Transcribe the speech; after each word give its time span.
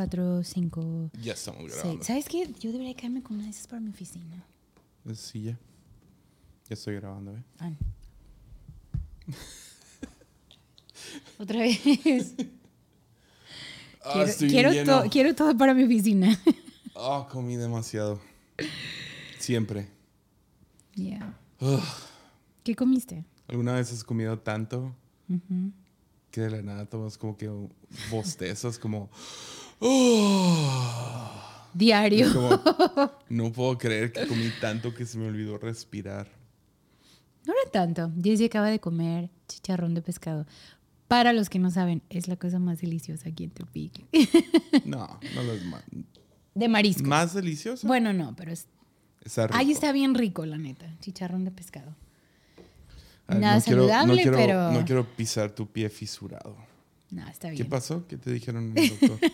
cuatro, 0.00 0.42
cinco, 0.44 1.10
Ya 1.22 1.32
estamos 1.32 1.62
seis. 1.70 1.74
grabando. 1.76 2.04
¿Sabes 2.04 2.26
qué? 2.28 2.52
Yo 2.60 2.70
debería 2.70 2.92
quedarme 2.94 3.22
con 3.22 3.36
una 3.36 3.44
de 3.46 3.50
esas 3.52 3.66
para 3.66 3.80
mi 3.80 3.88
oficina. 3.88 4.44
Sí, 5.14 5.44
ya. 5.44 5.52
Ya 6.68 6.74
estoy 6.74 6.96
grabando, 6.96 7.34
¿eh? 7.34 7.42
Ah. 7.60 7.70
Otra 11.38 11.60
vez. 11.60 11.80
Ah, 14.04 14.10
quiero, 14.12 14.28
estoy 14.28 14.48
quiero, 14.50 14.70
lleno. 14.70 15.02
to- 15.04 15.08
quiero 15.10 15.34
todo 15.34 15.56
para 15.56 15.72
mi 15.72 15.84
oficina. 15.84 16.38
Ah, 16.94 17.26
comí 17.32 17.56
demasiado. 17.56 18.20
Siempre. 19.38 19.88
Yeah. 20.94 21.38
Ugh. 21.60 21.80
¿Qué 22.64 22.76
comiste? 22.76 23.24
¿Alguna 23.48 23.72
vez 23.72 23.90
has 23.92 24.04
comido 24.04 24.38
tanto 24.40 24.94
que 26.30 26.42
de 26.42 26.50
la 26.50 26.60
nada 26.60 26.84
tomas 26.84 27.16
como 27.16 27.38
que 27.38 27.48
bostezas 28.10 28.78
como... 28.78 29.08
"Oh"? 29.78 31.32
Diario. 31.74 32.32
Como, 32.32 32.60
no 33.28 33.52
puedo 33.52 33.76
creer 33.78 34.12
que 34.12 34.26
comí 34.26 34.50
tanto 34.60 34.94
que 34.94 35.04
se 35.04 35.18
me 35.18 35.26
olvidó 35.26 35.58
respirar. 35.58 36.28
No 37.46 37.52
era 37.52 37.70
tanto. 37.70 38.10
Jessy 38.22 38.46
acaba 38.46 38.68
de 38.70 38.80
comer 38.80 39.30
chicharrón 39.48 39.94
de 39.94 40.02
pescado. 40.02 40.46
Para 41.08 41.32
los 41.32 41.48
que 41.48 41.58
no 41.58 41.70
saben, 41.70 42.02
es 42.10 42.26
la 42.28 42.36
cosa 42.36 42.58
más 42.58 42.80
deliciosa 42.80 43.28
aquí 43.28 43.44
en 43.44 43.50
Tepic. 43.50 44.04
No, 44.84 45.20
no 45.34 45.42
lo 45.42 45.52
es 45.52 45.64
más. 45.64 45.82
De 46.54 46.68
marisco. 46.68 47.04
¿Más 47.08 47.34
delicioso? 47.34 47.86
Bueno, 47.86 48.12
no, 48.12 48.34
pero 48.36 48.52
es... 48.52 48.66
Está 49.24 49.46
rico. 49.48 49.58
Ahí 49.58 49.70
está 49.72 49.92
bien 49.92 50.14
rico, 50.14 50.46
la 50.46 50.56
neta. 50.58 50.86
Chicharrón 51.00 51.44
de 51.44 51.50
pescado. 51.50 51.94
Ay, 53.26 53.38
Nada 53.40 53.60
quiero- 53.60 53.82
saludable, 53.88 54.22
quiero, 54.22 54.36
pero- 54.36 54.72
No 54.72 54.84
quiero 54.84 55.04
pisar 55.16 55.50
tu 55.50 55.66
pie 55.66 55.88
fisurado. 55.90 56.56
No, 57.10 57.26
está 57.28 57.48
¿Qué 57.48 57.54
bien. 57.56 57.68
pasó? 57.68 58.06
¿Qué 58.08 58.16
te 58.16 58.32
dijeron 58.32 58.72
el 58.76 58.88
doctor? 58.88 59.18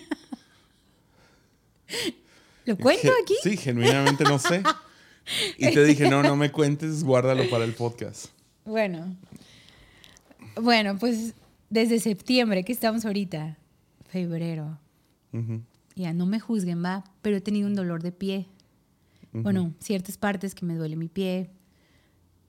¿Lo 2.65 2.77
cuento 2.77 3.11
aquí? 3.23 3.35
Sí, 3.43 3.57
genuinamente 3.57 4.25
no 4.25 4.39
sé. 4.39 4.63
Y 5.57 5.73
te 5.73 5.85
dije, 5.85 6.11
no, 6.11 6.21
no 6.21 6.35
me 6.35 6.51
cuentes, 6.51 7.05
guárdalo 7.05 7.49
para 7.49 7.65
el 7.65 7.75
podcast. 7.75 8.27
Bueno. 8.65 9.17
Bueno, 10.61 10.99
pues 10.99 11.35
desde 11.71 12.01
septiembre, 12.01 12.65
que 12.65 12.73
estamos 12.73 13.05
ahorita, 13.05 13.57
febrero, 14.09 14.79
ya 15.95 16.13
no 16.13 16.27
me 16.27 16.41
juzguen, 16.41 16.85
va, 16.85 17.05
pero 17.23 17.37
he 17.37 17.41
tenido 17.41 17.69
un 17.69 17.75
dolor 17.75 18.03
de 18.03 18.11
pie. 18.11 18.49
Bueno, 19.33 19.73
ciertas 19.79 20.19
partes 20.19 20.55
que 20.55 20.67
me 20.67 20.75
duele 20.75 20.97
mi 20.97 21.09
pie. 21.09 21.51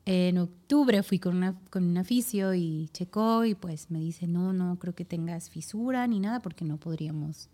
En 0.06 0.38
octubre 0.38 1.02
fui 1.02 1.18
con 1.18 1.38
una 1.38 1.58
con 1.70 1.96
un 1.96 2.04
fisio 2.04 2.54
y 2.54 2.90
checó 2.92 3.46
y 3.46 3.56
pues 3.56 3.90
me 3.90 4.00
dice, 4.00 4.28
no, 4.28 4.52
no 4.52 4.78
creo 4.78 4.94
que 4.94 5.06
tengas 5.06 5.50
fisura 5.50 6.06
ni 6.08 6.20
nada 6.20 6.42
porque 6.42 6.66
no 6.66 6.76
podríamos, 6.76 7.50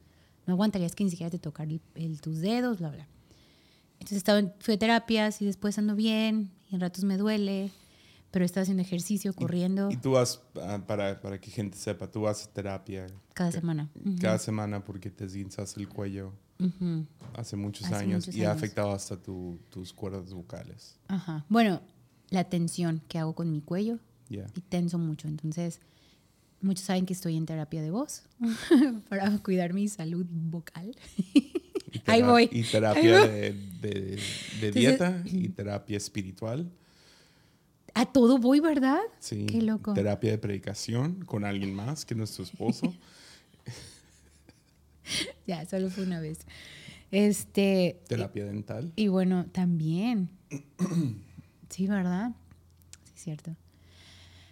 no 0.47 0.53
aguantarías 0.53 0.95
que 0.95 1.03
ni 1.03 1.09
siquiera 1.09 1.29
te 1.29 1.39
tocar 1.39 1.67
el, 1.67 1.81
el- 1.95 2.21
tus 2.21 2.39
dedos, 2.39 2.79
bla, 2.79 2.89
bla. 2.89 3.07
Entonces 3.93 4.17
estaba 4.17 4.39
en, 4.39 4.53
fui 4.59 4.75
a 4.75 4.79
terapias 4.79 5.41
y 5.41 5.45
después 5.45 5.77
ando 5.77 5.95
bien 5.95 6.51
y 6.69 6.75
en 6.75 6.81
ratos 6.81 7.03
me 7.03 7.17
duele, 7.17 7.71
pero 8.31 8.45
estaba 8.45 8.61
haciendo 8.61 8.81
ejercicio, 8.81 9.33
corriendo 9.33 9.89
Y 9.91 9.97
tú 9.97 10.11
vas, 10.11 10.41
ah, 10.61 10.81
para, 10.87 11.19
para 11.19 11.39
que 11.41 11.51
gente 11.51 11.77
sepa, 11.77 12.09
tú 12.09 12.21
vas 12.21 12.45
a 12.45 12.53
terapia 12.53 13.07
cada 13.33 13.51
semana. 13.51 13.89
Ujú, 14.05 14.15
cada 14.21 14.37
semana 14.39 14.83
porque 14.85 15.09
te 15.09 15.25
esguinzas 15.25 15.75
el 15.77 15.89
cuello 15.89 16.33
ujú. 16.59 17.05
hace 17.35 17.55
muchos 17.57 17.85
Hace 17.87 17.95
años 17.95 18.27
muchos 18.27 18.35
y 18.35 18.43
ha 18.43 18.51
años. 18.51 18.57
afectado 18.57 18.91
hasta 18.91 19.17
tu- 19.21 19.59
tus 19.69 19.91
cuerdas 19.93 20.33
vocales. 20.33 20.97
Ajá. 21.07 21.45
Bueno, 21.49 21.81
la 22.29 22.43
tensión 22.45 23.01
que 23.07 23.17
hago 23.19 23.33
con 23.35 23.51
mi 23.51 23.61
cuello 23.61 23.99
Ya. 24.29 24.45
y 24.55 24.61
tenso 24.61 24.97
mucho. 24.99 25.27
Entonces, 25.27 25.81
muchos 26.61 26.85
saben 26.85 27.05
que 27.05 27.13
estoy 27.13 27.37
en 27.37 27.45
terapia 27.45 27.81
de 27.81 27.91
voz 27.91 28.23
para 29.09 29.37
cuidar 29.39 29.73
mi 29.73 29.87
salud 29.87 30.25
vocal. 30.29 30.95
Ahí 32.05 32.21
voy. 32.21 32.49
Y 32.51 32.63
terapia 32.63 33.19
voy. 33.19 33.27
de, 33.29 33.53
de- 33.81 33.91
de 33.91 34.19
Entonces- 34.61 34.73
dieta 34.73 35.23
y 35.25 35.49
terapia 35.49 35.97
espiritual. 35.97 36.69
A 37.95 38.05
todo 38.05 38.37
voy, 38.37 38.59
¿verdad? 38.59 38.99
Sí. 39.19 39.45
Qué 39.47 39.61
loco. 39.61 39.93
Terapia 39.93 40.31
de 40.31 40.37
predicación 40.37 41.25
con 41.25 41.43
alguien 41.43 41.73
más 41.73 42.05
que 42.05 42.15
nuestro 42.15 42.43
esposo. 42.43 42.93
Ya, 45.47 45.65
solo 45.65 45.89
fue 45.89 46.03
una 46.03 46.19
vez. 46.19 46.39
Este. 47.11 47.99
terapia 48.07 48.45
dental. 48.45 48.93
Y 48.95 49.07
bueno, 49.07 49.45
también. 49.51 50.29
Sí, 51.69 51.85
¿verdad? 51.85 52.31
Sí, 53.05 53.11
cierto. 53.25 53.55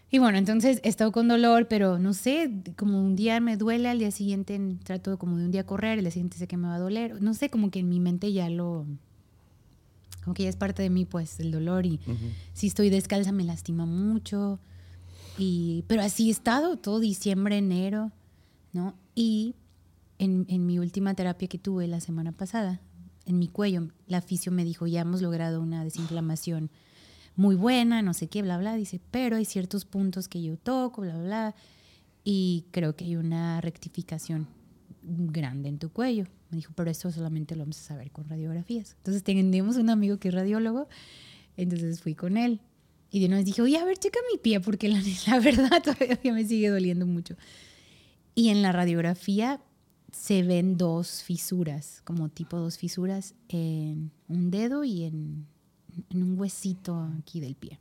Y 0.10 0.20
bueno, 0.20 0.38
entonces 0.38 0.80
he 0.84 0.90
estado 0.90 1.12
con 1.12 1.28
dolor, 1.28 1.68
pero 1.68 2.00
no 2.00 2.14
sé, 2.14 2.64
como 2.78 3.02
un 3.02 3.16
día 3.16 3.42
me 3.42 3.58
duele, 3.58 3.90
al 3.90 4.00
día 4.00 4.12
siguiente 4.12 4.58
trato 4.84 5.18
como 5.18 5.38
de 5.38 5.46
un 5.46 5.52
día 5.52 5.66
correr, 5.66 5.98
el 5.98 6.06
día 6.06 6.12
siguiente 6.12 6.38
sé 6.38 6.48
que 6.48 6.56
me 6.56 6.68
va 6.68 6.76
a 6.76 6.80
doler. 6.80 7.22
No 7.22 7.34
sé, 7.34 7.50
como 7.50 7.72
que 7.72 7.80
en 7.80 7.90
mi 7.90 8.00
mente 8.00 8.32
ya 8.32 8.50
lo... 8.50 8.86
Como 10.24 10.34
que 10.34 10.44
ya 10.44 10.50
es 10.50 10.56
parte 10.56 10.82
de 10.82 10.90
mí, 10.90 11.06
pues, 11.06 11.40
el 11.40 11.52
dolor. 11.52 11.86
Y 11.86 12.00
si 12.54 12.68
estoy 12.68 12.90
descalza 12.90 13.32
me 13.32 13.44
lastima 13.44 13.86
mucho. 13.86 14.60
Y, 15.38 15.84
pero 15.88 16.02
así 16.02 16.30
he 16.30 16.32
estado 16.32 16.78
todo 16.78 17.00
diciembre, 17.00 17.58
enero, 17.58 18.12
¿no? 18.74 18.96
Y 19.14 19.56
en, 20.20 20.46
en 20.50 20.66
mi 20.66 20.80
última 20.80 21.14
terapia 21.14 21.48
que 21.48 21.58
tuve 21.58 21.88
la 21.88 22.00
semana 22.00 22.32
pasada, 22.32 22.82
en 23.26 23.40
mi 23.40 23.48
cuello, 23.48 23.90
la 24.08 24.22
fisio 24.22 24.52
me 24.52 24.64
dijo, 24.64 24.88
ya 24.88 25.02
hemos 25.02 25.22
logrado 25.22 25.62
una 25.62 25.84
desinflamación 25.84 26.72
muy 27.38 27.56
buena, 27.56 28.02
no 28.02 28.14
sé 28.14 28.28
qué, 28.28 28.42
bla, 28.42 28.58
bla. 28.58 28.76
Dice, 28.76 29.00
pero 29.12 29.38
hay 29.38 29.46
ciertos 29.46 29.86
puntos 29.86 30.28
que 30.28 30.42
yo 30.42 30.58
toco, 30.58 31.04
bla, 31.04 31.18
bla. 31.18 31.56
Y 32.24 32.66
creo 32.72 32.96
que 32.96 33.06
hay 33.06 33.16
una 33.16 33.62
rectificación 33.62 34.48
grande 35.04 35.70
en 35.70 35.78
tu 35.78 35.90
cuello. 35.90 36.26
Me 36.50 36.58
dijo, 36.58 36.74
pero 36.76 36.90
esto 36.90 37.12
solamente 37.12 37.56
lo 37.56 37.62
vamos 37.62 37.80
a 37.80 37.84
saber 37.84 38.12
con 38.12 38.28
radiografías. 38.28 38.96
Entonces 38.98 39.24
tenemos 39.24 39.78
un 39.78 39.90
amigo 39.90 40.18
que 40.18 40.30
es 40.30 40.34
radiólogo, 40.34 40.88
entonces 41.56 42.02
fui 42.02 42.16
con 42.16 42.38
él. 42.38 42.60
Y 43.12 43.20
de 43.22 43.28
una 43.28 43.38
vez 43.38 43.46
dije, 43.46 43.62
oye, 43.62 43.78
a 43.78 43.86
ver, 43.86 43.98
checa 43.98 44.20
mi 44.32 44.40
pie, 44.40 44.60
porque 44.60 44.90
la, 44.90 45.02
la 45.28 45.40
verdad 45.40 45.82
todavía 45.84 46.34
me 46.34 46.44
sigue 46.44 46.70
doliendo 46.70 47.06
mucho. 47.06 47.36
Y 48.34 48.50
en 48.50 48.62
la 48.62 48.72
radiografía 48.72 49.62
se 50.12 50.42
ven 50.42 50.78
dos 50.78 51.22
fisuras, 51.24 52.02
como 52.04 52.30
tipo 52.30 52.58
dos 52.58 52.78
fisuras 52.78 53.36
en 53.48 54.12
un 54.28 54.50
dedo 54.50 54.84
y 54.84 55.04
en, 55.04 55.48
en 56.10 56.24
un 56.24 56.40
huesito 56.40 57.10
aquí 57.20 57.40
del 57.40 57.56
pie. 57.56 57.80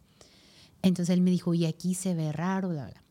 Entonces 0.82 1.12
él 1.15 1.21
me 1.21 1.31
dijo, 1.31 1.54
y 1.54 1.66
aquí 1.66 1.94
se 1.94 2.15
ve 2.15 2.32
raro, 2.32 2.69
bla, 2.71 2.87
bla. 2.87 3.03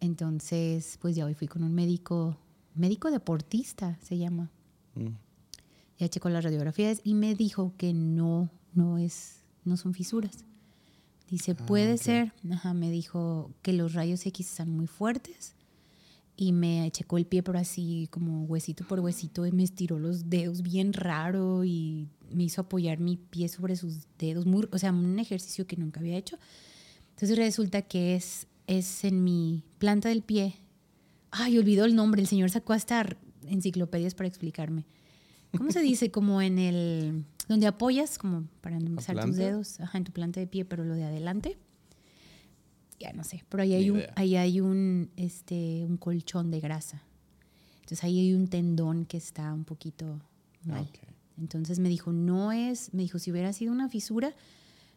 Entonces, 0.00 0.98
pues 1.00 1.16
ya 1.16 1.24
hoy 1.24 1.34
fui 1.34 1.48
con 1.48 1.62
un 1.64 1.74
médico, 1.74 2.36
médico 2.74 3.10
deportista 3.10 3.98
se 4.02 4.18
llama. 4.18 4.50
Mm. 4.94 5.08
Ya 5.98 6.08
checó 6.08 6.28
las 6.28 6.44
radiografías 6.44 7.00
y 7.02 7.14
me 7.14 7.34
dijo 7.34 7.72
que 7.76 7.92
no, 7.92 8.48
no 8.74 8.98
es, 8.98 9.40
no 9.64 9.76
son 9.76 9.94
fisuras. 9.94 10.44
Dice, 11.28 11.56
Ah, 11.58 11.66
puede 11.66 11.94
ok. 11.94 12.00
ser, 12.00 12.32
ajá, 12.50 12.72
me 12.74 12.90
dijo 12.90 13.50
que 13.62 13.72
los 13.72 13.94
rayos 13.94 14.24
X 14.24 14.48
están 14.50 14.70
muy 14.70 14.86
fuertes 14.86 15.54
y 16.40 16.52
me 16.52 16.88
checó 16.92 17.18
el 17.18 17.26
pie 17.26 17.42
pero 17.42 17.58
así 17.58 18.06
como 18.12 18.44
huesito 18.44 18.86
por 18.86 19.00
huesito 19.00 19.44
y 19.44 19.50
me 19.50 19.64
estiró 19.64 19.98
los 19.98 20.30
dedos 20.30 20.62
bien 20.62 20.92
raro 20.92 21.64
y 21.64 22.06
me 22.30 22.44
hizo 22.44 22.60
apoyar 22.60 23.00
mi 23.00 23.16
pie 23.16 23.48
sobre 23.48 23.74
sus 23.74 24.06
dedos, 24.18 24.46
muy, 24.46 24.68
o 24.70 24.78
sea, 24.78 24.92
un 24.92 25.18
ejercicio 25.18 25.66
que 25.66 25.76
nunca 25.76 25.98
había 25.98 26.16
hecho. 26.16 26.38
Entonces 27.10 27.36
resulta 27.36 27.82
que 27.82 28.14
es, 28.14 28.46
es 28.68 29.04
en 29.04 29.24
mi 29.24 29.64
planta 29.78 30.10
del 30.10 30.22
pie. 30.22 30.54
Ay, 31.32 31.58
olvidó 31.58 31.84
el 31.84 31.96
nombre, 31.96 32.22
el 32.22 32.28
señor 32.28 32.50
sacó 32.50 32.72
hasta 32.72 33.04
enciclopedias 33.46 34.14
para 34.14 34.28
explicarme. 34.28 34.86
¿Cómo 35.56 35.72
se 35.72 35.80
dice? 35.80 36.12
Como 36.12 36.40
en 36.40 36.58
el... 36.58 37.24
Donde 37.48 37.66
apoyas, 37.66 38.16
como 38.18 38.46
para 38.60 38.76
empezar 38.76 39.16
tus 39.16 39.24
planta? 39.24 39.42
dedos, 39.42 39.80
ajá, 39.80 39.98
en 39.98 40.04
tu 40.04 40.12
planta 40.12 40.38
de 40.38 40.46
pie, 40.46 40.64
pero 40.64 40.84
lo 40.84 40.94
de 40.94 41.04
adelante. 41.04 41.58
Ya 43.00 43.12
no 43.12 43.22
sé, 43.24 43.44
pero 43.48 43.62
ahí 43.62 43.74
hay 43.74 43.84
Ni 43.84 43.90
un, 43.90 43.98
idea. 43.98 44.12
ahí 44.16 44.36
hay 44.36 44.60
un, 44.60 45.10
este, 45.16 45.84
un 45.86 45.96
colchón 45.96 46.50
de 46.50 46.60
grasa. 46.60 47.02
Entonces 47.76 48.02
ahí 48.04 48.18
hay 48.18 48.34
un 48.34 48.48
tendón 48.48 49.04
que 49.06 49.16
está 49.16 49.52
un 49.52 49.64
poquito 49.64 50.20
mal. 50.64 50.82
Ok. 50.82 50.98
Entonces 51.38 51.78
me 51.78 51.88
dijo, 51.88 52.12
no 52.12 52.50
es, 52.52 52.92
me 52.92 53.02
dijo, 53.02 53.18
si 53.18 53.30
hubiera 53.30 53.52
sido 53.52 53.72
una 53.72 53.88
fisura, 53.88 54.28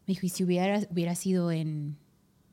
me 0.07 0.13
dijo, 0.13 0.25
y 0.25 0.30
si 0.30 0.44
hubiera, 0.44 0.80
hubiera 0.89 1.13
sido 1.15 1.51
en, 1.51 1.98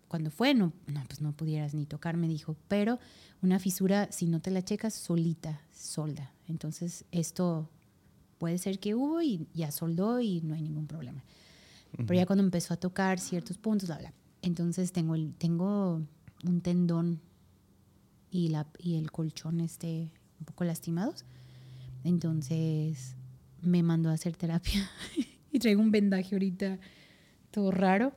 cuando 0.08 0.30
fue, 0.30 0.54
no, 0.54 0.72
no, 0.86 1.04
pues 1.06 1.20
no 1.20 1.32
pudieras 1.32 1.74
ni 1.74 1.86
tocar, 1.86 2.16
me 2.16 2.28
dijo, 2.28 2.56
pero 2.68 2.98
una 3.42 3.58
fisura, 3.58 4.12
si 4.12 4.26
no 4.26 4.40
te 4.40 4.50
la 4.50 4.62
checas, 4.62 4.94
solita, 4.94 5.62
solda. 5.72 6.32
Entonces 6.46 7.04
esto 7.10 7.70
puede 8.38 8.58
ser 8.58 8.78
que 8.78 8.94
hubo 8.94 9.22
y 9.22 9.46
ya 9.54 9.70
soldó 9.70 10.20
y 10.20 10.40
no 10.42 10.54
hay 10.54 10.62
ningún 10.62 10.86
problema. 10.86 11.24
Pero 11.96 12.14
ya 12.14 12.26
cuando 12.26 12.44
empezó 12.44 12.74
a 12.74 12.76
tocar 12.76 13.18
ciertos 13.18 13.56
puntos, 13.56 13.88
bla, 13.88 13.98
bla. 13.98 14.12
Entonces 14.42 14.92
tengo, 14.92 15.14
el, 15.14 15.34
tengo 15.34 16.02
un 16.44 16.60
tendón 16.62 17.20
y, 18.30 18.48
la, 18.48 18.66
y 18.78 18.96
el 18.96 19.10
colchón 19.10 19.60
este 19.60 20.12
un 20.38 20.44
poco 20.46 20.64
lastimados. 20.64 21.24
Entonces 22.04 23.16
me 23.62 23.82
mandó 23.82 24.10
a 24.10 24.12
hacer 24.12 24.36
terapia 24.36 24.88
y 25.52 25.58
traigo 25.58 25.80
un 25.82 25.90
vendaje 25.90 26.34
ahorita 26.34 26.78
todo 27.50 27.70
raro 27.70 28.12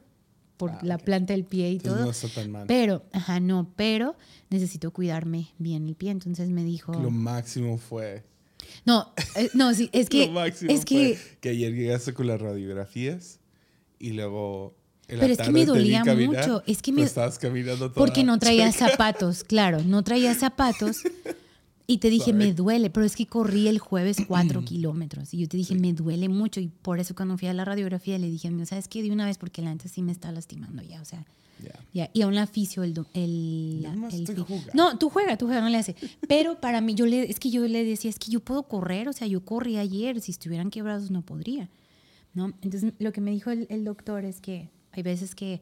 por 0.57 0.71
Ah, 0.71 0.79
la 0.83 0.95
ok. 0.97 1.03
planta 1.03 1.33
del 1.33 1.43
pie 1.45 1.71
y 1.71 1.73
Entonces 1.77 1.93
todo. 1.95 2.05
no 2.05 2.11
está 2.11 2.27
tan 2.29 2.51
mal. 2.51 2.67
Pero, 2.67 3.03
ajá, 3.13 3.39
no, 3.39 3.73
pero 3.75 4.15
necesito 4.51 4.91
cuidarme 4.91 5.49
bien 5.57 5.87
el 5.87 5.95
pie. 5.95 6.11
Entonces 6.11 6.49
me 6.49 6.63
dijo, 6.63 6.93
Lo 6.93 7.09
máximo 7.09 7.79
fue 7.79 8.23
No, 8.85 9.11
eh, 9.35 9.49
no, 9.55 9.73
sí, 9.73 9.89
es 9.91 10.07
que. 10.09 10.27
Lo 10.27 10.33
máximo 10.33 10.71
es 10.71 10.85
que. 10.85 11.15
fue 11.15 11.37
que 11.39 11.49
ayer 11.49 11.73
llegaste 11.73 12.13
con 12.13 12.27
las 12.27 12.39
radiografías 12.39 13.39
y 13.97 14.11
luego. 14.11 14.75
Pero 15.19 15.33
es 15.33 15.39
que 15.39 15.51
me 15.51 15.65
dolía 15.65 16.01
caminar, 16.03 16.47
mucho, 16.47 16.63
es 16.65 16.81
que 16.81 16.91
me- 16.91 17.03
estabas 17.03 17.37
caminando 17.37 17.89
toda 17.91 17.93
Porque 18.05 18.23
no 18.23 18.39
traía 18.39 18.71
zapatos, 18.71 19.43
claro, 19.43 19.81
no 19.83 20.03
traía 20.03 20.33
zapatos. 20.35 20.97
Y 21.87 21.97
te 21.97 22.09
dije, 22.09 22.31
Sorry. 22.31 22.37
me 22.37 22.53
duele, 22.53 22.89
pero 22.89 23.05
es 23.05 23.17
que 23.17 23.25
corrí 23.25 23.67
el 23.67 23.77
jueves 23.79 24.15
cuatro 24.27 24.63
kilómetros. 24.63 25.33
Y 25.33 25.39
yo 25.39 25.49
te 25.49 25.57
dije, 25.57 25.75
me 25.75 25.91
duele 25.91 26.29
mucho. 26.29 26.61
Y 26.61 26.69
por 26.69 26.99
eso 26.99 27.13
cuando 27.15 27.37
fui 27.37 27.49
a 27.49 27.53
la 27.53 27.65
radiografía 27.65 28.17
le 28.17 28.29
dije, 28.29 28.47
"Amigo, 28.47 28.65
¿sabes 28.65 28.87
qué? 28.87 29.03
De 29.03 29.11
una 29.11 29.25
vez, 29.25 29.37
porque 29.37 29.61
la 29.61 29.71
neta 29.73 29.89
sí 29.89 30.01
me 30.01 30.13
está 30.13 30.31
lastimando 30.31 30.81
ya, 30.83 31.01
o 31.01 31.05
sea. 31.05 31.25
Ya. 31.61 31.73
Ya, 31.93 32.09
y 32.13 32.21
aún 32.21 32.33
la 32.33 32.47
fisio, 32.47 32.83
el... 32.83 32.93
el, 33.13 33.85
jugando. 34.47 34.71
no, 34.73 34.97
tú 34.97 35.09
juega, 35.09 35.35
tú 35.37 35.47
juega, 35.47 35.59
no 35.59 35.67
le 35.67 35.77
hace. 35.77 35.95
Pero 36.29 36.61
para 36.61 36.79
mí, 36.79 36.95
yo 36.95 37.05
le, 37.05 37.29
es 37.29 37.39
que 37.39 37.49
yo 37.49 37.67
le 37.67 37.83
decía, 37.83 38.09
es 38.09 38.19
que 38.19 38.31
yo 38.31 38.39
puedo 38.39 38.63
correr, 38.63 39.09
o 39.09 39.13
sea, 39.13 39.27
yo 39.27 39.43
corrí 39.43 39.75
ayer, 39.77 40.21
si 40.21 40.31
estuvieran 40.31 40.71
quebrados 40.71 41.11
no 41.11 41.23
podría. 41.23 41.69
¿no? 42.33 42.53
Entonces, 42.61 42.93
lo 42.99 43.11
que 43.11 43.19
me 43.19 43.31
dijo 43.31 43.51
el, 43.51 43.67
el 43.69 43.83
doctor 43.83 44.23
es 44.23 44.39
que 44.39 44.69
hay 44.91 45.03
veces 45.03 45.35
que 45.35 45.61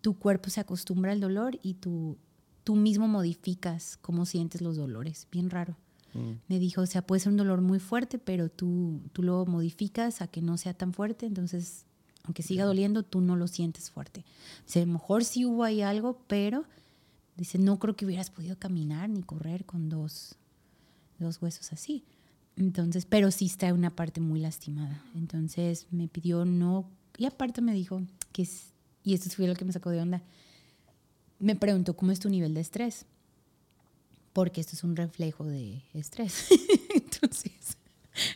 tu 0.00 0.18
cuerpo 0.18 0.50
se 0.50 0.60
acostumbra 0.60 1.12
al 1.12 1.20
dolor 1.20 1.58
y 1.62 1.74
tú, 1.74 2.18
tú 2.64 2.74
mismo 2.74 3.08
modificas 3.08 3.96
cómo 4.00 4.26
sientes 4.26 4.60
los 4.60 4.76
dolores. 4.76 5.28
Bien 5.30 5.50
raro. 5.50 5.76
Mm. 6.14 6.32
Me 6.48 6.58
dijo, 6.58 6.82
o 6.82 6.86
sea, 6.86 7.06
puede 7.06 7.20
ser 7.20 7.30
un 7.30 7.38
dolor 7.38 7.60
muy 7.60 7.78
fuerte, 7.78 8.18
pero 8.18 8.48
tú, 8.48 9.00
tú 9.12 9.22
lo 9.22 9.46
modificas 9.46 10.20
a 10.20 10.26
que 10.26 10.42
no 10.42 10.56
sea 10.58 10.74
tan 10.74 10.92
fuerte, 10.92 11.26
entonces, 11.26 11.86
aunque 12.24 12.42
siga 12.42 12.64
doliendo, 12.64 13.02
tú 13.02 13.20
no 13.20 13.36
lo 13.36 13.46
sientes 13.46 13.90
fuerte. 13.90 14.24
O 14.66 14.70
sea, 14.70 14.82
a 14.82 14.86
lo 14.86 14.92
mejor 14.92 15.24
sí 15.24 15.44
hubo 15.44 15.64
ahí 15.64 15.82
algo, 15.82 16.20
pero 16.26 16.64
dice, 17.36 17.58
no 17.58 17.78
creo 17.78 17.96
que 17.96 18.04
hubieras 18.04 18.30
podido 18.30 18.58
caminar 18.58 19.08
ni 19.08 19.22
correr 19.22 19.64
con 19.64 19.88
dos, 19.88 20.36
dos 21.18 21.40
huesos 21.40 21.72
así. 21.72 22.04
Entonces, 22.56 23.06
pero 23.06 23.30
sí 23.30 23.46
está 23.46 23.72
una 23.72 23.90
parte 23.90 24.20
muy 24.20 24.40
lastimada. 24.40 25.02
Entonces 25.14 25.86
me 25.90 26.08
pidió 26.08 26.44
no, 26.44 26.90
y 27.16 27.24
aparte 27.24 27.62
me 27.62 27.72
dijo 27.72 28.02
que, 28.32 28.42
es, 28.42 28.72
y 29.04 29.14
esto 29.14 29.30
fue 29.30 29.46
lo 29.46 29.54
que 29.54 29.64
me 29.64 29.72
sacó 29.72 29.90
de 29.90 30.00
onda, 30.00 30.22
me 31.38 31.56
preguntó 31.56 31.94
cómo 31.94 32.12
es 32.12 32.20
tu 32.20 32.28
nivel 32.28 32.54
de 32.54 32.60
estrés, 32.60 33.06
porque 34.32 34.60
esto 34.60 34.76
es 34.76 34.84
un 34.84 34.96
reflejo 34.96 35.44
de 35.44 35.82
estrés. 35.92 36.46
Entonces, 36.94 37.76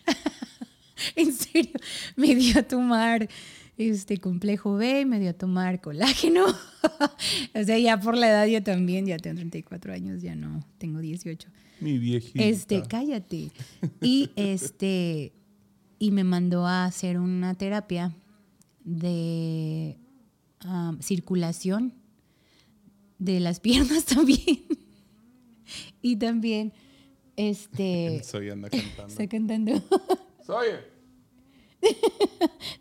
en 1.16 1.32
serio, 1.32 1.72
me 2.16 2.34
dio 2.34 2.58
a 2.58 2.62
tomar 2.62 3.28
este 3.78 4.18
complejo 4.18 4.76
B, 4.76 5.04
me 5.04 5.20
dio 5.20 5.30
a 5.30 5.34
tomar 5.34 5.80
colágeno. 5.80 6.46
o 7.54 7.64
sea, 7.64 7.78
ya 7.78 8.00
por 8.00 8.16
la 8.16 8.28
edad 8.28 8.46
yo 8.46 8.62
también, 8.62 9.06
ya 9.06 9.18
tengo 9.18 9.36
34 9.36 9.92
años, 9.92 10.22
ya 10.22 10.34
no, 10.34 10.64
tengo 10.78 11.00
18. 11.00 11.48
Mi 11.80 11.98
viejita. 11.98 12.42
Este, 12.42 12.82
cállate. 12.82 13.50
Y 14.00 14.30
este, 14.36 15.32
y 15.98 16.10
me 16.10 16.24
mandó 16.24 16.66
a 16.66 16.86
hacer 16.86 17.18
una 17.18 17.54
terapia 17.54 18.14
de 18.86 19.98
um, 20.64 20.98
circulación 21.02 21.92
de 23.18 23.40
las 23.40 23.60
piernas 23.66 24.06
también. 24.06 24.64
y 26.00 26.16
también, 26.16 26.72
este, 27.36 28.22
Soy 28.24 28.48
anda 28.48 28.70
cantando. 28.70 29.06
está 29.08 29.26
cantando. 29.28 29.72
Soy. 30.46 30.68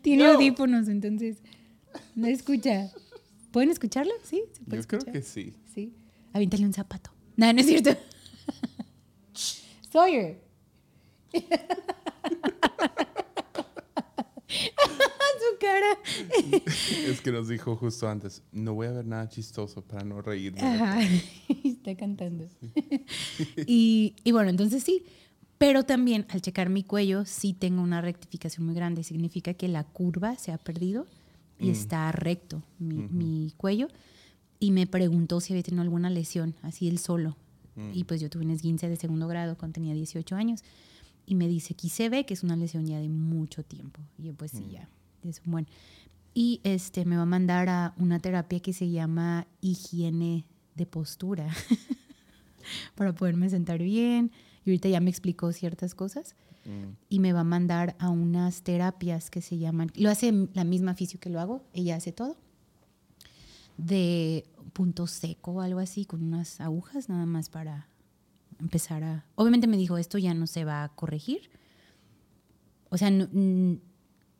Tiene 0.00 0.22
Yo. 0.22 0.32
audífonos, 0.32 0.88
entonces 0.88 1.36
no 2.14 2.26
escucha. 2.28 2.90
¿Pueden 3.50 3.70
escucharlo? 3.70 4.12
Sí, 4.22 4.42
se 4.52 4.64
puede 4.64 4.82
Yo 4.82 4.88
creo 4.88 5.00
que 5.12 5.22
sí. 5.22 5.54
Sí. 5.74 5.94
Aviéntale 6.32 6.64
un 6.66 6.72
zapato. 6.72 7.10
No, 7.36 7.52
no 7.52 7.60
es 7.60 7.66
cierto. 7.66 7.90
Sawyer. 9.90 10.40
Su 14.46 15.45
cara. 15.58 15.98
Es 17.06 17.20
que 17.20 17.32
nos 17.32 17.48
dijo 17.48 17.76
justo 17.76 18.08
antes, 18.08 18.42
no 18.52 18.74
voy 18.74 18.86
a 18.88 18.92
ver 18.92 19.06
nada 19.06 19.28
chistoso 19.28 19.82
para 19.82 20.04
no 20.04 20.22
reírme. 20.22 20.60
Ajá. 20.60 21.00
Está 21.64 21.96
cantando. 21.96 22.48
y, 23.66 24.14
y 24.24 24.32
bueno, 24.32 24.50
entonces 24.50 24.82
sí. 24.82 25.04
Pero 25.58 25.84
también 25.84 26.26
al 26.28 26.42
checar 26.42 26.68
mi 26.68 26.82
cuello, 26.82 27.24
sí 27.24 27.54
tengo 27.54 27.82
una 27.82 28.00
rectificación 28.02 28.66
muy 28.66 28.74
grande. 28.74 29.02
Significa 29.02 29.54
que 29.54 29.68
la 29.68 29.84
curva 29.84 30.36
se 30.36 30.52
ha 30.52 30.58
perdido 30.58 31.06
y 31.58 31.70
está 31.70 32.12
recto 32.12 32.62
mi, 32.78 33.08
mi 33.08 33.54
cuello. 33.56 33.88
Y 34.58 34.70
me 34.70 34.86
preguntó 34.86 35.40
si 35.40 35.52
había 35.52 35.62
tenido 35.62 35.82
alguna 35.82 36.10
lesión, 36.10 36.54
así 36.62 36.88
él 36.88 36.98
solo. 36.98 37.36
Y 37.92 38.04
pues 38.04 38.22
yo 38.22 38.30
tuve 38.30 38.44
un 38.44 38.50
esguince 38.52 38.88
de 38.88 38.96
segundo 38.96 39.28
grado 39.28 39.58
cuando 39.58 39.74
tenía 39.74 39.92
18 39.92 40.34
años. 40.34 40.62
Y 41.26 41.34
me 41.34 41.46
dice, 41.46 41.74
aquí 41.74 41.90
se 41.90 42.08
ve 42.08 42.24
que 42.24 42.32
es 42.32 42.42
una 42.42 42.56
lesión 42.56 42.86
ya 42.86 42.98
de 43.00 43.08
mucho 43.08 43.62
tiempo. 43.64 44.00
Y 44.16 44.24
yo, 44.24 44.34
pues 44.34 44.52
sí, 44.52 44.66
ya, 44.70 44.88
es 45.28 45.42
un 45.44 45.52
buen. 45.52 45.66
Y 46.34 46.60
este, 46.64 47.04
me 47.04 47.16
va 47.16 47.22
a 47.22 47.26
mandar 47.26 47.68
a 47.68 47.94
una 47.98 48.18
terapia 48.18 48.60
que 48.60 48.72
se 48.72 48.90
llama 48.90 49.46
higiene 49.60 50.44
de 50.74 50.86
postura 50.86 51.48
para 52.94 53.14
poderme 53.14 53.48
sentar 53.48 53.78
bien. 53.78 54.32
Y 54.64 54.70
ahorita 54.70 54.88
ya 54.88 55.00
me 55.00 55.10
explicó 55.10 55.52
ciertas 55.52 55.94
cosas. 55.94 56.34
Mm. 56.66 56.96
Y 57.08 57.20
me 57.20 57.32
va 57.32 57.40
a 57.40 57.44
mandar 57.44 57.96
a 57.98 58.10
unas 58.10 58.62
terapias 58.62 59.30
que 59.30 59.40
se 59.40 59.58
llaman, 59.58 59.90
lo 59.94 60.10
hace 60.10 60.48
la 60.52 60.64
misma 60.64 60.94
fisio 60.94 61.20
que 61.20 61.30
lo 61.30 61.40
hago, 61.40 61.62
ella 61.72 61.96
hace 61.96 62.12
todo, 62.12 62.36
de 63.78 64.44
punto 64.72 65.06
seco 65.06 65.52
o 65.52 65.60
algo 65.60 65.78
así, 65.78 66.04
con 66.04 66.22
unas 66.22 66.60
agujas 66.60 67.08
nada 67.08 67.24
más 67.24 67.48
para 67.48 67.88
empezar 68.58 69.04
a... 69.04 69.24
Obviamente 69.36 69.66
me 69.68 69.76
dijo, 69.76 69.96
esto 69.96 70.18
ya 70.18 70.34
no 70.34 70.46
se 70.46 70.64
va 70.64 70.82
a 70.82 70.88
corregir. 70.88 71.50
O 72.90 72.98
sea, 72.98 73.10
no, 73.10 73.28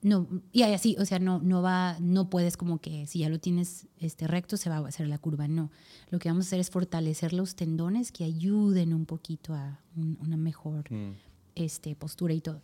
no 0.08 0.28
y 0.52 0.62
así, 0.62 0.94
o 0.98 1.04
sea, 1.04 1.18
no, 1.18 1.40
no 1.42 1.62
va, 1.62 1.96
no 2.00 2.30
puedes 2.30 2.56
como 2.56 2.80
que 2.80 3.06
si 3.06 3.18
ya 3.20 3.28
lo 3.28 3.38
tienes 3.40 3.86
este, 3.98 4.26
recto 4.26 4.56
se 4.56 4.70
va 4.70 4.76
a 4.76 4.86
hacer 4.88 5.08
la 5.08 5.18
curva, 5.18 5.48
no. 5.48 5.70
Lo 6.10 6.18
que 6.18 6.28
vamos 6.28 6.46
a 6.46 6.48
hacer 6.48 6.60
es 6.60 6.70
fortalecer 6.70 7.32
los 7.32 7.56
tendones 7.56 8.12
que 8.12 8.24
ayuden 8.24 8.94
un 8.94 9.04
poquito 9.06 9.52
a 9.54 9.80
un- 9.96 10.16
una 10.20 10.36
mejor 10.36 10.90
Mm. 10.92 11.12
este, 11.56 11.96
postura 11.96 12.34
y 12.34 12.40
todo. 12.40 12.62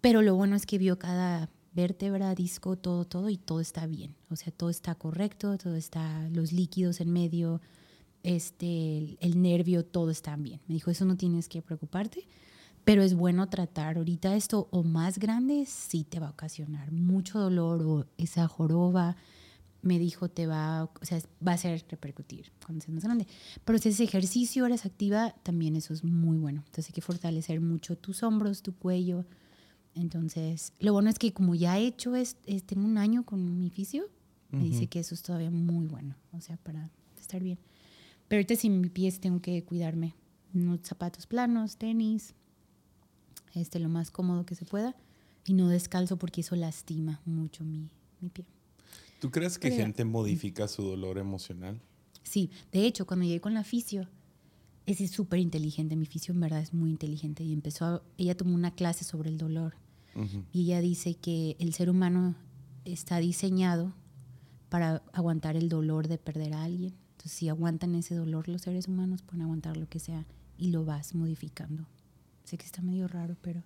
Pero 0.00 0.20
lo 0.22 0.34
bueno 0.34 0.54
es 0.56 0.66
que 0.66 0.78
vio 0.78 0.98
cada 0.98 1.48
vértebra, 1.72 2.34
disco, 2.34 2.76
todo, 2.76 3.04
todo, 3.04 3.28
y 3.30 3.36
todo 3.38 3.60
está 3.60 3.86
bien. 3.86 4.14
O 4.30 4.36
sea, 4.36 4.52
todo 4.52 4.70
está 4.70 4.94
correcto, 4.94 5.56
todo 5.58 5.76
está, 5.76 6.28
los 6.30 6.52
líquidos 6.52 7.00
en 7.00 7.10
medio, 7.12 7.60
este, 8.22 8.98
el, 8.98 9.18
el 9.20 9.40
nervio, 9.42 9.84
todo 9.84 10.10
está 10.10 10.36
bien. 10.36 10.60
Me 10.66 10.74
dijo, 10.74 10.90
eso 10.90 11.04
no 11.04 11.16
tienes 11.16 11.48
que 11.48 11.62
preocuparte, 11.62 12.26
pero 12.86 13.02
es 13.02 13.14
bueno 13.14 13.48
tratar 13.48 13.96
ahorita 13.98 14.34
esto 14.36 14.68
o 14.70 14.82
más 14.84 15.18
grande, 15.18 15.66
sí 15.66 16.04
te 16.04 16.20
va 16.20 16.28
a 16.28 16.30
ocasionar 16.30 16.92
mucho 16.92 17.38
dolor 17.40 17.82
o 17.82 18.06
esa 18.16 18.46
joroba. 18.48 19.16
Me 19.82 19.98
dijo, 19.98 20.28
te 20.28 20.46
va, 20.46 20.84
o 20.84 20.90
sea, 21.04 21.20
va 21.46 21.52
a 21.52 21.54
hacer 21.56 21.84
repercutir 21.90 22.52
cuando 22.64 22.82
seas 22.84 22.94
más 22.94 23.04
grande. 23.04 23.26
Pero 23.64 23.78
si 23.78 23.88
haces 23.88 24.00
ejercicio, 24.00 24.64
eres 24.66 24.86
activa, 24.86 25.34
también 25.42 25.74
eso 25.76 25.92
es 25.94 26.02
muy 26.04 26.38
bueno. 26.38 26.62
Entonces 26.64 26.86
hay 26.88 26.92
que 26.94 27.00
fortalecer 27.02 27.60
mucho 27.60 27.96
tus 27.98 28.22
hombros, 28.22 28.62
tu 28.62 28.74
cuello. 28.74 29.24
Entonces, 29.94 30.72
lo 30.78 30.92
bueno 30.92 31.10
es 31.10 31.18
que 31.18 31.32
como 31.32 31.54
ya 31.54 31.78
he 31.78 31.86
hecho, 31.86 32.14
es, 32.16 32.36
es- 32.46 32.64
tengo 32.64 32.84
un 32.84 32.98
año 32.98 33.24
con 33.24 33.58
mi 33.58 33.70
fisio, 33.70 34.04
me 34.52 34.62
dice 34.64 34.86
que 34.86 35.00
eso 35.00 35.14
es 35.14 35.22
todavía 35.22 35.50
muy 35.50 35.86
bueno, 35.86 36.14
o 36.32 36.40
sea, 36.40 36.56
para 36.58 36.88
estar 37.20 37.42
bien. 37.42 37.58
Pero 38.28 38.38
ahorita 38.38 38.56
sin 38.56 38.80
mi 38.80 38.88
pies 38.88 39.20
tengo 39.20 39.40
que 39.40 39.64
cuidarme. 39.64 40.14
Unos 40.54 40.80
zapatos 40.84 41.26
planos, 41.26 41.76
tenis, 41.76 42.34
este, 43.56 43.78
lo 43.80 43.88
más 43.88 44.10
cómodo 44.10 44.46
que 44.46 44.54
se 44.54 44.64
pueda. 44.64 44.94
Y 45.44 45.52
no 45.54 45.68
descalzo 45.68 46.16
porque 46.16 46.40
eso 46.40 46.56
lastima 46.56 47.20
mucho 47.24 47.64
mi, 47.64 47.88
mi 48.20 48.28
pie. 48.30 48.44
¿Tú 49.20 49.30
crees 49.30 49.58
que 49.58 49.68
Pero- 49.68 49.82
gente 49.82 50.04
modifica 50.04 50.66
su 50.68 50.82
dolor 50.82 51.18
emocional? 51.18 51.80
Sí, 52.22 52.50
de 52.72 52.86
hecho, 52.86 53.06
cuando 53.06 53.24
llegué 53.24 53.40
con 53.40 53.54
la 53.54 53.62
fisio, 53.64 54.08
es 54.86 55.10
súper 55.10 55.38
inteligente. 55.40 55.94
Mi 55.96 56.06
fisio 56.06 56.34
en 56.34 56.40
verdad 56.40 56.60
es 56.60 56.72
muy 56.74 56.90
inteligente 56.90 57.44
y 57.44 57.52
empezó, 57.52 57.84
a- 57.84 58.02
ella 58.18 58.36
tomó 58.36 58.54
una 58.54 58.72
clase 58.74 59.04
sobre 59.04 59.30
el 59.30 59.38
dolor 59.38 59.74
y 60.52 60.62
ella 60.62 60.80
dice 60.80 61.14
que 61.14 61.56
el 61.60 61.74
ser 61.74 61.90
humano 61.90 62.34
está 62.86 63.18
diseñado 63.18 63.92
para 64.70 65.02
aguantar 65.12 65.56
el 65.56 65.68
dolor 65.68 66.08
de 66.08 66.18
perder 66.18 66.54
a 66.54 66.64
alguien. 66.64 66.94
Entonces, 67.12 67.32
si 67.32 67.48
aguantan 67.48 67.94
ese 67.94 68.14
dolor 68.14 68.48
los 68.48 68.62
seres 68.62 68.88
humanos, 68.88 69.22
pueden 69.22 69.42
aguantar 69.42 69.76
lo 69.76 69.88
que 69.88 69.98
sea 69.98 70.26
y 70.58 70.68
lo 70.70 70.84
vas 70.84 71.14
modificando. 71.14 71.86
Sé 72.46 72.56
que 72.56 72.64
está 72.64 72.80
medio 72.80 73.08
raro, 73.08 73.36
pero 73.42 73.62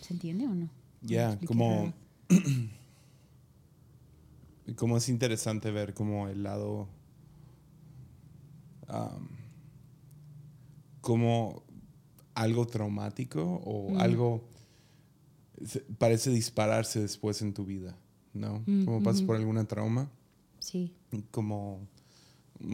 ¿se 0.00 0.12
entiende 0.12 0.48
o 0.48 0.54
no? 0.54 0.68
Ya, 1.02 1.28
¿Me 1.28 1.32
expliqué 1.34 1.46
como, 1.46 1.92
como 4.76 4.96
es 4.96 5.08
interesante 5.08 5.70
ver 5.70 5.94
como 5.94 6.28
el 6.28 6.42
lado, 6.42 6.88
como 11.00 11.62
algo 12.34 12.66
traumático 12.66 13.42
o 13.64 13.92
Mm. 13.92 14.00
algo 14.00 14.48
parece 15.98 16.30
dispararse 16.30 17.00
después 17.00 17.40
en 17.42 17.54
tu 17.54 17.64
vida, 17.64 17.96
¿no? 18.32 18.62
Mm, 18.66 18.84
como 18.86 19.02
pasas 19.02 19.22
por 19.22 19.36
alguna 19.36 19.64
trauma, 19.66 20.10
Sí, 20.58 20.92
como, 21.30 21.86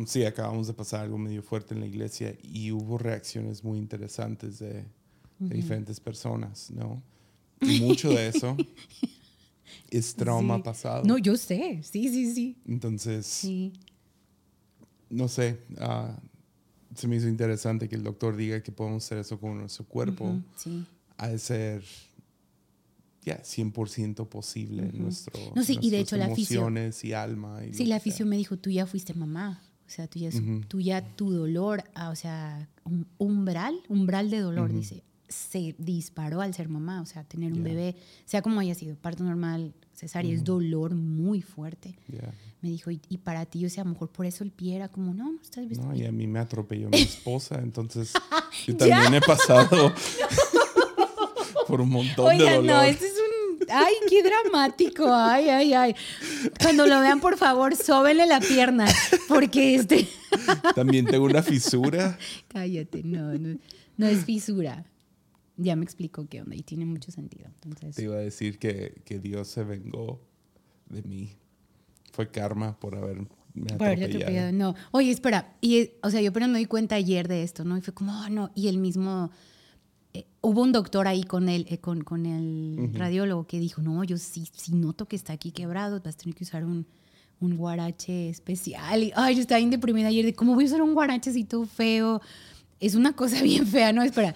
sí, 0.06 0.24
acabamos 0.24 0.66
de 0.66 0.72
pasar 0.74 1.00
algo 1.00 1.18
medio 1.18 1.42
fuerte 1.42 1.74
en 1.74 1.80
la 1.80 1.86
iglesia 1.86 2.36
y 2.42 2.70
hubo 2.72 2.98
reacciones 2.98 3.64
muy 3.64 3.78
interesantes 3.78 4.58
de, 4.58 4.84
de 5.38 5.54
diferentes 5.54 6.00
personas, 6.00 6.70
¿no? 6.70 7.02
Y 7.60 7.78
mucho 7.78 8.10
de 8.10 8.28
eso 8.28 8.56
es 9.90 10.14
trauma 10.14 10.56
Sí. 10.56 10.62
pasado. 10.62 11.04
No, 11.04 11.18
yo 11.18 11.36
sé, 11.36 11.80
sí, 11.82 12.08
sí, 12.08 12.32
sí. 12.34 12.56
Entonces, 12.66 13.26
Sí. 13.26 13.72
no 15.08 15.28
sé, 15.28 15.60
ah, 15.78 16.16
se 16.94 17.06
me 17.08 17.16
hizo 17.16 17.28
interesante 17.28 17.88
que 17.88 17.96
el 17.96 18.02
doctor 18.02 18.36
diga 18.36 18.62
que 18.62 18.72
podemos 18.72 19.04
hacer 19.04 19.18
eso 19.18 19.38
con 19.38 19.58
nuestro 19.58 19.84
cuerpo. 19.86 20.24
Ujú, 20.24 20.42
Sí. 20.56 20.84
Ha 21.18 21.28
de 21.28 21.38
ser 21.38 21.84
ya 23.22 23.42
100% 23.44 24.26
posible 24.28 24.84
en 24.84 25.02
nuestro, 25.02 25.52
No, 25.54 25.62
sí, 25.62 25.78
y 25.82 25.90
de 25.90 26.00
hecho 26.00 26.16
la 26.16 26.26
emociones 26.26 27.04
y 27.04 27.12
alma. 27.12 27.60
Y 27.66 27.74
Sí, 27.74 27.84
la 27.84 28.00
fisio 28.00 28.24
me 28.24 28.36
dijo, 28.38 28.56
tú 28.58 28.70
ya 28.70 28.86
fuiste 28.86 29.12
mamá. 29.12 29.62
O 29.90 29.92
sea, 29.92 30.06
tú 30.06 30.20
ya, 30.20 30.30
tú 30.68 30.80
ya 30.80 31.02
tu 31.16 31.32
dolor, 31.32 31.82
ah, 31.94 32.10
o 32.10 32.14
sea, 32.14 32.68
un 32.84 33.08
umbral, 33.18 33.74
umbral 33.88 34.30
de 34.30 34.38
dolor, 34.38 34.72
dice, 34.72 35.02
se 35.28 35.74
disparó 35.78 36.42
al 36.42 36.54
ser 36.54 36.68
mamá. 36.68 37.02
O 37.02 37.06
sea, 37.06 37.24
tener 37.24 37.52
un 37.52 37.64
bebé, 37.64 37.96
sea 38.24 38.40
como 38.40 38.60
haya 38.60 38.76
sido, 38.76 38.94
parto 38.94 39.24
normal, 39.24 39.74
cesárea, 39.92 40.32
es 40.32 40.44
dolor 40.44 40.94
muy 40.94 41.42
fuerte. 41.42 41.96
Me 42.62 42.70
dijo, 42.70 42.92
y, 42.92 43.00
y 43.08 43.18
para 43.18 43.46
ti, 43.46 43.66
o 43.66 43.70
sea, 43.70 43.82
a 43.82 43.84
lo 43.86 43.94
mejor 43.94 44.10
por 44.10 44.26
eso 44.26 44.44
el 44.44 44.52
pie 44.52 44.76
era 44.76 44.88
como, 44.88 45.12
no, 45.12 45.34
estás 45.42 45.66
visto. 45.66 45.84
No, 45.84 45.92
y 45.92 46.06
a 46.06 46.12
mí 46.12 46.28
me 46.28 46.38
atropelló 46.38 46.88
mi 46.90 46.98
esposa, 47.00 47.58
entonces 47.60 48.12
yo 48.68 48.76
también 48.76 49.14
he 49.14 49.20
pasado 49.20 49.92
por 51.66 51.80
un 51.80 51.88
montón 51.88 52.38
de 52.38 52.44
dolor. 52.44 52.64
no, 52.64 52.82
este. 52.82 53.09
Ay, 53.72 53.94
qué 54.08 54.22
dramático. 54.22 55.12
Ay, 55.12 55.48
ay, 55.48 55.74
ay. 55.74 55.94
Cuando 56.60 56.86
lo 56.86 57.00
vean, 57.00 57.20
por 57.20 57.36
favor, 57.36 57.76
sóbenle 57.76 58.26
la 58.26 58.40
pierna. 58.40 58.86
Porque 59.28 59.74
este. 59.74 60.08
También 60.74 61.06
tengo 61.06 61.24
una 61.24 61.42
fisura. 61.42 62.18
Cállate, 62.48 63.02
no, 63.02 63.34
no, 63.38 63.58
no 63.96 64.06
es 64.06 64.24
fisura. 64.24 64.84
Ya 65.56 65.76
me 65.76 65.84
explicó 65.84 66.26
qué 66.28 66.40
onda 66.40 66.56
y 66.56 66.62
tiene 66.62 66.86
mucho 66.86 67.10
sentido. 67.10 67.50
Entonces, 67.64 67.96
Te 67.96 68.02
iba 68.02 68.16
a 68.16 68.20
decir 68.20 68.58
que, 68.58 69.02
que 69.04 69.18
Dios 69.18 69.48
se 69.48 69.62
vengó 69.62 70.20
de 70.88 71.02
mí. 71.02 71.36
Fue 72.12 72.30
karma 72.30 72.78
por 72.78 72.96
haberme 72.96 73.28
por 73.78 73.88
atropellado. 73.88 74.52
No. 74.52 74.74
Oye, 74.90 75.10
espera. 75.10 75.54
Y, 75.60 75.90
o 76.02 76.10
sea, 76.10 76.20
yo 76.20 76.32
pero 76.32 76.48
me 76.48 76.58
di 76.58 76.66
cuenta 76.66 76.94
ayer 76.94 77.28
de 77.28 77.42
esto, 77.42 77.64
¿no? 77.64 77.76
Y 77.76 77.80
fue 77.80 77.94
como, 77.94 78.12
oh, 78.12 78.28
no. 78.28 78.50
Y 78.54 78.68
el 78.68 78.78
mismo. 78.78 79.30
Eh, 80.12 80.26
hubo 80.40 80.62
un 80.62 80.72
doctor 80.72 81.06
ahí 81.06 81.22
con 81.22 81.48
el, 81.48 81.66
eh, 81.68 81.78
con, 81.78 82.02
con 82.02 82.26
el 82.26 82.90
radiólogo 82.94 83.46
que 83.46 83.60
dijo, 83.60 83.80
no, 83.80 84.02
yo 84.04 84.16
sí, 84.16 84.48
sí 84.52 84.74
noto 84.74 85.06
que 85.06 85.16
está 85.16 85.32
aquí 85.32 85.52
quebrado, 85.52 86.00
vas 86.04 86.14
a 86.14 86.18
tener 86.18 86.34
que 86.34 86.44
usar 86.44 86.64
un, 86.64 86.86
un 87.40 87.56
guarache 87.56 88.28
especial. 88.28 89.02
Y, 89.02 89.12
ay, 89.14 89.36
yo 89.36 89.40
estaba 89.40 89.58
bien 89.58 89.70
deprimida 89.70 90.08
ayer 90.08 90.24
de 90.24 90.34
cómo 90.34 90.54
voy 90.54 90.64
a 90.64 90.66
usar 90.68 90.82
un 90.82 90.94
guarache 90.94 91.30
así 91.30 91.44
todo 91.44 91.64
feo. 91.64 92.20
Es 92.80 92.94
una 92.94 93.14
cosa 93.14 93.42
bien 93.42 93.66
fea, 93.66 93.92
¿no? 93.92 94.02
Espera. 94.02 94.34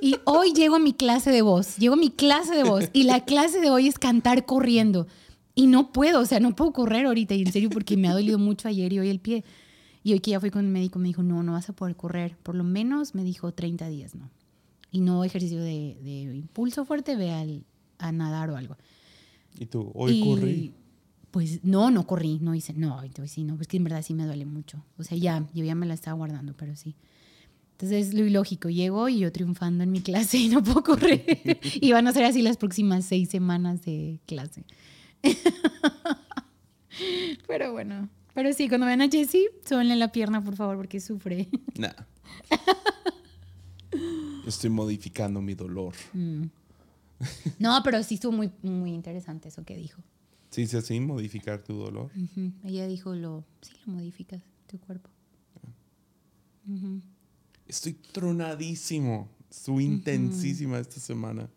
Y 0.00 0.16
hoy 0.24 0.52
llego 0.52 0.76
a 0.76 0.80
mi 0.80 0.92
clase 0.92 1.30
de 1.30 1.42
voz, 1.42 1.76
llego 1.76 1.94
a 1.94 1.98
mi 1.98 2.10
clase 2.10 2.54
de 2.54 2.64
voz 2.64 2.90
y 2.92 3.04
la 3.04 3.24
clase 3.24 3.60
de 3.60 3.70
hoy 3.70 3.88
es 3.88 3.98
cantar 3.98 4.46
corriendo. 4.46 5.06
Y 5.54 5.68
no 5.68 5.90
puedo, 5.90 6.20
o 6.20 6.26
sea, 6.26 6.38
no 6.38 6.54
puedo 6.54 6.72
correr 6.72 7.06
ahorita, 7.06 7.34
y 7.34 7.40
en 7.40 7.50
serio, 7.50 7.70
porque 7.70 7.96
me 7.96 8.08
ha 8.08 8.12
dolido 8.12 8.38
mucho 8.38 8.68
ayer 8.68 8.92
y 8.92 8.98
hoy 8.98 9.08
el 9.08 9.20
pie. 9.20 9.42
Y 10.02 10.12
hoy 10.12 10.20
que 10.20 10.32
ya 10.32 10.38
fui 10.38 10.50
con 10.50 10.66
el 10.66 10.70
médico, 10.70 10.98
me 10.98 11.08
dijo, 11.08 11.22
no, 11.22 11.42
no 11.42 11.52
vas 11.52 11.70
a 11.70 11.72
poder 11.72 11.96
correr. 11.96 12.36
Por 12.42 12.54
lo 12.54 12.62
menos 12.62 13.14
me 13.14 13.24
dijo 13.24 13.52
30 13.52 13.88
días, 13.88 14.14
¿no? 14.14 14.30
Y 14.96 15.00
no 15.00 15.24
ejercicio 15.24 15.58
de, 15.58 15.98
de 16.02 16.34
impulso 16.34 16.86
fuerte, 16.86 17.16
ve 17.16 17.30
al, 17.30 17.64
a 17.98 18.12
nadar 18.12 18.48
o 18.48 18.56
algo. 18.56 18.78
Y 19.58 19.66
tú, 19.66 19.90
hoy 19.94 20.12
Y, 20.12 20.24
corrí. 20.24 20.74
Pues 21.30 21.62
no, 21.64 21.90
no 21.90 22.06
corrí, 22.06 22.38
no 22.40 22.54
hice, 22.54 22.72
no, 22.72 22.96
hoy 22.96 23.10
sí, 23.26 23.44
no, 23.44 23.56
pues 23.56 23.68
que 23.68 23.76
en 23.76 23.84
verdad 23.84 24.00
sí 24.00 24.14
me 24.14 24.24
duele 24.24 24.46
mucho. 24.46 24.82
O 24.96 25.02
sea, 25.02 25.18
ya, 25.18 25.46
yo 25.52 25.64
ya 25.64 25.74
me 25.74 25.84
la 25.84 25.92
estaba 25.92 26.16
guardando, 26.16 26.54
pero 26.56 26.74
sí. 26.76 26.96
Entonces 27.72 28.08
es 28.08 28.14
lo 28.14 28.24
ilógico, 28.24 28.70
llego 28.70 29.06
y 29.10 29.18
yo 29.18 29.30
triunfando 29.30 29.84
en 29.84 29.92
mi 29.92 30.00
clase 30.02 30.38
y 30.38 30.48
no 30.48 30.62
puedo 30.62 30.82
correr. 30.82 31.60
y 31.74 31.92
van 31.92 32.06
a 32.06 32.12
ser 32.14 32.24
así 32.24 32.40
las 32.40 32.56
próximas 32.56 33.04
seis 33.04 33.28
semanas 33.28 33.84
de 33.84 34.18
clase. 34.24 34.64
pero 37.46 37.72
bueno, 37.72 38.08
pero 38.32 38.54
sí, 38.54 38.70
cuando 38.70 38.86
vean 38.86 39.02
a 39.02 39.10
Jessie, 39.10 39.50
súbenle 39.68 39.96
la 39.96 40.10
pierna, 40.10 40.42
por 40.42 40.56
favor, 40.56 40.78
porque 40.78 41.00
sufre. 41.00 41.48
Nah. 41.76 41.92
Estoy 44.46 44.70
modificando 44.70 45.40
mi 45.40 45.54
dolor. 45.54 45.94
Mm. 46.12 46.44
No, 47.58 47.80
pero 47.82 48.02
sí 48.02 48.16
estuvo 48.16 48.32
muy, 48.32 48.52
muy 48.62 48.92
interesante 48.92 49.48
eso 49.48 49.64
que 49.64 49.74
dijo. 49.76 50.02
¿Sí 50.50 50.60
dice 50.62 50.76
así? 50.78 51.00
Modificar 51.00 51.62
tu 51.62 51.74
dolor. 51.74 52.10
Ella 52.62 52.86
dijo 52.86 53.14
lo, 53.14 53.42
sí, 53.62 53.72
lo 53.86 53.94
modificas, 53.94 54.42
tu 54.66 54.78
cuerpo. 54.78 55.08
Ujú. 56.68 57.00
Estoy 57.66 57.94
tronadísimo. 57.94 59.30
Estuve 59.50 59.84
intensísima 59.84 60.78
esta 60.78 61.00
semana. 61.00 61.48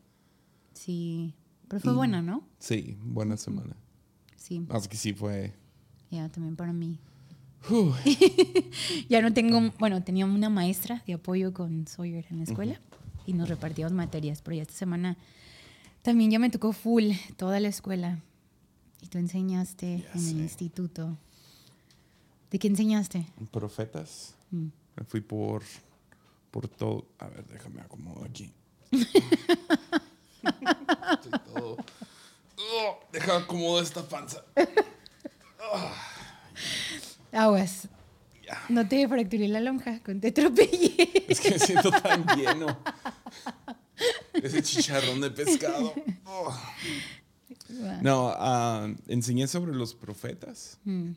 Sí, 0.74 1.34
pero 1.68 1.82
fue 1.82 1.94
buena, 1.94 2.22
¿no? 2.22 2.48
Sí, 2.60 2.98
buena 3.04 3.36
semana. 3.36 3.76
Sí, 4.38 4.62
Más 4.62 4.88
que 4.88 4.96
sí 4.96 5.14
fue. 5.14 5.54
ya 6.10 6.30
también 6.30 6.56
para 6.56 6.72
mí. 6.72 7.00
Ya 9.10 9.22
no 9.22 9.34
tengo, 9.34 9.72
bueno, 9.80 10.02
tenía 10.04 10.26
una 10.26 10.50
maestra 10.50 11.04
de 11.06 11.14
apoyo 11.14 11.54
con 11.54 11.88
Sawyer 11.88 12.26
en 12.30 12.38
la 12.38 12.44
escuela 12.46 12.80
y 13.26 13.34
nos 13.34 13.50
repartíamos 13.50 13.94
materias, 13.94 14.42
pero 14.42 14.56
ya 14.56 14.62
esta 14.64 14.74
semana 14.74 15.18
también 16.02 16.32
ya 16.32 16.40
me 16.40 16.50
tocó 16.50 16.72
full 16.74 17.12
toda 17.38 17.60
la 17.60 17.68
escuela. 17.68 18.20
Y 19.02 19.08
tú 19.08 19.18
enseñaste 19.18 20.00
Ya 20.00 20.12
en 20.14 20.20
el 20.20 20.26
sé. 20.26 20.32
instituto. 20.32 21.18
¿De 22.52 22.60
qué 22.60 22.68
enseñaste? 22.68 23.26
profetas. 23.52 24.36
Mm. 24.52 24.68
Me 24.98 25.04
fui 25.06 25.22
por, 25.22 25.64
por 26.52 26.68
todo. 26.68 27.06
A 27.20 27.28
ver, 27.28 27.46
déjame 27.48 27.82
acomodo 27.82 28.26
aquí. 28.26 28.52
Estoy 28.92 29.22
todo. 31.54 31.78
Oh, 32.58 33.00
deja 33.14 33.38
acomodo 33.38 33.82
esta 33.82 34.06
panza. 34.08 34.44
Aguas. 37.32 37.88
No 38.68 38.88
te 38.88 39.08
fracturé 39.08 39.48
la 39.48 39.60
lonja, 39.60 40.00
con 40.02 40.20
te 40.20 40.30
atropellé. 40.30 41.26
Es 41.28 41.40
que 41.40 41.52
me 41.52 41.60
siento 41.60 41.92
tan 41.92 42.26
lleno. 42.36 42.80
Ese 44.34 44.64
chicharrón 44.64 45.22
de 45.22 45.30
pescado. 45.30 45.94
Oh. 46.26 46.56
No, 48.02 48.34
ah, 48.36 48.88
enseñé 49.08 49.48
sobre 49.48 49.74
los 49.76 49.94
profetas. 49.94 50.80
Mm, 50.86 51.12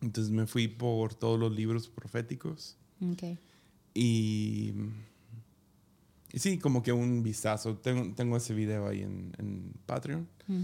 Entonces 0.00 0.32
me 0.32 0.46
fui 0.46 0.68
por 0.68 1.14
todos 1.14 1.38
los 1.38 1.52
libros 1.52 1.88
proféticos. 1.88 2.76
ok. 3.12 3.38
Y, 3.92 4.72
y 6.32 6.38
sí, 6.38 6.58
como 6.58 6.82
que 6.82 6.92
un 6.92 7.22
vistazo. 7.22 7.76
Tengo, 7.76 8.14
tengo 8.14 8.36
ese 8.36 8.54
video 8.54 8.88
ahí 8.88 9.02
en, 9.02 9.34
en 9.38 9.72
Patreon. 9.84 10.26
Mm. 10.46 10.62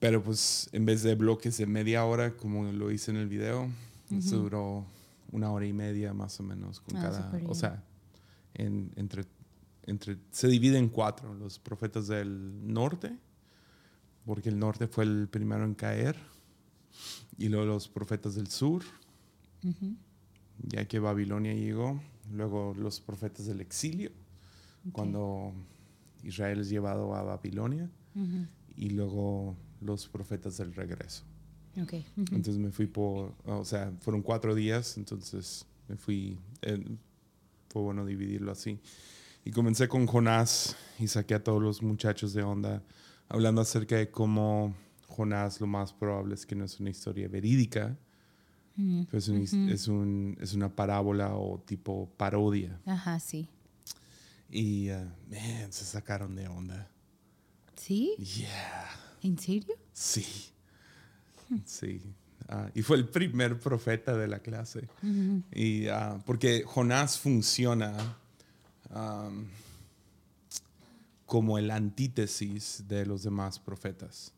Pero 0.00 0.22
pues 0.22 0.68
en 0.72 0.84
vez 0.84 1.02
de 1.02 1.14
bloques 1.14 1.56
de 1.58 1.66
media 1.66 2.04
hora, 2.04 2.36
como 2.36 2.70
lo 2.72 2.90
hice 2.90 3.10
en 3.10 3.16
el 3.18 3.28
video, 3.28 3.68
eso 4.10 4.36
duró 4.38 4.84
una 5.30 5.50
hora 5.52 5.66
y 5.66 5.72
media 5.72 6.12
más 6.14 6.40
o 6.40 6.42
menos 6.42 6.80
con 6.80 6.96
Ah, 6.96 7.02
cada. 7.02 7.30
O 7.50 7.54
sea, 7.54 7.84
en- 8.54 8.90
entre, 8.96 9.24
entre, 9.86 10.16
se 10.30 10.48
divide 10.48 10.78
en 10.78 10.88
cuatro: 10.88 11.32
los 11.34 11.58
profetas 11.58 12.08
del 12.08 12.72
norte, 12.72 13.16
porque 14.26 14.48
el 14.48 14.58
norte 14.58 14.88
fue 14.88 15.04
el 15.04 15.28
primero 15.28 15.64
en 15.64 15.74
caer, 15.74 16.16
y 17.36 17.48
luego 17.48 17.66
los 17.66 17.88
profetas 17.88 18.34
del 18.34 18.48
sur, 18.48 18.82
ya 20.66 20.86
que 20.86 20.98
Babilonia 20.98 21.54
llegó, 21.54 22.00
luego 22.32 22.74
los 22.76 23.00
profetas 23.00 23.46
del 23.46 23.60
exilio, 23.60 24.10
cuando 24.92 25.52
Israel 26.24 26.60
es 26.60 26.68
llevado 26.68 27.14
a 27.14 27.22
Babilonia, 27.22 27.88
y 28.76 28.90
luego 28.90 29.56
los 29.80 30.08
profetas 30.08 30.56
del 30.58 30.74
regreso. 30.74 31.24
Ok. 31.80 31.92
Ujú. 32.16 32.34
Entonces 32.34 32.58
me 32.58 32.70
fui 32.70 32.86
por, 32.86 33.34
o 33.44 33.64
sea, 33.64 33.92
fueron 34.00 34.22
cuatro 34.22 34.54
días, 34.54 34.96
entonces 34.96 35.64
me 35.88 35.96
fui, 35.96 36.38
eh, 36.62 36.84
fue 37.68 37.82
bueno 37.82 38.04
dividirlo 38.04 38.50
así. 38.52 38.80
Y 39.44 39.50
comencé 39.52 39.88
con 39.88 40.06
Jonás 40.06 40.76
y 40.98 41.06
saqué 41.06 41.34
a 41.34 41.44
todos 41.44 41.62
los 41.62 41.82
muchachos 41.82 42.32
de 42.32 42.42
onda 42.42 42.82
hablando 43.28 43.60
acerca 43.60 43.96
de 43.96 44.10
cómo 44.10 44.74
Jonás 45.06 45.60
lo 45.60 45.66
más 45.66 45.92
probable 45.92 46.34
es 46.34 46.44
que 46.46 46.54
no 46.54 46.64
es 46.64 46.80
una 46.80 46.90
historia 46.90 47.28
verídica, 47.28 47.96
Mm, 48.80 49.02
pero 49.06 49.18
es, 49.18 49.28
un 49.28 49.40
his- 49.42 49.52
ujú. 49.54 49.68
es, 49.72 49.88
un- 49.88 50.36
es 50.40 50.54
una 50.54 50.68
parábola 50.74 51.34
o 51.34 51.58
tipo 51.66 52.08
parodia. 52.16 52.80
Ajá, 52.86 53.18
sí. 53.18 53.48
Y, 54.50 54.88
eh, 54.88 55.04
man, 55.28 55.72
se 55.72 55.84
sacaron 55.84 56.36
de 56.36 56.46
onda. 56.46 56.88
¿Sí? 57.74 58.14
Yeah. 58.18 58.88
¿En 59.22 59.38
serio? 59.38 59.74
Sí. 59.92 60.24
Sí. 61.64 62.02
Ah, 62.48 62.70
y 62.74 62.82
fue 62.82 62.96
el 62.96 63.08
primer 63.08 63.58
profeta 63.58 64.16
de 64.16 64.28
la 64.28 64.38
clase. 64.38 64.88
Y, 65.52 65.86
ah, 65.88 66.22
porque 66.24 66.62
Jonás 66.64 67.18
funciona 67.18 68.16
como 71.26 71.58
el 71.58 71.70
antítesis 71.70 72.84
de 72.88 73.04
los 73.04 73.22
demás 73.22 73.58
profetas. 73.58 74.32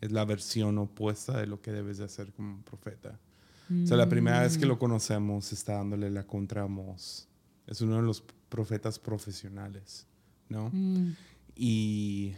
Es 0.00 0.12
la 0.12 0.24
versión 0.24 0.78
opuesta 0.78 1.38
de 1.38 1.46
lo 1.46 1.60
que 1.60 1.72
debes 1.72 1.98
de 1.98 2.04
hacer 2.04 2.32
como 2.32 2.54
un 2.54 2.62
profeta. 2.62 3.18
O 3.70 3.86
sea, 3.86 3.96
la 3.96 4.08
primera 4.08 4.42
vez 4.42 4.58
que 4.58 4.66
lo 4.66 4.78
conocemos 4.78 5.52
está 5.52 5.74
dándole 5.74 6.10
la 6.10 6.26
contra 6.26 6.66
Mos. 6.66 7.26
Es 7.66 7.80
uno 7.80 7.96
de 7.96 8.02
los 8.02 8.22
profetas 8.48 8.98
profesionales. 8.98 10.06
¿no? 10.52 10.70
Mm. 10.72 11.16
Y 11.56 12.34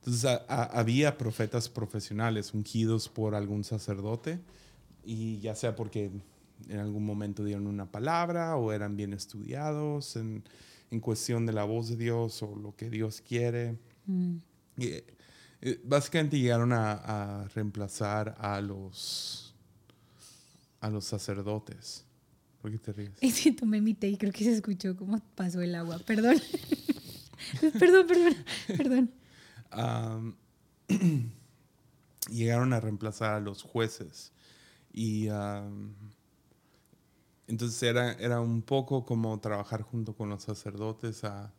entonces 0.00 0.24
a- 0.24 0.44
a- 0.48 0.64
había 0.80 1.16
profetas 1.18 1.68
profesionales 1.68 2.52
ungidos 2.54 3.08
por 3.08 3.34
algún 3.34 3.64
sacerdote 3.64 4.40
y 5.04 5.38
ya 5.40 5.54
sea 5.54 5.76
porque 5.76 6.10
en 6.68 6.78
algún 6.78 7.04
momento 7.06 7.44
dieron 7.44 7.66
una 7.66 7.86
palabra 7.90 8.56
o 8.56 8.72
eran 8.72 8.96
bien 8.96 9.12
estudiados 9.14 10.16
en, 10.16 10.42
en 10.90 11.00
cuestión 11.00 11.46
de 11.46 11.52
la 11.52 11.64
voz 11.64 11.88
de 11.88 11.96
Dios 11.96 12.42
o 12.42 12.54
lo 12.56 12.74
que 12.76 12.90
Dios 12.90 13.22
quiere. 13.26 13.76
Mm. 14.06 14.36
Y, 14.76 14.86
eh, 15.62 15.80
básicamente 15.84 16.38
llegaron 16.38 16.72
a, 16.72 16.92
a 17.42 17.48
reemplazar 17.48 18.34
a 18.38 18.60
los, 18.60 19.54
a 20.80 20.90
los 20.90 21.04
sacerdotes. 21.04 22.04
¿Por 22.62 22.70
qué 22.70 22.78
te 22.78 22.92
ríes? 22.92 23.10
Es 23.20 23.40
que 23.40 23.52
tomé 23.52 23.80
mi 23.80 23.94
té 23.94 24.08
y 24.08 24.16
creo 24.18 24.32
que 24.32 24.44
se 24.44 24.52
escuchó 24.52 24.94
cómo 24.96 25.18
pasó 25.34 25.60
el 25.62 25.74
agua. 25.74 25.98
Perdón. 26.06 26.36
perdón, 27.78 28.06
perdón, 28.06 28.36
perdón. 28.76 29.10
Llegaron 32.30 32.72
a 32.72 32.80
reemplazar 32.80 33.34
a 33.34 33.40
los 33.40 33.62
jueces. 33.62 34.32
Y 34.92 35.28
entonces 37.46 37.82
era, 37.82 38.12
era 38.12 38.40
un 38.40 38.62
poco 38.62 39.04
como 39.04 39.38
trabajar 39.40 39.82
junto 39.82 40.14
con 40.14 40.28
los 40.28 40.42
sacerdotes 40.42 41.24
a, 41.24 41.52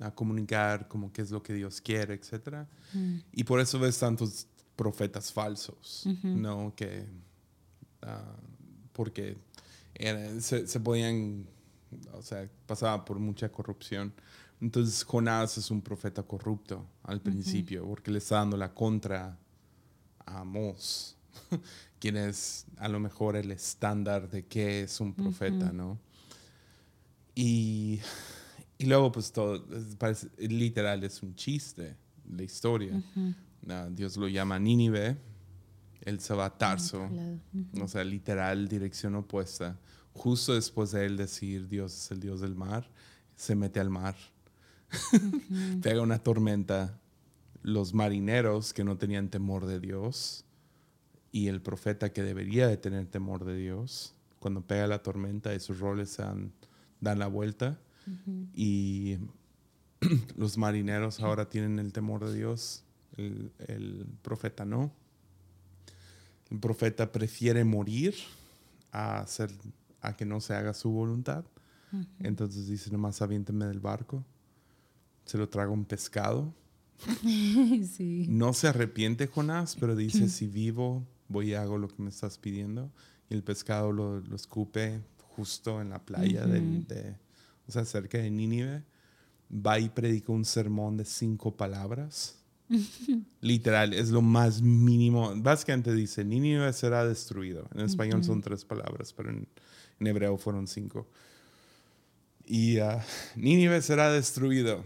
a 0.00 0.10
comunicar 0.14 0.88
como 0.88 1.12
qué 1.12 1.22
es 1.22 1.30
lo 1.30 1.42
que 1.42 1.54
Dios 1.54 1.80
quiere, 1.80 2.14
etc. 2.14 2.66
Mm. 2.92 3.16
Y 3.32 3.44
por 3.44 3.60
eso 3.60 3.78
ves 3.78 3.98
tantos 3.98 4.46
profetas 4.74 5.32
falsos. 5.32 6.04
¿no? 6.22 6.74
Que, 6.74 7.06
ah, 8.02 8.34
porque 8.92 9.36
era- 9.94 10.40
se, 10.40 10.66
se 10.66 10.80
podían, 10.80 11.46
o 12.12 12.22
sea, 12.22 12.48
pasaba 12.66 13.04
por 13.04 13.18
mucha 13.18 13.50
corrupción. 13.50 14.12
Entonces 14.60 15.04
Jonás 15.04 15.58
es 15.58 15.70
un 15.70 15.82
profeta 15.82 16.22
corrupto 16.22 16.86
al 17.02 17.20
principio, 17.20 17.86
porque 17.86 18.10
le 18.10 18.18
está 18.18 18.36
dando 18.36 18.56
la 18.56 18.72
contra 18.72 19.38
a 20.24 20.40
Amós, 20.40 21.16
quien 21.98 22.16
es 22.16 22.66
a 22.78 22.88
lo 22.88 22.98
mejor 22.98 23.36
el 23.36 23.50
estándar 23.50 24.30
de 24.30 24.46
qué 24.46 24.82
es 24.82 25.00
un 25.00 25.12
profeta, 25.12 25.66
Ujú. 25.66 25.74
¿no? 25.74 25.98
Y, 27.34 28.00
y 28.78 28.86
luego 28.86 29.12
pues 29.12 29.30
todo, 29.30 29.64
parece, 29.98 30.28
literal 30.38 31.04
es 31.04 31.22
un 31.22 31.34
chiste 31.34 31.96
la 32.28 32.42
historia. 32.42 32.94
Ujú. 32.94 33.34
Ah, 33.68 33.88
Dios 33.90 34.16
lo 34.16 34.26
llama 34.26 34.58
Nínive, 34.58 35.18
él 36.00 36.20
se 36.20 36.34
va 36.34 36.46
a 36.46 36.56
Tarso. 36.56 37.02
Ujú. 37.04 37.84
o 37.84 37.88
sea, 37.88 38.04
literal 38.04 38.68
dirección 38.68 39.14
opuesta. 39.16 39.78
Justo 40.14 40.54
después 40.54 40.92
de 40.92 41.04
él 41.04 41.16
decir 41.18 41.68
Dios 41.68 41.94
es 41.94 42.10
el 42.10 42.20
Dios 42.20 42.40
del 42.40 42.54
mar, 42.54 42.88
se 43.34 43.54
mete 43.54 43.80
al 43.80 43.90
mar, 43.90 44.16
Pega 45.82 46.00
una 46.00 46.18
tormenta. 46.18 46.98
Los 47.62 47.94
marineros 47.94 48.72
que 48.72 48.84
no 48.84 48.96
tenían 48.96 49.28
temor 49.28 49.66
de 49.66 49.80
Dios 49.80 50.44
y 51.32 51.48
el 51.48 51.60
profeta 51.60 52.12
que 52.12 52.22
debería 52.22 52.68
de 52.68 52.76
tener 52.76 53.06
temor 53.06 53.44
de 53.44 53.56
Dios, 53.56 54.14
cuando 54.38 54.62
pega 54.62 54.86
la 54.86 55.02
tormenta, 55.02 55.52
esos 55.52 55.80
roles 55.80 56.10
se 56.10 56.22
dan, 56.22 56.52
dan 57.00 57.18
la 57.18 57.26
vuelta 57.26 57.78
y 58.54 59.18
los 60.36 60.56
marineros 60.56 61.20
ahora 61.20 61.48
tienen 61.48 61.80
el 61.80 61.92
temor 61.92 62.24
de 62.24 62.34
Dios, 62.34 62.84
el, 63.16 63.52
el 63.66 64.06
profeta 64.22 64.64
no. 64.64 64.92
El 66.50 66.60
profeta 66.60 67.10
prefiere 67.10 67.64
morir 67.64 68.14
a, 68.92 69.18
hacer, 69.18 69.50
a 70.00 70.16
que 70.16 70.24
no 70.24 70.40
se 70.40 70.54
haga 70.54 70.72
su 70.72 70.90
voluntad. 70.90 71.44
Entonces 72.20 72.66
dice, 72.66 72.90
nomás 72.90 73.20
aviénteme 73.22 73.66
del 73.66 73.80
barco. 73.80 74.24
Se 75.26 75.36
lo 75.36 75.48
traga 75.50 75.70
un 75.70 75.84
pescado. 75.84 76.54
sí. 77.22 78.26
No 78.28 78.52
se 78.54 78.68
arrepiente 78.68 79.26
Jonás, 79.26 79.76
pero 79.78 79.94
dice, 79.94 80.28
si 80.28 80.46
vivo, 80.46 81.06
voy 81.28 81.50
y 81.50 81.54
hago 81.54 81.76
lo 81.78 81.88
que 81.88 82.02
me 82.02 82.08
estás 82.08 82.38
pidiendo. 82.38 82.90
Y 83.28 83.34
el 83.34 83.42
pescado 83.42 83.92
lo, 83.92 84.20
lo 84.20 84.34
escupe 84.36 85.00
justo 85.18 85.80
en 85.82 85.90
la 85.90 85.98
playa, 85.98 86.46
del- 86.46 86.78
Ujú. 86.78 86.86
de, 86.88 87.16
o 87.68 87.72
sea, 87.72 87.84
cerca 87.84 88.16
de 88.18 88.30
Nínive. 88.30 88.82
Va 89.52 89.78
y 89.78 89.88
predica 89.90 90.32
un 90.32 90.44
sermón 90.44 90.96
de 90.96 91.04
cinco 91.04 91.54
palabras. 91.56 92.38
Literal, 93.40 93.92
es 93.92 94.10
lo 94.10 94.22
más 94.22 94.62
mínimo. 94.62 95.32
Básicamente 95.36 95.92
dice, 95.94 96.24
Nínive 96.24 96.72
será 96.72 97.06
destruido. 97.06 97.68
En 97.74 97.80
español 97.82 98.24
son 98.24 98.40
tres 98.40 98.64
palabras, 98.64 99.12
pero 99.12 99.30
en, 99.30 99.46
en 100.00 100.06
hebreo 100.06 100.36
fueron 100.38 100.66
cinco. 100.66 101.06
Y 102.44 102.78
ah, 102.78 103.04
Nínive 103.36 103.82
será 103.82 104.10
destruido. 104.12 104.84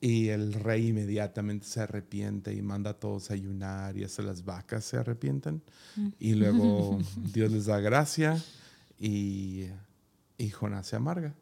Y 0.00 0.28
el 0.28 0.54
rey 0.54 0.88
inmediatamente 0.88 1.66
se 1.66 1.80
arrepiente 1.80 2.54
y 2.54 2.62
manda 2.62 2.90
a 2.90 2.94
todos 2.94 3.30
a 3.30 3.34
ayunar 3.34 3.98
y 3.98 4.04
hasta 4.04 4.22
las 4.22 4.44
vacas 4.44 4.84
se 4.84 4.96
arrepienten. 4.96 5.62
Y 6.18 6.34
luego 6.34 6.98
Dios 7.34 7.52
les 7.52 7.66
da 7.66 7.80
gracia 7.80 8.42
y, 8.98 9.66
y 10.38 10.50
Jonás 10.50 10.86
se 10.86 10.96
amarga. 10.96 11.34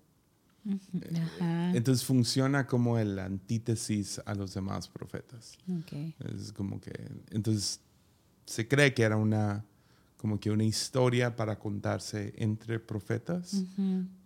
Ajá. 0.67 1.71
Entonces 1.75 2.05
funciona 2.05 2.67
como 2.67 2.99
el 2.99 3.19
antítesis 3.19 4.21
a 4.27 4.35
los 4.35 4.55
demás 4.55 4.89
profetas. 4.89 5.57
Ok. 5.81 6.15
Es 6.35 6.53
como 6.53 6.81
que, 6.81 6.93
entonces 7.31 7.81
se 8.45 8.67
cree 8.67 8.93
que 8.95 9.03
era 9.03 9.17
una, 9.17 9.65
como 10.17 10.41
que 10.41 10.51
una 10.51 10.65
historia 10.65 11.37
para 11.37 11.59
contarse 11.59 12.35
entre 12.37 12.81
profetas 12.81 13.63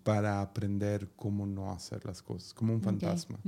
para 0.03 0.41
aprender 0.41 1.11
cómo 1.17 1.47
no 1.47 1.71
hacer 1.71 2.05
las 2.05 2.23
cosas, 2.23 2.55
como 2.55 2.73
un 2.73 2.81
fantasma. 2.81 3.39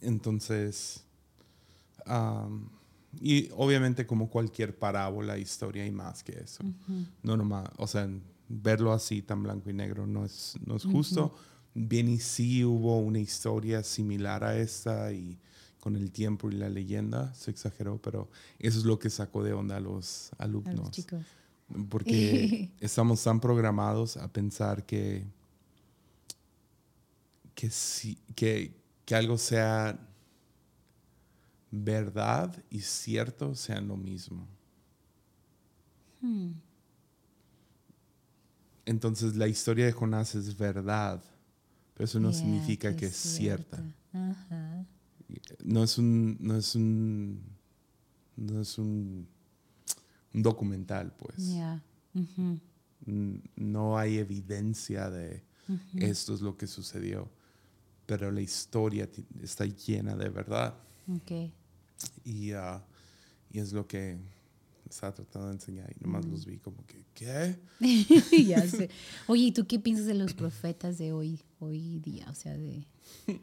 Entonces, 0.00 1.04
am, 2.06 2.68
y 3.20 3.48
obviamente 3.56 4.06
como 4.06 4.28
cualquier 4.28 4.76
parábola, 4.78 5.38
historia 5.38 5.84
hay 5.84 5.90
más 5.92 6.22
que 6.24 6.32
eso. 6.32 6.64
Ujú. 6.64 7.04
No 7.22 7.36
nomás, 7.36 7.68
o 7.76 7.86
sea, 7.86 8.08
verlo 8.48 8.92
así 8.92 9.22
tan 9.22 9.42
blanco 9.42 9.70
y 9.70 9.72
negro 9.72 10.06
no 10.06 10.24
es, 10.24 10.54
no 10.66 10.76
es 10.76 10.84
justo. 10.84 11.34
Bien 11.74 12.08
y 12.08 12.18
sí 12.18 12.64
hubo 12.64 12.98
una 13.00 13.18
historia 13.18 13.82
similar 13.82 14.44
a 14.44 14.56
esta 14.58 15.12
y 15.12 15.38
con 15.80 15.96
el 15.96 16.10
tiempo 16.12 16.48
y 16.50 16.54
la 16.54 16.68
leyenda 16.68 17.34
se 17.34 17.50
exageró, 17.50 18.00
pero 18.00 18.28
eso 18.58 18.78
es 18.78 18.84
lo 18.84 18.98
que 18.98 19.10
sacó 19.10 19.42
de 19.42 19.52
onda 19.52 19.76
a 19.76 19.80
los 19.80 20.30
A 20.38 20.44
alumnos. 20.44 20.74
los 20.76 20.90
chicos. 20.92 21.24
Porque 21.88 22.70
estamos 22.80 23.22
tan 23.24 23.40
programados 23.40 24.16
a 24.16 24.32
pensar 24.32 24.84
que, 24.86 25.24
que, 27.54 27.70
sí- 27.70 28.18
que, 28.34 28.72
que 29.04 29.14
algo 29.14 29.38
sea 29.38 29.98
verdad 31.70 32.54
y 32.70 32.80
cierto 32.80 33.54
sean 33.54 33.88
lo 33.88 33.96
mismo. 33.96 34.46
Hmm. 36.20 36.52
Entonces 38.86 39.36
la 39.36 39.48
historia 39.48 39.86
de 39.86 39.92
Jonás 39.92 40.34
es 40.34 40.56
verdad, 40.56 41.22
pero 41.94 42.04
eso 42.04 42.20
no 42.20 42.32
significa 42.32 42.94
que 42.94 43.06
es 43.06 43.16
cierta. 43.16 43.82
Ajá. 44.12 44.86
No 45.64 45.82
es 45.82 45.98
un, 45.98 46.36
no 46.40 46.56
es 46.56 46.74
un, 46.74 47.40
no 48.36 48.60
es 48.60 48.78
un, 48.78 49.26
un 50.32 50.42
documental, 50.42 51.14
pues. 51.16 51.54
No 53.56 53.98
hay 53.98 54.18
evidencia 54.18 55.10
de 55.10 55.42
esto 55.94 56.34
es 56.34 56.40
lo 56.40 56.56
que 56.56 56.66
sucedió, 56.66 57.30
pero 58.06 58.30
la 58.30 58.40
historia 58.40 59.08
está 59.42 59.64
llena 59.66 60.14
de 60.16 60.28
verdad 60.28 60.74
Ok. 61.08 61.30
y, 62.24 62.50
y 62.50 63.58
es 63.58 63.72
lo 63.72 63.86
que 63.86 64.18
estaba 64.88 65.14
tratando 65.14 65.48
de 65.48 65.54
enseñar 65.54 65.90
y 65.98 66.04
nomás 66.04 66.26
Mm. 66.26 66.30
los 66.30 66.44
vi 66.46 66.58
como 66.58 66.84
que, 66.86 67.04
¿qué? 67.14 67.56
ya 68.46 68.60
sé. 68.68 68.90
Oye, 69.26 69.44
¿y 69.44 69.52
tú 69.52 69.66
qué 69.66 69.78
piensas 69.78 70.06
de 70.06 70.14
los 70.14 70.34
profetas 70.34 70.98
de 70.98 71.12
hoy, 71.12 71.40
hoy 71.60 71.98
día? 72.00 72.26
O 72.30 72.34
sea, 72.34 72.56
de 72.56 72.86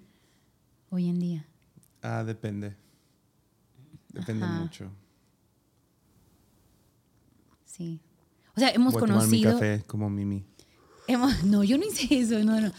hoy 0.90 1.10
en 1.10 1.20
día. 1.20 1.48
Ah, 2.02 2.24
depende. 2.24 2.76
Depende 4.14 4.46
Ajá. 4.46 4.60
mucho. 4.62 4.92
Sí. 7.66 8.00
O 8.56 8.60
sea, 8.60 8.70
hemos 8.70 8.94
Voy 8.94 9.04
a 9.04 9.06
tomar 9.08 9.28
mi 9.28 9.42
conocido. 9.44 9.54
café 9.54 9.84
como 9.88 10.10
Mimi. 10.10 10.46
hemos- 11.08 11.44
no, 11.44 11.64
yo 11.64 11.78
no 11.78 11.86
hice 11.86 12.20
eso, 12.20 12.44
no, 12.44 12.60
no. 12.60 12.72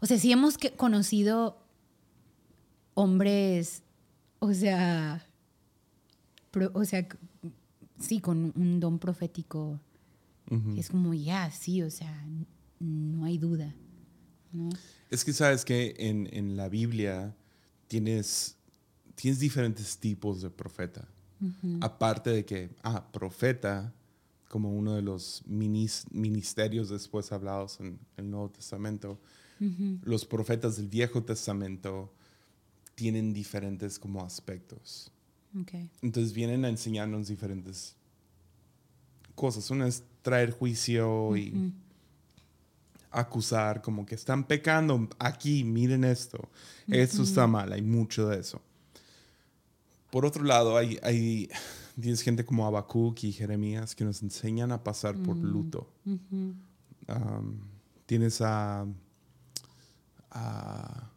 O 0.00 0.06
sea, 0.06 0.18
sí 0.18 0.32
hemos 0.32 0.56
que- 0.58 0.72
conocido 0.72 1.56
hombres, 2.94 3.82
o 4.38 4.52
sea, 4.54 5.24
pro- 6.50 6.70
o 6.74 6.84
sea, 6.84 7.06
sí, 7.98 8.20
con 8.20 8.52
un 8.56 8.80
don 8.80 8.98
profético. 8.98 9.80
Es 10.76 10.88
como, 10.90 11.14
ya, 11.14 11.48
sí, 11.52 11.80
o 11.82 11.90
sea, 11.90 12.26
no 12.80 13.24
hay 13.24 13.38
duda. 13.38 13.72
¿no? 14.52 14.68
Es 15.08 15.24
que 15.24 15.32
sabes 15.32 15.64
que 15.64 15.94
en, 15.96 16.28
en 16.32 16.56
la 16.56 16.68
Biblia 16.68 17.36
tienes, 17.86 18.56
tienes 19.14 19.38
diferentes 19.38 19.96
tipos 19.98 20.42
de 20.42 20.50
profeta. 20.50 21.06
Aparte 21.80 22.30
de 22.30 22.44
que, 22.44 22.70
ah, 22.82 23.06
profeta, 23.12 23.94
como 24.48 24.76
uno 24.76 24.94
de 24.96 25.02
los 25.02 25.44
minis- 25.46 26.04
ministerios 26.10 26.88
después 26.88 27.30
hablados 27.30 27.78
en 27.78 28.00
el 28.16 28.28
Nuevo 28.28 28.50
Testamento, 28.50 29.20
los 30.02 30.24
profetas 30.24 30.76
del 30.76 30.88
Viejo 30.88 31.22
Testamento 31.22 32.12
tienen 32.94 33.32
diferentes 33.32 33.98
como 33.98 34.24
aspectos. 34.24 35.10
Okay. 35.62 35.90
Entonces 36.00 36.32
vienen 36.32 36.64
a 36.64 36.68
enseñarnos 36.68 37.28
diferentes 37.28 37.94
cosas. 39.34 39.70
Una 39.70 39.86
es 39.88 40.02
traer 40.22 40.50
juicio 40.52 41.36
y 41.36 41.72
acusar, 43.10 43.82
como 43.82 44.06
que 44.06 44.14
están 44.14 44.44
pecando 44.44 45.08
aquí, 45.18 45.64
miren 45.64 46.04
esto, 46.04 46.48
esto 46.86 47.22
está 47.22 47.46
mal, 47.46 47.72
hay 47.72 47.82
mucho 47.82 48.28
de 48.28 48.38
eso. 48.38 48.60
Por 50.10 50.24
otro 50.24 50.44
lado, 50.44 50.76
hay, 50.76 50.98
hay 51.02 51.48
tienes 52.00 52.22
gente 52.22 52.44
como 52.44 52.66
Habacuc 52.66 53.24
y 53.24 53.32
Jeremías 53.32 53.94
que 53.94 54.04
nos 54.04 54.22
enseñan 54.22 54.72
a 54.72 54.82
pasar 54.84 55.16
por 55.16 55.36
Mm. 55.36 55.42
luto. 55.42 55.90
Um, 56.06 57.58
tienes 58.06 58.40
a, 58.40 58.86
a- 60.30 61.10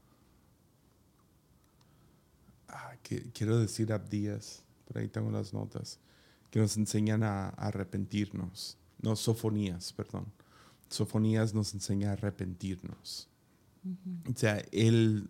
a- 2.67 2.95
que- 3.03 3.31
quiero 3.31 3.57
decir 3.59 3.91
Abdías, 3.93 4.63
por 4.87 4.97
ahí 4.97 5.07
tengo 5.07 5.31
las 5.31 5.53
notas, 5.53 5.99
que 6.51 6.59
nos 6.59 6.77
enseñan 6.77 7.23
a, 7.23 7.49
a 7.49 7.67
arrepentirnos. 7.67 8.77
No, 9.01 9.15
Sofonías, 9.15 9.91
perdón. 9.93 10.25
Sofonías 10.89 11.53
nos 11.53 11.73
enseña 11.73 12.09
a 12.09 12.13
arrepentirnos. 12.13 13.27
O 14.29 14.37
sea, 14.37 14.63
él 14.71 15.27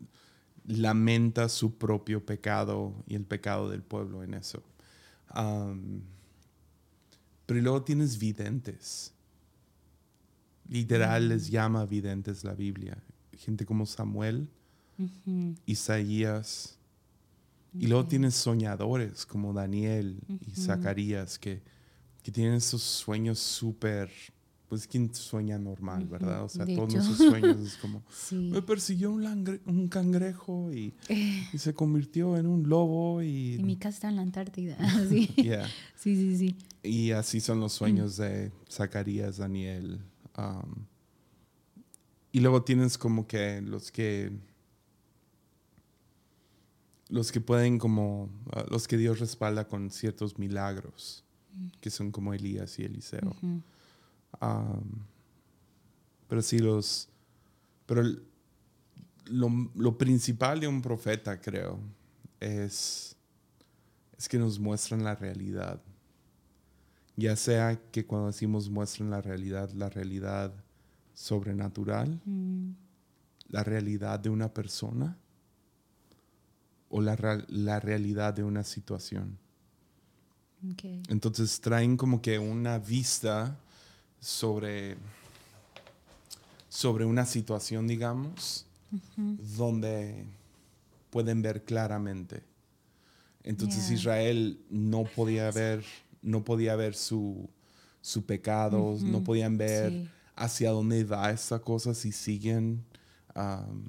lamenta 0.66 1.50
su 1.50 1.76
propio 1.78 2.24
pecado 2.26 2.94
y 3.08 3.16
el 3.16 3.26
pecado 3.26 3.70
del 3.70 3.82
pueblo 3.82 4.22
en 4.24 4.36
eso. 4.36 4.62
Um, 5.36 6.02
pero 7.46 7.62
luego 7.62 7.84
tienes 7.84 8.20
videntes. 8.20 9.12
Literal 10.70 11.30
les 11.30 11.50
llama 11.50 11.86
videntes 11.86 12.44
la 12.44 12.54
Biblia. 12.54 13.02
Gente 13.44 13.66
como 13.66 13.86
Samuel, 13.86 14.50
Isaías. 15.66 16.78
Y 17.78 17.88
luego 17.88 18.06
tienes 18.06 18.36
soñadores 18.36 19.26
como 19.26 19.52
Daniel 19.52 20.20
y 20.46 20.52
Zacarías 20.52 21.40
que, 21.40 21.64
que 22.22 22.32
tienen 22.32 22.54
esos 22.56 22.82
sueños 22.82 23.40
súper... 23.40 24.10
Pues 24.70 24.88
quien 24.88 25.14
sueña 25.14 25.60
normal, 25.60 26.08
¿verdad? 26.08 26.44
O 26.46 26.50
sea, 26.50 26.66
De 26.66 26.76
todos 26.76 26.90
hecho. 26.96 27.04
nuestros 27.04 27.30
sueños 27.30 27.60
es 27.60 27.76
como... 27.78 28.04
Sí. 28.12 28.36
Me 28.52 28.62
persiguió 28.64 29.12
un, 29.12 29.24
langre- 29.24 29.62
un 29.68 29.88
cangrejo 29.88 30.72
y, 30.74 30.96
y 31.54 31.58
se 31.60 31.76
convirtió 31.76 32.38
en 32.38 32.48
un 32.48 32.68
lobo 32.68 33.22
y... 33.22 33.56
Y 33.60 33.64
mi 33.64 33.76
casa 33.78 33.96
está 33.98 34.10
en 34.10 34.16
la 34.16 34.22
Antártida. 34.24 34.76
sí. 35.10 35.28
Yeah. 35.36 35.68
sí, 35.96 36.16
sí, 36.16 36.38
sí. 36.38 36.56
Y 36.82 37.12
así 37.12 37.40
son 37.40 37.60
los 37.60 37.74
sueños 37.74 38.18
de 38.18 38.52
Zacarías, 38.68 39.38
Daniel. 39.38 40.00
um, 40.40 40.86
y 42.34 42.42
luego 42.42 42.64
tienes 42.64 42.98
como 42.98 43.26
que 43.28 43.62
los 43.62 43.92
que 43.92 44.32
los 47.10 47.32
que 47.32 47.40
pueden 47.42 47.78
como 47.78 48.24
uh, 48.24 48.70
los 48.72 48.88
que 48.88 48.98
Dios 48.98 49.20
respalda 49.20 49.68
con 49.68 49.90
ciertos 49.92 50.38
milagros 50.40 51.24
que 51.80 51.90
son 51.92 52.12
como 52.12 52.34
Elías 52.34 52.80
y 52.80 52.84
Eliseo. 52.84 53.36
Um, 54.42 54.82
pero 56.28 56.42
sí 56.42 56.58
los 56.60 57.10
pero 57.86 58.02
el- 58.02 58.24
lo, 59.26 59.50
lo 59.76 59.98
principal 59.98 60.60
de 60.60 60.68
un 60.68 60.82
profeta 60.82 61.40
creo 61.40 61.80
es 62.40 63.16
es 64.18 64.28
que 64.28 64.40
nos 64.40 64.58
muestran 64.60 65.04
la 65.04 65.14
realidad 65.16 65.82
ya 67.16 67.36
sea 67.36 67.80
que 67.92 68.08
cuando 68.08 68.28
decimos 68.28 68.70
muestran 68.72 69.12
la 69.12 69.22
realidad, 69.22 69.70
la 69.74 69.88
realidad 69.90 70.52
sobrenatural, 71.14 72.20
Mm, 72.26 72.72
la 73.50 73.64
realidad 73.64 74.20
de 74.20 74.30
una 74.30 74.52
persona 74.54 75.16
o 76.90 77.02
la, 77.02 77.16
la 77.50 77.80
realidad 77.80 78.34
de 78.34 78.44
una 78.44 78.64
situación. 78.64 79.38
okay. 80.74 81.02
Entonces 81.10 81.60
traen 81.62 81.98
como 81.98 82.22
que 82.22 82.40
una 82.40 82.80
vista 82.80 83.56
sobre, 84.20 84.96
sobre 86.70 87.06
una 87.06 87.26
situación, 87.26 87.88
digamos, 87.88 88.66
donde 89.58 90.26
pueden 91.10 91.42
ver 91.42 91.64
claramente. 91.64 92.44
Entonces 93.44 93.86
Yeah. 93.88 93.96
Israel 93.98 94.60
no 94.70 95.04
podía 95.04 95.52
ver, 95.52 95.84
no 96.22 96.44
podía 96.44 96.76
ver 96.76 96.96
su, 96.96 97.50
su 98.02 98.24
pecado, 98.26 98.98
no 99.02 99.24
podían 99.24 99.58
ver 99.58 99.92
sí. 99.92 100.10
Hacia 100.36 100.72
dónde 100.72 101.04
va 101.04 101.32
esta 101.32 101.60
cosa 101.60 101.94
si 101.94 102.12
siguen 102.12 102.84
um, 103.36 103.84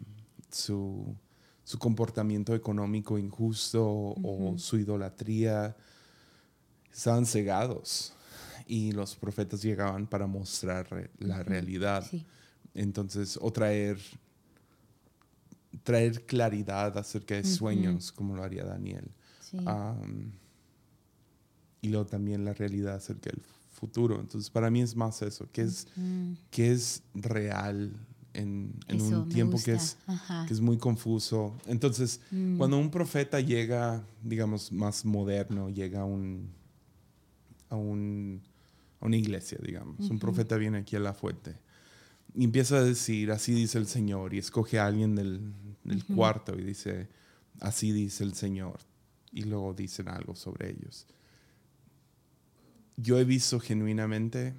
su, 0.50 1.14
su 1.64 1.78
comportamiento 1.78 2.54
económico 2.54 3.18
injusto 3.18 3.84
o 3.86 4.54
su 4.58 4.78
idolatría. 4.78 5.76
Estaban 6.92 7.26
cegados 7.26 8.12
y 8.66 8.92
los 8.92 9.16
profetas 9.16 9.62
llegaban 9.62 10.06
para 10.06 10.26
mostrar 10.26 10.88
re- 10.90 11.10
la 11.18 11.42
realidad. 11.42 12.06
Sí. 12.08 12.24
Entonces, 12.74 13.38
o 13.40 13.52
traer, 13.52 13.98
traer 15.82 16.24
claridad 16.26 16.96
acerca 16.98 17.34
de 17.34 17.44
sueños, 17.44 18.12
como 18.12 18.36
lo 18.36 18.42
haría 18.42 18.64
Daniel. 18.64 19.10
Sí. 19.40 19.58
Y 21.82 21.88
luego 21.88 22.06
también 22.06 22.44
la 22.44 22.54
realidad 22.54 22.94
acerca 22.94 23.30
del 23.30 23.40
futuro. 23.84 24.20
Entonces, 24.20 24.50
para 24.50 24.70
mí 24.70 24.80
es 24.82 24.94
más 24.96 25.22
eso, 25.22 25.48
que 25.52 25.62
es, 25.62 25.86
Mm, 25.96 26.32
que 26.50 26.72
es 26.72 27.02
real 27.14 27.92
en, 28.32 28.72
en 28.88 28.96
eso, 28.96 29.22
un 29.22 29.28
tiempo 29.28 29.56
que 29.64 29.72
es, 29.74 29.96
Ajá. 30.06 30.44
que 30.46 30.54
es 30.54 30.60
muy 30.60 30.76
confuso. 30.78 31.54
Entonces, 31.66 32.20
Mm. 32.30 32.56
cuando 32.58 32.78
un 32.78 32.90
profeta 32.90 33.40
llega, 33.40 34.02
digamos, 34.22 34.72
más 34.72 35.04
moderno, 35.04 35.68
llega 35.70 36.00
a 36.00 36.04
un, 36.04 36.50
a 37.70 37.76
un 37.76 38.42
a 39.00 39.06
una 39.06 39.16
iglesia, 39.18 39.58
digamos. 39.62 40.08
Un 40.10 40.18
profeta 40.18 40.56
viene 40.56 40.78
aquí 40.78 40.96
a 40.96 41.00
la 41.00 41.12
fuente 41.12 41.56
y 42.34 42.44
empieza 42.44 42.76
a 42.78 42.82
decir, 42.82 43.30
así 43.32 43.52
dice 43.52 43.76
el 43.78 43.86
Señor, 43.86 44.32
y 44.32 44.38
escoge 44.38 44.78
a 44.78 44.86
alguien 44.86 45.14
del, 45.14 45.52
del 45.84 46.02
cuarto 46.06 46.58
y 46.58 46.62
dice, 46.64 47.08
así 47.60 47.92
dice 47.92 48.24
el 48.24 48.32
Señor, 48.34 48.78
y 49.30 49.42
luego 49.44 49.74
dicen 49.74 50.08
algo 50.08 50.34
sobre 50.34 50.70
ellos. 50.70 51.06
Yo 52.96 53.18
he 53.18 53.24
visto 53.24 53.58
genuinamente 53.60 54.54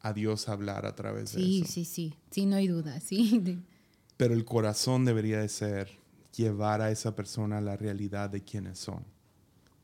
a 0.00 0.12
Dios 0.12 0.48
hablar 0.48 0.86
a 0.86 0.94
través 0.94 1.32
de 1.32 1.40
Sí, 1.40 1.60
eso. 1.62 1.72
sí, 1.72 1.84
sí. 1.84 2.14
Sí, 2.30 2.46
no 2.46 2.56
hay 2.56 2.68
duda. 2.68 3.00
Sí. 3.00 3.62
Pero 4.16 4.34
el 4.34 4.44
corazón 4.44 5.04
debería 5.04 5.40
de 5.40 5.48
ser 5.48 5.90
llevar 6.34 6.80
a 6.80 6.90
esa 6.90 7.14
persona 7.16 7.58
a 7.58 7.60
la 7.60 7.76
realidad 7.76 8.30
de 8.30 8.42
quiénes 8.42 8.78
son, 8.78 9.04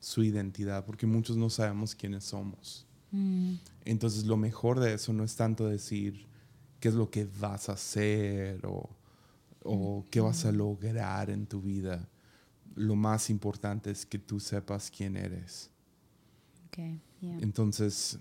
su 0.01 0.23
identidad, 0.23 0.85
porque 0.85 1.07
muchos 1.07 1.37
no 1.37 1.51
sabemos 1.51 1.95
quiénes 1.95 2.25
somos. 2.25 2.87
Mm, 3.11 3.55
Entonces 3.85 4.25
lo 4.25 4.37
mejor 4.37 4.81
de 4.81 4.95
eso 4.95 5.13
no 5.13 5.25
es 5.25 5.37
tanto 5.37 5.67
decir 5.67 6.27
qué 6.81 6.89
es 6.89 6.95
lo 6.95 7.11
que 7.11 7.27
vas 7.41 7.69
a 7.69 7.73
hacer 7.73 8.65
o, 8.67 8.89
o 9.65 10.07
qué 10.11 10.21
vas 10.21 10.45
a 10.47 10.53
lograr 10.53 11.29
en 11.31 11.47
tu 11.47 11.61
vida. 11.61 12.09
Lo 12.75 12.97
más 12.97 13.29
importante 13.29 13.91
es 13.91 14.07
que 14.07 14.19
tú 14.19 14.41
sepas 14.41 14.91
quién 14.91 15.17
eres. 15.17 15.71
Okay. 16.73 16.99
yeah. 17.21 17.39
Entonces, 17.41 18.19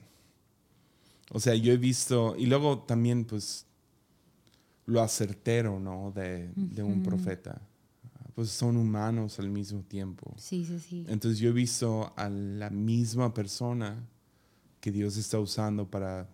o 1.32 1.40
sea, 1.40 1.56
yo 1.56 1.72
he 1.74 1.78
visto, 1.78 2.36
y 2.38 2.46
luego 2.46 2.80
también 2.80 3.24
pues 3.26 3.66
lo 4.86 5.02
acertero, 5.02 5.80
¿no? 5.80 6.12
De, 6.12 6.52
de 6.56 6.84
un 6.84 7.02
profeta. 7.02 7.62
Pues 8.36 8.50
son 8.50 8.78
humanos 8.78 9.40
al 9.40 9.50
mismo 9.50 9.82
tiempo. 9.84 10.34
Sí, 10.38 10.66
sí, 10.66 10.80
sí. 10.80 11.06
Entonces 11.08 11.40
yo 11.40 11.50
he 11.50 11.54
visto 11.54 12.12
a 12.16 12.30
la 12.30 12.70
misma 12.70 13.34
persona 13.34 14.04
que 14.80 14.92
Dios 14.92 15.18
está 15.18 15.40
usando 15.40 15.86
para 15.90 16.28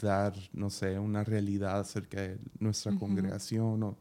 dar, 0.00 0.34
no 0.52 0.70
sé, 0.70 0.98
una 0.98 1.22
realidad 1.24 1.80
acerca 1.80 2.22
de 2.22 2.38
nuestra 2.58 2.96
congregación 2.96 3.82
o 3.82 3.96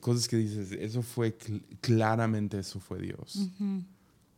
cosas 0.00 0.26
que 0.28 0.36
dices, 0.36 0.72
eso 0.72 1.02
fue 1.02 1.36
cl- 1.36 1.62
claramente, 1.80 2.58
eso 2.58 2.80
fue 2.80 3.00
Dios. 3.00 3.36
Ujú. 3.36 3.82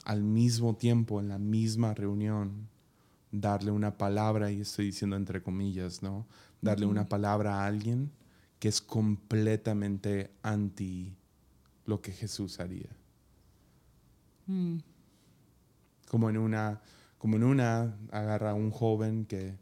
Al 0.04 0.22
mismo 0.22 0.74
tiempo, 0.76 1.20
en 1.20 1.28
la 1.28 1.38
misma 1.38 1.94
reunión, 1.94 2.68
darle 3.30 3.70
una 3.70 3.96
palabra, 3.96 4.50
y 4.50 4.60
estoy 4.60 4.86
diciendo 4.86 5.16
entre 5.16 5.42
comillas, 5.42 6.02
¿no? 6.02 6.26
Darle 6.60 6.86
una 6.86 7.08
palabra 7.08 7.60
a 7.60 7.66
alguien 7.66 8.10
que 8.58 8.68
es 8.68 8.80
completamente 8.80 10.30
anti 10.42 11.16
lo 11.86 12.00
que 12.00 12.12
Jesús 12.12 12.60
haría. 12.60 12.90
Mm, 14.46 14.78
Como 16.08 16.30
en 16.30 16.36
una, 16.36 16.80
como 17.18 17.36
en 17.36 17.44
una, 17.44 17.96
agarra 18.10 18.50
a 18.50 18.54
un 18.54 18.70
joven 18.70 19.24
que 19.24 19.56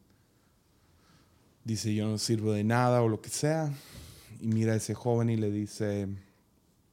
dice 1.65 1.95
yo 1.95 2.09
no 2.09 2.19
sirvo 2.19 2.53
de 2.53 2.65
nada 2.65 3.03
o 3.03 3.09
lo 3.09 3.21
que 3.21 3.31
sea, 3.31 3.73
y 4.41 4.49
mira 4.49 4.73
a 4.73 4.77
ese 4.77 4.95
joven 4.95 5.31
y 5.31 5.37
le 5.37 5.51
dice, 5.51 6.09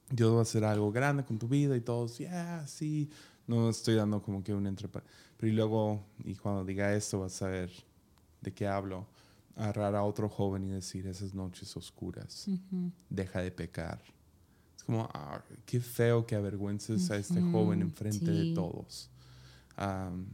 Dios 0.10 0.34
va 0.34 0.40
a 0.40 0.42
hacer 0.44 0.64
algo 0.64 0.92
grande 0.92 1.24
con 1.26 1.40
tu 1.40 1.48
vida 1.48 1.76
y 1.76 1.82
todos, 1.82 2.18
ya, 2.18 2.66
sí, 2.68 3.10
no 3.48 3.70
estoy 3.70 3.96
dando 3.96 4.22
como 4.22 4.44
que 4.44 4.54
un 4.54 4.68
entrepa. 4.68 5.02
Pero 5.38 5.52
y 5.52 5.56
luego, 5.56 6.04
y 6.24 6.36
cuando 6.36 6.64
diga 6.64 6.94
esto 6.94 7.22
vas 7.22 7.42
a 7.42 7.48
ver 7.48 7.72
de 8.42 8.54
qué 8.54 8.68
hablo. 8.68 9.08
agarrar 9.56 9.96
a 9.96 10.04
otro 10.04 10.30
joven 10.30 10.66
y 10.66 10.70
decir 10.70 11.08
esas 11.08 11.34
noches 11.34 11.76
oscuras, 11.76 12.48
deja 13.10 13.42
de 13.42 13.52
pecar. 13.52 14.00
Es 14.76 14.84
como, 14.84 15.10
ah, 15.12 15.42
qué 15.66 15.80
feo 15.80 16.28
que 16.28 16.36
avergüences 16.36 17.10
a 17.10 17.18
este 17.18 17.42
joven 17.42 17.82
enfrente 17.82 18.30
de 18.30 18.44
sí. 18.44 18.54
todos. 18.54 19.10
Am, 19.76 20.28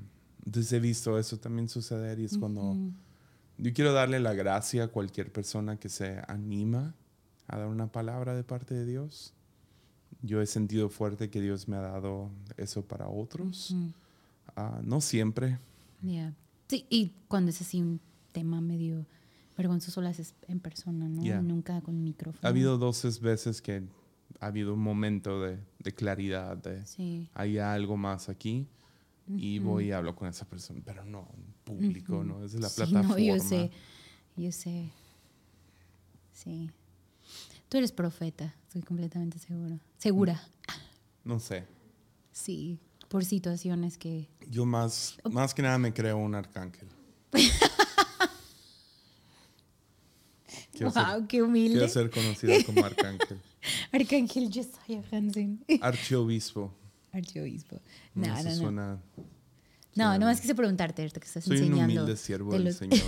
entonces 0.46 0.74
he 0.74 0.80
visto 0.82 1.18
eso 1.18 1.38
también 1.38 1.70
suceder 1.70 2.20
y 2.20 2.26
es 2.26 2.38
cuando 2.38 2.76
yo 3.58 3.74
quiero 3.74 3.94
darle 3.94 4.20
la 4.20 4.34
gracia 4.34 4.86
a 4.86 4.88
cualquier 4.90 5.32
persona 5.32 5.78
que 5.78 5.88
se 5.88 6.22
anima 6.28 6.94
a 7.48 7.58
dar 7.60 7.68
una 7.68 7.92
palabra 7.92 8.36
de 8.36 8.44
parte 8.44 8.74
de 8.74 8.86
Dios. 8.86 9.34
Yo 10.26 10.42
he 10.42 10.46
sentido 10.48 10.90
fuerte 10.90 11.30
que 11.30 11.40
Dios 11.42 11.68
me 11.68 11.76
ha 11.76 11.82
dado 11.82 12.30
eso 12.58 12.82
para 12.84 13.08
otros. 13.10 13.72
Ujú. 13.72 13.92
Ah, 14.56 14.80
no 14.84 15.02
siempre. 15.02 15.60
Ya. 16.02 16.34
Sí, 16.70 16.86
y 16.90 17.12
cuando 17.28 17.52
es 17.52 17.62
así 17.62 17.82
un 17.82 18.00
tema 18.32 18.62
medio 18.62 19.06
vergonzoso 19.58 20.02
lo 20.02 20.08
haces 20.08 20.34
en 20.48 20.60
persona, 20.60 21.08
¿no? 21.10 21.22
Ya. 21.24 21.42
Nunca 21.42 21.80
con 21.82 22.04
micrófono. 22.04 22.40
Ha 22.42 22.48
habido 22.50 22.78
dos 22.78 23.20
veces 23.22 23.62
que 23.62 23.84
ha 24.40 24.48
habido 24.48 24.74
un 24.74 24.80
momento 24.80 25.42
de, 25.42 25.60
de 25.80 25.92
claridad, 25.94 26.58
de 26.58 26.86
Sí. 26.86 27.30
hay 27.34 27.58
algo 27.60 27.98
más 27.98 28.30
aquí 28.30 28.66
y 29.28 29.60
voy 29.60 29.88
y 29.88 29.92
hablo 29.92 30.16
con 30.16 30.28
esa 30.28 30.46
persona, 30.46 30.82
pero 30.84 31.06
no 31.06 31.28
en 31.36 31.54
público. 31.64 32.24
¿no? 32.24 32.44
Es 32.44 32.54
de 32.54 32.60
la 32.60 32.70
Sí, 32.70 32.76
plataforma. 32.78 33.08
no, 33.10 33.20
yo 33.20 33.40
sé. 33.40 33.72
Yo 34.38 34.52
sé. 34.52 34.90
Sí. 36.32 36.72
Tú 37.74 37.78
eres 37.80 37.92
profeta, 37.92 38.54
estoy 38.68 38.84
completamente 38.84 39.40
segura. 39.40 39.80
Segura. 39.98 40.40
No 41.24 41.40
sé. 41.40 41.64
Sí. 42.32 42.78
Por 43.10 43.26
situaciones 43.26 43.98
que. 43.98 44.30
Yo 44.48 44.64
más, 44.68 45.18
más 45.32 45.56
que 45.56 45.64
nada 45.64 45.80
me 45.80 45.92
creo 45.92 46.18
un 46.18 46.36
arcángel. 46.36 46.88
quiero, 50.72 50.92
ser, 50.92 51.04
wow, 51.04 51.26
qué 51.28 51.42
humilde. 51.42 51.80
quiero 51.80 51.88
ser 51.92 52.12
conocido 52.12 52.54
como 52.68 52.86
arcángel. 52.86 53.42
Arcángel 53.92 54.52
Josiah 54.54 55.02
Hansen. 55.12 55.66
Archiobispo. 55.82 56.72
Archiobispo. 57.12 57.82
No, 58.14 58.28
No, 58.28 58.36
no, 58.36 58.44
no. 58.44 58.56
suena- 58.56 59.02
No, 59.16 59.24
suena- 59.96 60.18
no, 60.20 60.26
más 60.28 60.40
quise 60.42 60.54
preguntarte 60.54 61.02
ahorita 61.02 61.20
que 61.20 61.26
estás 61.26 61.44
Soy 61.44 61.58
un 61.58 61.64
enseñando. 61.64 62.04
humilde 62.04 62.18
siervo 62.18 62.52
de 62.52 62.58
del 62.60 62.66
los- 62.68 62.76
Señor. 62.76 63.00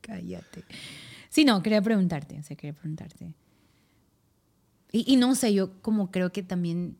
Cállate. 0.00 0.64
Sí, 1.32 1.46
no, 1.46 1.62
quería 1.62 1.80
preguntarte, 1.80 2.38
o 2.38 2.42
sea, 2.42 2.56
quería 2.58 2.74
preguntarte. 2.74 3.34
Y, 4.92 5.10
y 5.10 5.16
no 5.16 5.34
sé, 5.34 5.54
yo 5.54 5.80
como 5.80 6.10
creo 6.10 6.30
que 6.30 6.42
también 6.42 6.98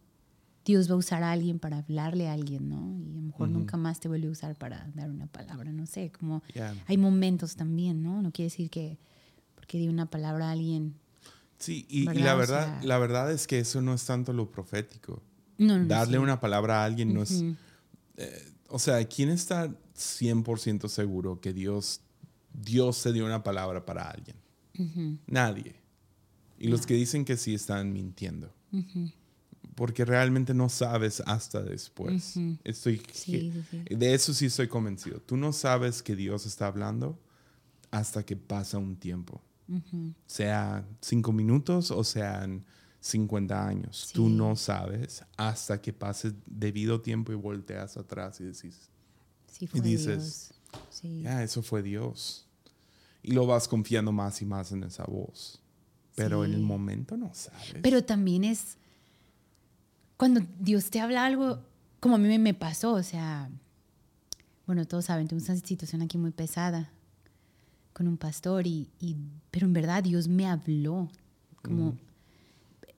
Dios 0.64 0.88
va 0.90 0.94
a 0.94 0.96
usar 0.96 1.22
a 1.22 1.32
alguien 1.32 1.58
para 1.58 1.78
hablarle 1.80 2.28
a 2.28 2.32
alguien, 2.32 2.70
¿no? 2.70 2.98
Y 2.98 3.10
a 3.12 3.16
lo 3.16 3.20
mejor 3.26 3.50
nunca 3.50 3.76
más 3.76 4.00
te 4.00 4.08
vuelve 4.08 4.28
a 4.28 4.30
usar 4.30 4.56
para 4.56 4.90
dar 4.94 5.10
una 5.10 5.26
palabra, 5.26 5.70
no 5.70 5.84
sé, 5.84 6.10
como 6.12 6.42
hay 6.86 6.96
momentos 6.96 7.56
también, 7.56 8.02
¿no? 8.02 8.22
No 8.22 8.32
quiere 8.32 8.46
decir 8.46 8.70
que 8.70 8.96
porque 9.54 9.76
di 9.76 9.88
una 9.88 10.06
palabra 10.06 10.48
a 10.48 10.52
alguien. 10.52 10.94
Sí, 11.58 11.84
y, 11.90 12.04
y 12.04 12.06
¿Verdad? 12.06 12.24
la 12.24 12.34
O 12.34 12.38
verdad, 12.38 12.64
sea- 12.80 12.82
la 12.88 12.98
verdad 12.98 13.30
es 13.32 13.46
que 13.46 13.58
eso 13.58 13.82
no 13.82 13.92
es 13.92 14.04
tanto 14.06 14.32
lo 14.32 14.50
profético. 14.50 15.20
No, 15.58 15.84
Darle 15.84 16.16
sí. 16.16 16.22
una 16.22 16.40
palabra 16.40 16.80
a 16.82 16.86
alguien 16.86 17.12
no 17.12 17.22
es... 17.22 17.32
Ujú. 17.32 17.54
O 18.68 18.78
sea, 18.78 19.04
¿quién 19.06 19.28
está 19.28 19.68
100% 19.94 20.88
seguro 20.88 21.40
que 21.40 21.52
Dios, 21.52 22.00
Dios 22.52 23.02
te 23.02 23.12
dio 23.12 23.24
una 23.24 23.42
palabra 23.42 23.84
para 23.84 24.10
alguien? 24.10 24.36
Nadie. 25.26 25.76
Y 26.58 26.68
los 26.68 26.86
que 26.86 26.94
dicen 26.94 27.24
que 27.24 27.36
sí 27.36 27.54
están 27.54 27.92
mintiendo. 27.92 28.52
Porque 29.74 30.04
realmente 30.04 30.54
no 30.54 30.68
sabes 30.68 31.22
hasta 31.26 31.62
después. 31.62 32.36
Estoy, 32.62 33.02
Sí, 33.12 33.52
sí, 33.52 33.64
sí. 33.70 33.94
De 33.94 34.14
eso 34.14 34.34
sí 34.34 34.46
estoy 34.46 34.68
convencido. 34.68 35.20
Tú 35.20 35.36
no 35.36 35.52
sabes 35.52 36.02
que 36.02 36.14
Dios 36.14 36.46
está 36.46 36.66
hablando 36.66 37.18
hasta 37.90 38.24
que 38.24 38.36
pasa 38.36 38.78
un 38.78 38.96
tiempo. 38.96 39.40
Sea 40.26 40.84
cinco 41.00 41.32
minutos 41.32 41.90
o 41.90 42.04
sean 42.04 42.64
50 43.00 43.66
años. 43.66 44.10
Tú 44.12 44.28
no 44.28 44.54
sabes 44.54 45.24
hasta 45.36 45.80
que 45.80 45.92
pase 45.92 46.32
debido 46.46 47.00
tiempo 47.00 47.32
y 47.32 47.34
volteas 47.34 47.96
atrás 47.96 48.40
y 48.40 48.44
decís, 48.44 48.88
Sí, 49.50 49.66
fue 49.66 49.80
dices, 49.80 50.06
Dios. 50.06 50.61
Sí. 50.90 51.22
ya, 51.22 51.42
eso 51.42 51.62
fue 51.62 51.82
Dios. 51.82 52.46
Y 53.22 53.32
lo 53.32 53.46
vas 53.46 53.68
confiando 53.68 54.12
más 54.12 54.42
y 54.42 54.46
más 54.46 54.72
en 54.72 54.84
esa 54.84 55.04
voz. 55.04 55.60
Pero 56.14 56.44
en 56.44 56.52
el 56.52 56.58
Sí. 56.58 56.64
momento 56.64 57.16
no 57.16 57.32
sabes. 57.34 57.76
Pero 57.82 58.04
también 58.04 58.44
es 58.44 58.76
cuando 60.16 60.40
Dios 60.60 60.90
te 60.90 61.00
habla 61.00 61.24
algo, 61.24 61.60
como 62.00 62.16
a 62.16 62.18
mí 62.18 62.38
me- 62.38 62.54
pasó, 62.54 62.92
o 62.94 63.02
sea, 63.02 63.50
bueno, 64.66 64.84
todos 64.86 65.06
saben, 65.06 65.26
tuve 65.28 65.40
una 65.42 65.56
situación 65.56 66.02
aquí 66.02 66.18
muy 66.18 66.30
pesada 66.30 66.90
con 67.92 68.06
un 68.08 68.16
pastor, 68.16 68.66
y, 68.66 68.88
y- 69.00 69.16
pero 69.50 69.66
en 69.66 69.72
verdad 69.72 70.02
Dios 70.02 70.28
me 70.28 70.46
habló, 70.46 71.10
como, 71.62 71.96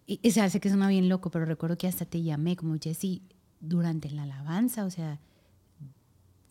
y, 0.06 0.20
y, 0.22 0.28
o 0.28 0.32
sea, 0.32 0.48
sé 0.50 0.60
que 0.60 0.68
suena 0.68 0.88
bien 0.88 1.08
loco, 1.08 1.30
pero 1.30 1.44
recuerdo 1.44 1.76
que 1.78 1.87
hasta 1.88 2.04
te 2.04 2.22
llamé, 2.22 2.56
como 2.56 2.76
Jesse, 2.78 3.20
durante 3.60 4.10
la 4.10 4.24
alabanza, 4.24 4.84
o 4.84 4.90
sea, 4.90 5.18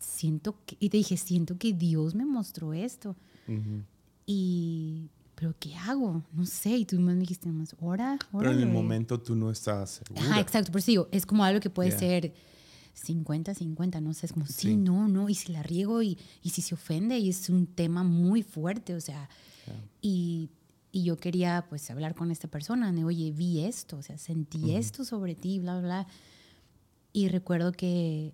siento 0.04 0.56
que, 0.66 0.76
y 0.80 0.88
te 0.90 0.96
dije, 0.98 1.16
siento 1.16 1.56
que 1.58 1.72
Dios 1.72 2.14
me 2.14 2.24
mostró 2.24 2.72
esto. 2.72 3.16
Ujú. 3.48 3.82
Y, 4.26 5.10
pero 5.34 5.54
¿qué 5.58 5.74
hago? 5.76 6.22
No 6.32 6.46
sé. 6.46 6.76
Y 6.78 6.84
tú 6.84 6.98
me 7.00 7.14
dijiste, 7.14 7.48
más, 7.50 7.74
ora, 7.80 8.18
Pero 8.32 8.50
en 8.50 8.58
el 8.58 8.64
órale". 8.64 8.72
momento 8.72 9.20
tú 9.20 9.34
no 9.36 9.50
estás 9.50 10.02
segura. 10.04 10.22
Ajá, 10.22 10.40
exacto. 10.40 10.70
Por 10.72 10.78
eso 10.80 10.90
digo, 10.90 11.08
es 11.12 11.26
como 11.26 11.44
algo 11.44 11.60
que 11.60 11.70
puede 11.70 11.90
Yeah. 11.90 11.98
ser 11.98 12.34
50-50, 12.94 14.00
no 14.00 14.14
sé. 14.14 14.26
Es 14.26 14.32
como, 14.32 14.46
sí, 14.46 14.52
Sí. 14.54 14.76
no, 14.76 15.08
no. 15.08 15.28
Y 15.28 15.34
si 15.34 15.52
la 15.52 15.62
riego 15.62 16.02
y, 16.02 16.16
y 16.42 16.50
si 16.50 16.62
se 16.62 16.74
ofende, 16.74 17.18
y 17.18 17.28
es 17.28 17.48
un 17.50 17.66
tema 17.66 18.02
muy 18.04 18.42
fuerte, 18.42 18.94
o 18.94 19.00
sea. 19.00 19.28
Yeah. 19.66 19.74
Y, 20.00 20.50
y 20.92 21.02
yo 21.04 21.16
quería, 21.16 21.66
pues, 21.68 21.90
hablar 21.90 22.14
con 22.14 22.30
esta 22.30 22.46
persona. 22.48 22.92
de, 22.92 23.04
Oye, 23.04 23.32
vi 23.32 23.64
esto, 23.64 23.96
o 23.98 24.02
sea, 24.02 24.16
sentí 24.16 24.74
esto 24.76 25.04
sobre 25.04 25.34
ti, 25.34 25.58
bla, 25.58 25.80
bla. 25.80 26.06
Y 27.12 27.28
recuerdo 27.28 27.72
que 27.72 28.32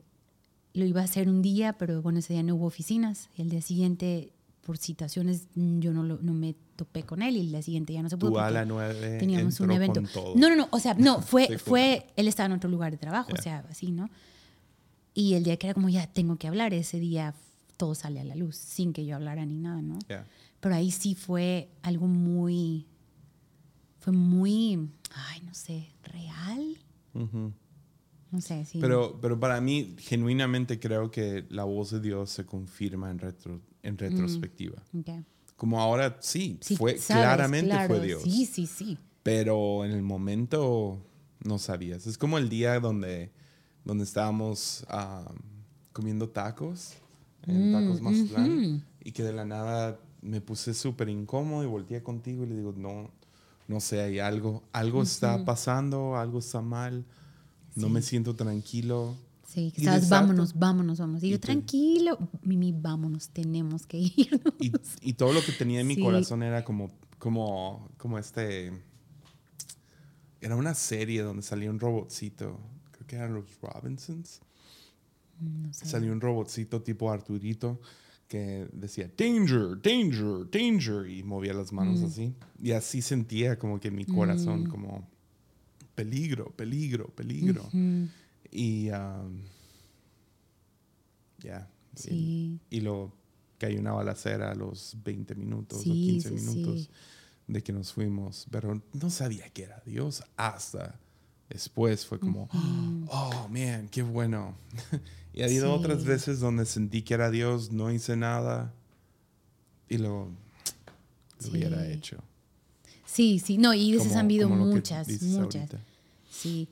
lo 0.74 0.84
iba 0.84 1.00
a 1.00 1.04
hacer 1.04 1.28
un 1.28 1.42
día, 1.42 1.72
pero 1.74 2.00
bueno, 2.02 2.18
ese 2.20 2.32
día 2.34 2.42
no 2.42 2.54
hubo 2.56 2.66
oficinas. 2.66 3.28
Y 3.36 3.42
el 3.42 3.50
día 3.50 3.60
siguiente, 3.62 4.32
por 4.62 4.78
situaciones, 4.78 5.48
mm, 5.54 5.80
yo 5.80 5.92
no, 5.92 6.02
lo- 6.04 6.18
no 6.22 6.32
me 6.32 6.54
topé 6.76 7.02
con 7.02 7.22
él. 7.22 7.36
Y 7.36 7.40
el 7.40 7.48
día 7.50 7.62
siguiente 7.62 7.92
ya 7.92 8.02
no 8.02 8.08
se 8.08 8.16
pudo. 8.16 8.32
Tú 8.32 8.38
a 8.38 8.50
la 8.50 8.64
9 8.64 9.18
teníamos 9.18 9.58
un 9.60 9.70
entró 9.70 9.76
evento. 9.84 10.00
con 10.02 10.10
todo. 10.12 10.34
No, 10.36 10.48
no, 10.48 10.56
no, 10.56 10.68
o 10.70 10.78
sea, 10.78 10.94
no, 10.94 11.20
fue, 11.22 11.46
Sí, 11.48 11.58
fue, 11.58 12.06
él 12.16 12.28
estaba 12.28 12.46
en 12.46 12.52
otro 12.52 12.70
lugar 12.70 12.92
de 12.92 12.98
trabajo, 12.98 13.30
Ya. 13.30 13.38
o 13.38 13.42
sea, 13.42 13.64
así, 13.70 13.90
¿no? 13.90 14.08
Y 15.12 15.34
el 15.34 15.42
día 15.42 15.56
que 15.56 15.66
era 15.66 15.74
como, 15.74 15.88
ya 15.88 16.06
tengo 16.06 16.36
que 16.36 16.46
hablar, 16.46 16.72
ese 16.72 17.00
día 17.00 17.34
todo 17.76 17.94
sale 17.94 18.20
a 18.20 18.24
la 18.24 18.36
luz, 18.36 18.56
sin 18.56 18.92
que 18.92 19.04
yo 19.06 19.16
hablara 19.16 19.44
ni 19.46 19.56
nada, 19.56 19.82
¿no? 19.82 19.98
Yeah. 20.08 20.24
Pero 20.60 20.74
ahí 20.74 20.90
sí 20.92 21.14
fue 21.14 21.68
algo 21.82 22.06
muy, 22.06 22.86
fue 23.98 24.12
muy, 24.12 24.88
ay, 25.14 25.40
no 25.44 25.52
sé, 25.54 25.88
real, 26.04 26.76
Ujú. 27.14 27.52
No 28.30 28.40
sé, 28.40 28.64
sí. 28.64 28.78
Pero, 28.80 29.18
pero 29.20 29.38
para 29.38 29.60
mí, 29.60 29.96
genuinamente 29.98 30.78
creo 30.78 31.10
que 31.10 31.46
la 31.50 31.64
voz 31.64 31.90
de 31.90 32.00
Dios 32.00 32.30
se 32.30 32.44
confirma 32.46 33.10
en, 33.10 33.18
retro, 33.18 33.60
en 33.82 33.98
retrospectiva. 33.98 34.82
Ok. 34.96 35.08
Como 35.56 35.80
ahora 35.80 36.16
sí, 36.20 36.58
Sí, 36.62 36.76
fue, 36.76 36.96
sabes, 36.98 37.22
claramente 37.24 37.68
claro, 37.68 37.88
fue 37.94 38.06
Dios. 38.06 38.22
Sí, 38.22 38.46
sí, 38.46 38.66
sí. 38.66 38.98
Pero 39.22 39.84
en 39.84 39.90
el 39.90 40.02
momento 40.02 40.98
no 41.44 41.58
sabías. 41.58 42.06
Es 42.06 42.16
como 42.16 42.38
el 42.38 42.48
día 42.48 42.80
donde, 42.80 43.30
donde 43.84 44.04
estábamos 44.04 44.86
comiendo 45.92 46.28
tacos 46.28 46.94
en 47.46 47.68
Mm, 47.70 47.72
Tacos 47.72 48.00
Mazatlán 48.00 48.58
ujú. 48.58 48.80
y 49.02 49.12
que 49.12 49.22
de 49.22 49.32
la 49.32 49.44
nada 49.44 49.98
me 50.22 50.40
puse 50.40 50.74
súper 50.74 51.08
incómodo 51.08 51.64
y 51.64 51.66
volteé 51.66 52.02
contigo 52.02 52.44
y 52.44 52.48
le 52.48 52.56
digo, 52.56 52.74
no, 52.76 53.10
no 53.66 53.80
sé, 53.80 54.00
hay 54.02 54.18
algo, 54.18 54.62
algo 54.72 55.02
está 55.02 55.44
pasando, 55.44 56.16
algo 56.16 56.38
está 56.38 56.60
mal, 56.60 57.04
no 57.76 57.88
me 57.88 58.02
siento 58.02 58.34
tranquilo. 58.36 59.16
Sí, 59.46 59.72
desarto. 59.76 60.06
vámonos, 60.10 60.54
vámonos, 60.58 60.98
vámonos. 61.00 61.22
Y 61.24 61.26
Y 61.26 61.30
yo, 61.30 61.40
te- 61.40 61.46
tranquilo, 61.46 62.18
Mimi, 62.42 62.72
vámonos, 62.72 63.30
tenemos 63.30 63.84
que 63.86 63.98
irnos. 64.16 64.54
Y, 64.60 64.72
y 65.02 65.12
todo 65.14 65.32
lo 65.32 65.42
que 65.42 65.52
tenía 65.52 65.80
en 65.80 65.86
mi 65.88 65.96
Sí. 65.96 66.02
corazón 66.02 66.42
era 66.44 66.64
como, 66.64 66.90
como, 67.18 67.88
como 67.96 68.18
este. 68.18 68.72
Era 70.40 70.56
una 70.56 70.74
serie 70.74 71.22
donde 71.22 71.42
salía 71.42 71.70
un 71.70 71.78
robotcito. 71.80 72.58
Creo 72.92 73.06
que 73.06 73.16
eran 73.16 73.34
los 73.34 73.44
Robinsons. 73.60 74.40
No 75.40 75.72
sé. 75.72 75.86
Salió 75.86 76.12
un 76.12 76.20
robotcito 76.20 76.82
tipo 76.82 77.10
Arturito 77.10 77.80
que 78.28 78.68
decía 78.72 79.10
danger, 79.18 79.80
danger, 79.82 80.48
danger 80.50 81.10
y 81.10 81.22
movía 81.24 81.52
las 81.52 81.72
manos 81.72 82.00
Mm. 82.00 82.04
así. 82.04 82.34
Y 82.62 82.70
así 82.72 83.02
sentía 83.02 83.58
como 83.58 83.80
que 83.80 83.90
mi 83.90 84.04
corazón, 84.04 84.66
como 84.66 85.08
peligro, 86.04 86.50
peligro, 86.56 87.06
peligro. 87.14 87.68
Y 88.50 88.90
um, 88.90 89.42
ya. 91.38 91.68
Y- 91.96 92.00
Sí. 92.00 92.60
Y, 92.70 92.80
lo 92.80 93.12
cayó 93.58 93.80
una 93.80 93.92
balacera 93.92 94.52
a 94.52 94.54
los 94.54 94.96
20 95.04 95.34
minutos 95.34 95.80
o 95.80 95.82
Sí, 95.82 95.90
15 95.90 96.28
sí, 96.28 96.34
minutos 96.34 96.82
sí. 96.82 96.88
de 97.48 97.62
que 97.62 97.72
nos 97.72 97.92
fuimos. 97.92 98.46
Pero 98.50 98.80
no 98.92 99.10
sabía 99.10 99.50
que 99.50 99.64
era 99.64 99.82
Dios 99.84 100.22
hasta 100.36 100.98
después 101.50 102.06
fue 102.06 102.20
como, 102.20 102.48
oh, 103.08 103.48
man, 103.50 103.88
qué 103.90 104.02
bueno. 104.02 104.54
y 105.34 105.42
ha 105.42 105.46
habido 105.46 105.74
otras 105.74 106.04
veces 106.04 106.38
donde 106.38 106.64
sentí 106.64 107.02
que 107.02 107.14
era 107.14 107.28
Dios, 107.30 107.72
no 107.72 107.90
hice 107.90 108.16
nada 108.16 108.72
y 109.88 109.98
lo, 109.98 110.28
hubiera 111.50 111.86
hecho. 111.88 112.22
Sí, 113.04 113.40
sí, 113.40 113.58
no, 113.58 113.74
y 113.74 113.92
veces 113.92 114.12
han 114.12 114.26
habido 114.26 114.48
muchas, 114.48 115.08
muchas. 115.22 115.68
Sí. 116.40 116.68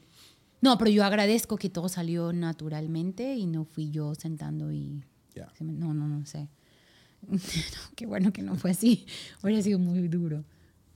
No, 0.60 0.78
pero 0.78 0.90
yo 0.90 1.04
agradezco 1.04 1.56
que 1.56 1.70
todo 1.70 1.88
salió 1.88 2.32
naturalmente 2.32 3.34
y 3.34 3.46
no 3.46 3.64
fui 3.64 3.90
yo 3.90 4.14
sentando 4.14 4.72
y... 4.72 5.04
No, 5.60 5.94
no, 5.94 6.08
no 6.08 6.26
sé. 6.26 6.48
qué 7.96 8.06
bueno 8.06 8.32
que 8.32 8.42
no 8.42 8.56
fue 8.56 8.72
así. 8.72 9.06
Hubiera 9.42 9.62
sido 9.62 9.78
muy 9.78 10.08
duro. 10.08 10.44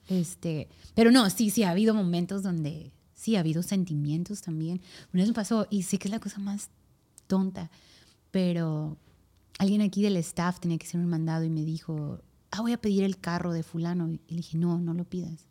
Este, 0.08 0.68
pero 0.94 1.12
no, 1.12 1.30
sí, 1.30 1.50
sí, 1.50 1.62
ha 1.62 1.70
habido 1.70 1.94
momentos 1.94 2.42
donde 2.42 2.92
sí, 3.14 3.36
ha 3.36 3.40
habido 3.40 3.62
sentimientos 3.62 4.42
también. 4.42 4.80
Una 5.12 5.22
vez 5.22 5.28
me 5.28 5.34
pasó, 5.34 5.68
y 5.70 5.82
sé 5.82 5.98
que 5.98 6.08
es 6.08 6.12
la 6.12 6.18
cosa 6.18 6.40
más 6.40 6.70
tonta, 7.28 7.70
pero 8.32 8.96
alguien 9.58 9.80
aquí 9.80 10.02
del 10.02 10.16
staff 10.16 10.58
tenía 10.58 10.78
que 10.78 10.86
hacer 10.86 11.00
un 11.00 11.06
mandado 11.06 11.44
y 11.44 11.50
me 11.50 11.64
dijo, 11.64 12.20
ah, 12.50 12.62
voy 12.62 12.72
a 12.72 12.80
pedir 12.80 13.04
el 13.04 13.18
carro 13.18 13.52
de 13.52 13.62
fulano. 13.62 14.08
Y 14.10 14.18
le 14.28 14.36
dije, 14.38 14.58
no, 14.58 14.78
no 14.78 14.92
lo 14.92 15.04
pidas. 15.04 15.46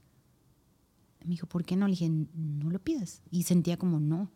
Me 1.24 1.32
dijo, 1.32 1.48
¿por 1.48 1.64
qué 1.64 1.76
no? 1.76 1.88
Le 1.88 1.92
dije, 1.92 2.10
no 2.10 2.70
lo 2.70 2.80
pidas. 2.80 3.22
Y 3.32 3.44
sentía 3.44 3.78
como 3.78 4.00
no. 4.00 4.32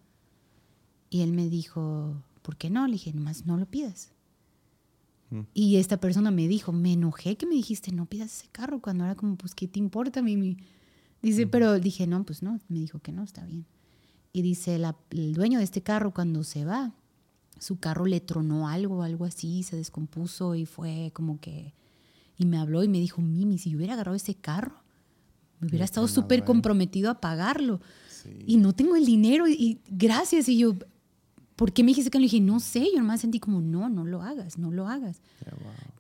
Y 1.10 1.22
él 1.22 1.32
me 1.32 1.50
dijo, 1.50 2.24
¿por 2.42 2.58
qué 2.58 2.70
no? 2.70 2.86
Le 2.88 2.94
dije, 2.94 3.14
nomás 3.14 3.46
no 3.46 3.58
lo 3.58 3.66
pidas. 3.66 4.12
Y 5.54 5.78
esta 5.78 6.00
persona 6.00 6.32
me 6.32 6.48
dijo, 6.48 6.72
me 6.72 6.94
enojé 6.94 7.36
que 7.36 7.46
me 7.46 7.56
dijiste, 7.56 7.92
no 7.92 8.06
pidas 8.06 8.38
ese 8.38 8.48
carro, 8.52 8.82
cuando 8.82 9.04
era 9.04 9.16
como, 9.16 9.36
pues, 9.36 9.54
¿qué 9.54 9.68
te 9.68 9.80
importa, 9.80 10.22
Mimi? 10.22 10.58
Dice, 11.22 11.48
pero 11.48 11.80
dije, 11.80 12.08
no, 12.08 12.24
pues 12.24 12.44
no, 12.44 12.60
me 12.70 12.80
dijo 12.80 13.00
que 13.00 13.12
no, 13.12 13.24
está 13.24 13.44
bien. 13.46 13.66
Y 14.32 14.44
dice, 14.44 14.80
el 15.10 15.34
dueño 15.34 15.58
de 15.58 15.66
este 15.66 15.82
carro 15.82 16.14
cuando 16.14 16.44
se 16.44 16.64
va, 16.64 16.94
su 17.60 17.80
carro 17.80 18.06
le 18.06 18.22
tronó 18.22 18.68
algo, 18.68 19.02
algo 19.02 19.26
así, 19.26 19.64
se 19.64 19.76
descompuso 19.76 20.56
y 20.56 20.66
fue 20.66 21.12
como 21.14 21.40
que... 21.40 21.74
Y 22.38 22.46
me 22.46 22.58
habló 22.58 22.84
y 22.84 22.90
me 22.90 23.00
dijo, 23.00 23.22
Mimi, 23.22 23.58
si 23.58 23.72
yo 23.72 23.78
hubiera 23.78 23.94
agarrado 23.94 24.16
ese 24.16 24.36
carro, 24.36 24.84
me 25.66 25.70
hubiera 25.70 25.86
estado 25.86 26.08
súper 26.08 26.44
comprometido 26.44 27.10
a 27.10 27.20
pagarlo. 27.20 27.82
Y 28.46 28.58
no 28.58 28.74
tengo 28.74 28.96
el 28.96 29.06
dinero 29.06 29.48
y, 29.48 29.82
gracias. 29.88 30.50
Y 30.50 30.58
yo, 30.58 30.76
¿por 31.56 31.74
qué 31.74 31.84
me 31.84 31.90
dijiste 31.90 32.10
que 32.10 32.18
no? 32.18 32.22
Le 32.22 32.26
dije, 32.26 32.42
no 32.42 32.60
sé, 32.60 32.88
yo 32.92 33.00
nomás 33.00 33.22
sentí 33.22 33.40
como, 33.40 33.62
no, 33.62 33.90
no 33.90 34.06
lo 34.06 34.22
hagas, 34.22 34.58
no 34.58 34.72
lo 34.72 34.88
hagas. 34.88 35.22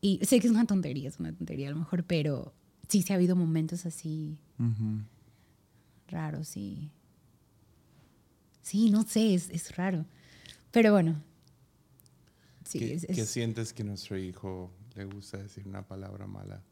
Y 0.01 0.19
sé 0.23 0.39
que 0.39 0.47
es 0.47 0.51
una 0.51 0.65
tontería, 0.65 1.09
es 1.09 1.19
una 1.19 1.33
tontería 1.33 1.67
a 1.67 1.71
lo 1.71 1.77
mejor, 1.77 2.03
pero 2.03 2.53
sí, 2.87 3.01
sí 3.01 3.13
ha 3.13 3.15
habido 3.15 3.35
momentos 3.35 3.85
así 3.85 4.37
raros, 6.07 6.47
sí. 6.47 6.91
Sí, 8.61 8.89
no 8.89 9.03
sé, 9.03 9.35
es, 9.35 9.49
es 9.49 9.75
raro. 9.75 10.05
Pero 10.71 10.91
bueno. 10.91 11.21
Sí, 12.65 12.79
¿Qué, 12.79 12.99
¿Qué 12.99 13.25
sientes 13.25 13.73
que 13.73 13.83
nuestro 13.83 14.17
hijo 14.17 14.71
le 14.95 15.05
gusta 15.05 15.37
decir 15.37 15.67
una 15.67 15.87
palabra 15.87 16.25
mala? 16.25 16.63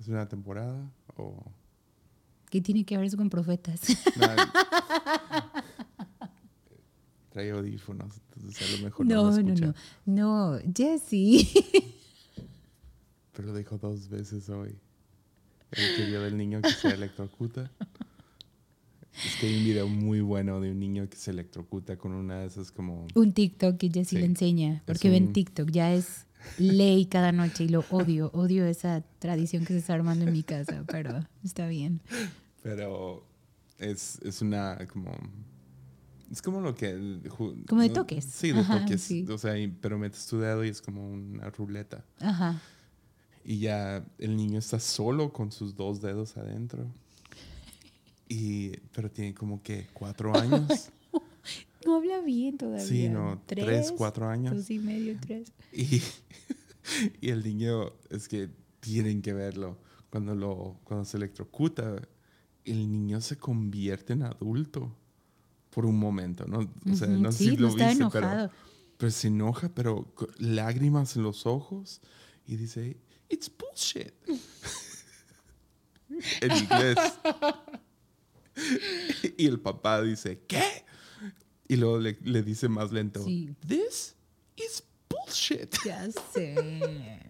¿Es 0.00 0.08
una 0.08 0.28
temporada 0.28 0.90
o...? 1.16 1.52
¿Qué 2.52 2.60
tiene 2.60 2.84
que 2.84 2.98
ver 2.98 3.06
eso 3.06 3.16
con 3.16 3.30
profetas? 3.30 3.80
trae 7.30 7.50
audífonos, 7.50 8.20
entonces 8.36 8.68
a 8.68 8.76
lo 8.76 8.84
mejor 8.84 9.06
no, 9.06 9.30
no 9.30 9.40
No, 9.40 9.54
no, 9.54 9.74
no. 10.04 10.58
Jesse. 10.76 11.48
Pero 13.32 13.56
dijo 13.56 13.78
dos 13.78 14.10
veces 14.10 14.50
hoy. 14.50 14.76
El 15.70 15.96
que 15.96 16.04
vio 16.04 16.20
del 16.20 16.36
niño 16.36 16.60
que 16.60 16.72
se 16.72 16.88
electrocuta. 16.88 17.70
Es 19.14 19.36
que 19.40 19.46
hay 19.46 19.56
un 19.56 19.64
video 19.64 19.88
muy 19.88 20.20
bueno 20.20 20.60
de 20.60 20.72
un 20.72 20.78
niño 20.78 21.08
que 21.08 21.16
se 21.16 21.30
electrocuta 21.30 21.96
con 21.96 22.12
una 22.12 22.40
de 22.40 22.48
esas 22.48 22.70
como... 22.70 23.06
Un 23.14 23.32
TikTok 23.32 23.78
que 23.78 23.88
Jesse 23.88 24.12
le 24.12 24.26
enseña, 24.26 24.82
porque 24.84 25.08
ven 25.08 25.32
TikTok, 25.32 25.70
ya 25.70 25.94
es 25.94 26.26
ley 26.58 27.06
cada 27.06 27.32
noche 27.32 27.64
y 27.64 27.68
lo 27.68 27.82
odio, 27.88 28.30
odio 28.34 28.66
esa 28.66 29.02
tradición 29.20 29.64
que 29.64 29.72
se 29.72 29.78
está 29.78 29.94
armando 29.94 30.26
en 30.26 30.34
mi 30.34 30.42
casa, 30.42 30.84
pero 30.86 31.26
está 31.42 31.66
bien. 31.66 32.02
Pero 32.62 33.26
es, 33.78 34.18
es 34.22 34.40
una 34.42 34.78
como 34.86 35.10
es 36.32 36.40
como 36.40 36.62
lo 36.62 36.74
que... 36.74 37.20
Como 37.68 37.82
de 37.82 37.90
toques. 37.90 38.24
Sí, 38.24 38.52
de 38.52 38.64
toques. 38.64 39.28
O 39.28 39.36
sea, 39.36 39.52
pero 39.82 39.98
metes 39.98 40.26
tu 40.26 40.38
dedo 40.38 40.64
y 40.64 40.70
es 40.70 40.80
como 40.80 41.06
una 41.06 41.50
ruleta. 41.50 42.06
Ajá. 42.20 42.58
Y 43.44 43.58
ya 43.58 44.02
el 44.16 44.34
niño 44.34 44.58
está 44.58 44.80
solo 44.80 45.30
con 45.30 45.52
sus 45.52 45.74
dos 45.74 46.00
dedos 46.00 46.38
adentro. 46.38 46.90
Y, 48.30 48.78
pero 48.94 49.10
tiene 49.10 49.34
como 49.34 49.62
que 49.62 49.88
cuatro 49.92 50.34
años. 50.38 50.88
no, 51.84 51.96
habla 51.96 52.22
bien 52.22 52.56
todavía. 52.56 52.86
Sí, 52.86 53.10
no, 53.10 53.42
tres, 53.44 53.92
cuatro 53.92 54.26
años. 54.26 54.56
Dos 54.56 54.70
y 54.70 54.78
medio, 54.78 55.18
tres. 55.20 55.52
Y, 55.70 56.00
y 57.20 57.28
el 57.28 57.44
niño, 57.44 57.92
es 58.08 58.26
que 58.26 58.48
tienen 58.80 59.20
que 59.20 59.34
verlo. 59.34 59.76
Cuando, 60.08 60.34
lo, 60.34 60.78
cuando 60.84 61.04
se 61.04 61.18
electrocuta, 61.18 62.00
el 62.64 62.90
niño 62.90 63.20
se 63.20 63.36
convierte 63.36 64.12
en 64.12 64.22
adulto 64.22 64.96
por 65.70 65.86
un 65.86 65.98
momento, 65.98 66.46
¿no? 66.46 66.70
O 66.90 66.94
sea, 66.94 67.08
no 67.08 67.32
sé 67.32 67.44
si 67.44 67.56
lo 67.56 67.74
viste, 67.74 68.06
pero, 68.12 68.50
pero 68.98 69.10
se 69.10 69.28
enoja, 69.28 69.70
pero 69.74 70.12
lágrimas 70.38 71.16
en 71.16 71.22
los 71.22 71.46
ojos 71.46 72.00
y 72.46 72.56
dice, 72.56 72.98
it's 73.28 73.50
bullshit. 73.50 74.12
en 76.40 76.56
inglés. 76.56 76.98
y 79.38 79.46
el 79.46 79.60
papá 79.60 80.02
dice, 80.02 80.42
¿qué? 80.46 80.84
Y 81.68 81.76
luego 81.76 81.98
le, 81.98 82.18
le 82.22 82.42
dice 82.42 82.68
más 82.68 82.92
lento, 82.92 83.24
this 83.66 84.14
is 84.56 84.84
bullshit. 85.08 85.74
Ya 85.84 86.10
sé. 86.34 87.22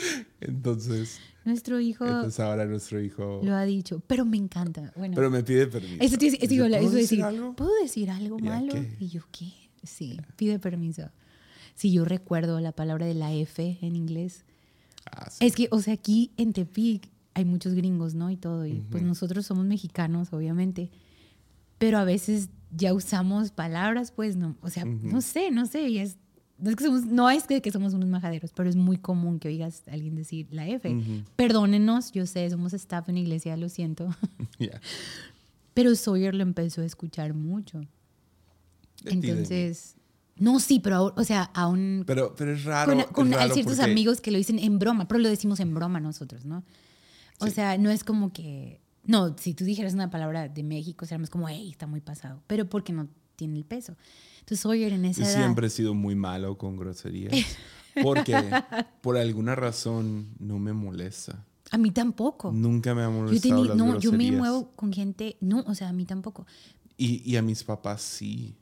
Entonces, 0.40 1.20
nuestro 1.44 1.80
hijo. 1.80 2.04
Entonces 2.04 2.40
ahora 2.40 2.66
nuestro 2.66 3.00
hijo. 3.00 3.40
Lo 3.42 3.54
ha 3.54 3.64
dicho, 3.64 4.02
pero 4.06 4.24
me 4.24 4.36
encanta. 4.36 4.92
Bueno, 4.96 5.14
pero 5.14 5.30
me 5.30 5.42
pide 5.42 5.66
permiso. 5.66 5.96
Eso, 6.00 6.18
te, 6.18 6.30
digo, 6.46 6.66
¿puedo, 6.68 6.90
decir, 6.90 7.22
algo? 7.22 7.54
¿Puedo 7.54 7.70
decir 7.82 8.10
algo 8.10 8.38
malo? 8.38 8.74
Y 8.98 9.08
yo, 9.08 9.22
¿qué? 9.30 9.52
Sí, 9.82 10.20
pide 10.36 10.58
permiso. 10.58 11.10
Si 11.74 11.92
yo 11.92 12.04
recuerdo 12.04 12.60
la 12.60 12.72
palabra 12.72 13.06
de 13.06 13.14
la 13.14 13.32
F 13.32 13.78
en 13.80 13.96
inglés. 13.96 14.44
Ah, 15.10 15.30
es 15.40 15.54
que, 15.54 15.68
o 15.70 15.80
sea, 15.80 15.94
aquí 15.94 16.30
en 16.36 16.52
Tepic 16.52 17.08
hay 17.34 17.44
muchos 17.44 17.74
gringos, 17.74 18.14
¿no? 18.14 18.30
Y 18.30 18.36
todo. 18.36 18.66
Y 18.66 18.82
pues 18.90 19.02
nosotros 19.02 19.46
somos 19.46 19.64
mexicanos, 19.64 20.32
obviamente. 20.32 20.90
Pero 21.78 21.98
a 21.98 22.04
veces 22.04 22.50
ya 22.76 22.92
usamos 22.92 23.50
palabras, 23.50 24.12
pues, 24.12 24.36
no. 24.36 24.56
O 24.60 24.68
sea, 24.68 24.84
no 24.84 25.22
sé, 25.22 25.50
no 25.50 25.64
sé. 25.64 25.88
Y 25.88 25.98
es 25.98 26.18
no 26.60 26.70
es 26.70 26.76
que 26.76 26.84
somos, 26.84 27.06
no 27.06 27.30
es 27.30 27.44
que, 27.44 27.70
somos 27.70 27.94
unos 27.94 28.08
majaderos, 28.08 28.52
pero 28.52 28.68
es 28.68 28.76
muy 28.76 28.98
común 28.98 29.38
que 29.38 29.48
oigas 29.48 29.82
a 29.88 29.92
alguien 29.92 30.14
decir 30.14 30.46
la 30.50 30.68
F. 30.68 30.94
Perdónenos, 31.36 32.12
yo 32.12 32.26
sé, 32.26 32.48
somos 32.50 32.72
staff 32.74 33.08
en 33.08 33.18
iglesia, 33.18 33.56
lo 33.56 33.68
siento. 33.68 34.08
Pero 35.74 35.94
Sawyer 35.94 36.34
lo 36.34 36.42
empezó 36.42 36.82
a 36.82 36.84
escuchar 36.84 37.32
mucho. 37.32 37.80
Entonces, 39.04 39.94
no, 40.36 40.58
sí, 40.58 40.80
pero, 40.80 41.14
o 41.16 41.24
sea, 41.24 41.44
aún... 41.54 42.02
Pero, 42.06 42.34
pero 42.34 42.52
es 42.52 42.64
raro. 42.64 42.92
hay 43.38 43.50
ciertos 43.50 43.78
amigos 43.78 44.20
que 44.20 44.30
lo 44.30 44.38
dicen 44.38 44.58
en 44.58 44.78
broma, 44.78 45.06
pero 45.06 45.20
lo 45.20 45.28
decimos 45.28 45.60
en 45.60 45.74
broma 45.74 46.00
nosotros, 46.00 46.44
¿no? 46.44 46.64
O 47.38 47.46
sea, 47.46 47.78
no 47.78 47.90
es 47.90 48.04
como 48.04 48.32
que... 48.32 48.80
No, 49.04 49.36
si 49.38 49.54
tú 49.54 49.64
dijeras 49.64 49.94
una 49.94 50.10
palabra 50.10 50.48
de 50.48 50.62
México, 50.62 51.06
seríamos 51.06 51.30
como, 51.30 51.48
hey, 51.48 51.70
está 51.70 51.86
muy 51.86 52.00
pasado. 52.00 52.42
Pero 52.46 52.68
porque 52.68 52.92
no 52.92 53.08
tiene 53.36 53.56
el 53.56 53.64
peso. 53.64 53.96
Entonces 54.40 54.60
Sawyer 54.60 54.92
en 54.92 55.04
esa 55.04 55.22
Yo 55.22 55.28
siempre 55.28 55.68
he 55.68 55.70
sido 55.70 55.94
muy 55.94 56.14
malo 56.14 56.58
con 56.58 56.76
groserías. 56.76 57.32
Porque 58.02 58.34
por 59.02 59.16
alguna 59.16 59.54
razón 59.54 60.28
no 60.38 60.58
me 60.58 60.72
molesta. 60.72 61.46
A 61.70 61.78
mí 61.78 61.90
tampoco. 61.90 62.52
Nunca 62.52 62.94
me 62.94 63.02
ha 63.02 63.10
molestado 63.10 63.64
yo 63.64 63.74
no, 63.74 63.98
Yo 63.98 64.12
me 64.12 64.32
muevo 64.32 64.72
con 64.74 64.92
gente, 64.92 65.36
no, 65.40 65.64
o 65.66 65.74
sea, 65.74 65.88
a 65.88 65.92
mí 65.92 66.04
tampoco. 66.04 66.46
Y, 66.96 67.22
y 67.30 67.36
a 67.36 67.42
mis 67.42 67.62
papás 67.62 68.02
sí. 68.02 68.56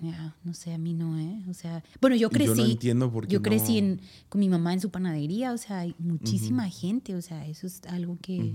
Ya, 0.00 0.36
no 0.44 0.54
sé, 0.54 0.72
a 0.72 0.78
mí 0.78 0.94
no, 0.94 1.18
¿eh? 1.18 1.42
O 1.50 1.54
sea, 1.54 1.82
bueno, 2.00 2.14
yo 2.14 2.30
crecí. 2.30 2.46
yo 2.46 2.54
no 2.54 2.64
entiendo 2.64 3.10
por 3.12 3.26
qué. 3.26 3.34
Yo 3.34 3.42
crecí 3.42 3.98
con 4.28 4.38
mi 4.38 4.48
mamá 4.48 4.72
en 4.72 4.80
su 4.80 4.90
panadería, 4.90 5.52
o 5.52 5.58
sea, 5.58 5.80
hay 5.80 5.94
muchísima 5.98 6.68
gente, 6.70 7.16
o 7.16 7.22
sea, 7.22 7.46
eso 7.48 7.66
es 7.66 7.82
algo 7.88 8.16
que. 8.22 8.54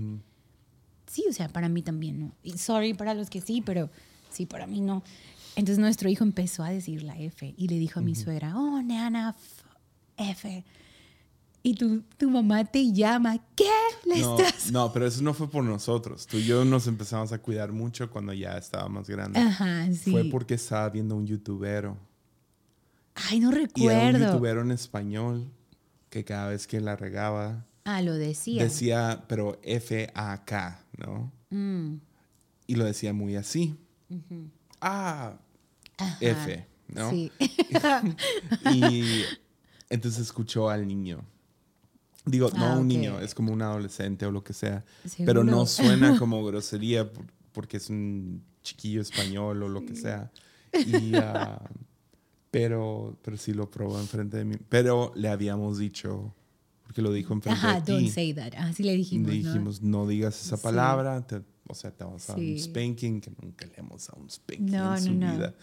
Sí, 1.06 1.24
o 1.28 1.32
sea, 1.34 1.48
para 1.48 1.68
mí 1.68 1.82
también, 1.82 2.18
¿no? 2.18 2.32
Y 2.42 2.56
sorry 2.56 2.94
para 2.94 3.12
los 3.12 3.28
que 3.28 3.42
sí, 3.42 3.60
pero 3.60 3.90
sí, 4.30 4.46
para 4.46 4.66
mí 4.66 4.80
no. 4.80 5.02
Entonces 5.56 5.78
nuestro 5.78 6.08
hijo 6.08 6.24
empezó 6.24 6.62
a 6.64 6.70
decir 6.70 7.02
la 7.02 7.18
F 7.18 7.54
y 7.56 7.68
le 7.68 7.78
dijo 7.78 8.00
a 8.00 8.02
mi 8.02 8.14
suegra, 8.14 8.56
oh, 8.56 8.82
nana, 8.82 9.36
F. 10.16 10.64
Y 11.62 11.74
tu, 11.74 12.02
tu 12.18 12.28
mamá 12.28 12.64
te 12.64 12.92
llama, 12.92 13.38
¿qué? 13.56 13.70
¿Le 14.04 14.20
no, 14.20 14.38
estás? 14.38 14.70
no, 14.70 14.92
pero 14.92 15.06
eso 15.06 15.22
no 15.22 15.32
fue 15.32 15.48
por 15.48 15.64
nosotros. 15.64 16.26
Tú 16.26 16.36
y 16.36 16.44
yo 16.44 16.64
nos 16.64 16.86
empezamos 16.86 17.32
a 17.32 17.38
cuidar 17.38 17.72
mucho 17.72 18.10
cuando 18.10 18.34
ya 18.34 18.58
estaba 18.58 18.88
más 18.88 19.08
grande. 19.08 19.40
Ajá, 19.40 19.90
sí. 19.92 20.10
Fue 20.10 20.24
porque 20.24 20.54
estaba 20.54 20.90
viendo 20.90 21.16
un 21.16 21.26
youtubero. 21.26 21.96
Ay, 23.14 23.40
no 23.40 23.50
recuerdo. 23.50 23.90
Y 23.90 23.94
era 23.94 24.18
un 24.18 24.24
youtubero 24.24 24.60
en 24.60 24.72
español 24.72 25.50
que 26.10 26.24
cada 26.24 26.48
vez 26.48 26.66
que 26.66 26.80
la 26.80 26.96
regaba... 26.96 27.64
Ah, 27.84 28.02
lo 28.02 28.14
decía. 28.14 28.62
Decía, 28.62 29.24
pero 29.26 29.58
F-A-K, 29.62 30.84
¿no? 30.98 31.32
Mm. 31.50 31.96
Y 32.66 32.74
lo 32.74 32.84
decía 32.84 33.12
muy 33.12 33.36
así. 33.36 33.74
ah, 34.80 35.38
Ajá. 35.98 36.18
F, 36.20 36.66
¿no? 36.88 37.10
Sí. 37.10 37.30
Y 38.72 39.22
entonces 39.90 40.20
escuchó 40.22 40.68
al 40.70 40.86
niño. 40.86 41.24
Digo, 42.26 42.50
no 42.56 42.64
Ah, 42.66 42.78
un 42.78 42.88
niño, 42.88 43.20
es 43.20 43.34
como 43.34 43.52
un 43.52 43.60
adolescente 43.62 44.24
o 44.26 44.30
lo 44.30 44.42
que 44.42 44.54
sea. 44.54 44.84
Seguro. 45.04 45.26
Pero 45.26 45.44
no 45.44 45.66
suena 45.66 46.16
como 46.18 46.44
grosería 46.44 47.10
por- 47.12 47.26
porque 47.52 47.76
es 47.76 47.90
un 47.90 48.42
chiquillo 48.62 49.00
español 49.02 49.62
o 49.62 49.68
lo 49.68 49.84
que 49.84 49.94
sea. 49.94 50.30
Y, 50.72 51.14
ah, 51.16 51.60
pero, 52.50 53.16
pero 53.22 53.36
sí 53.36 53.52
lo 53.52 53.70
probó 53.70 54.00
enfrente 54.00 54.38
de 54.38 54.44
mí. 54.44 54.56
Pero 54.68 55.12
le 55.16 55.28
habíamos 55.28 55.78
dicho, 55.78 56.34
porque 56.84 57.02
lo 57.02 57.12
dijo 57.12 57.32
enfrente 57.34 57.58
Ajá, 57.58 57.80
de 57.80 57.86
ti. 57.86 57.92
don't 57.92 58.08
say 58.08 58.32
that. 58.34 58.52
Así 58.58 58.82
le 58.82 58.94
dijimos, 58.94 59.30
Le 59.30 59.40
¿no? 59.40 59.48
dijimos, 59.48 59.82
no, 59.82 60.06
digas 60.06 60.40
esa 60.40 60.56
Sí. 60.56 60.62
palabra, 60.62 61.26
te- 61.26 61.42
o 61.66 61.74
sea, 61.74 61.90
te 61.90 62.04
vamos 62.04 62.28
a 62.28 62.32
dar 62.34 62.40
un 62.40 62.46
Sí. 62.46 62.58
spanking, 62.60 63.20
que 63.20 63.30
nunca 63.42 63.66
le 63.66 63.72
hemos 63.76 64.06
dado 64.06 64.22
un 64.22 64.30
spanking 64.30 64.66
No, 64.70 64.96
en 64.96 65.02
su 65.02 65.12
no, 65.14 65.26
no. 65.26 65.32
vida. 65.36 65.54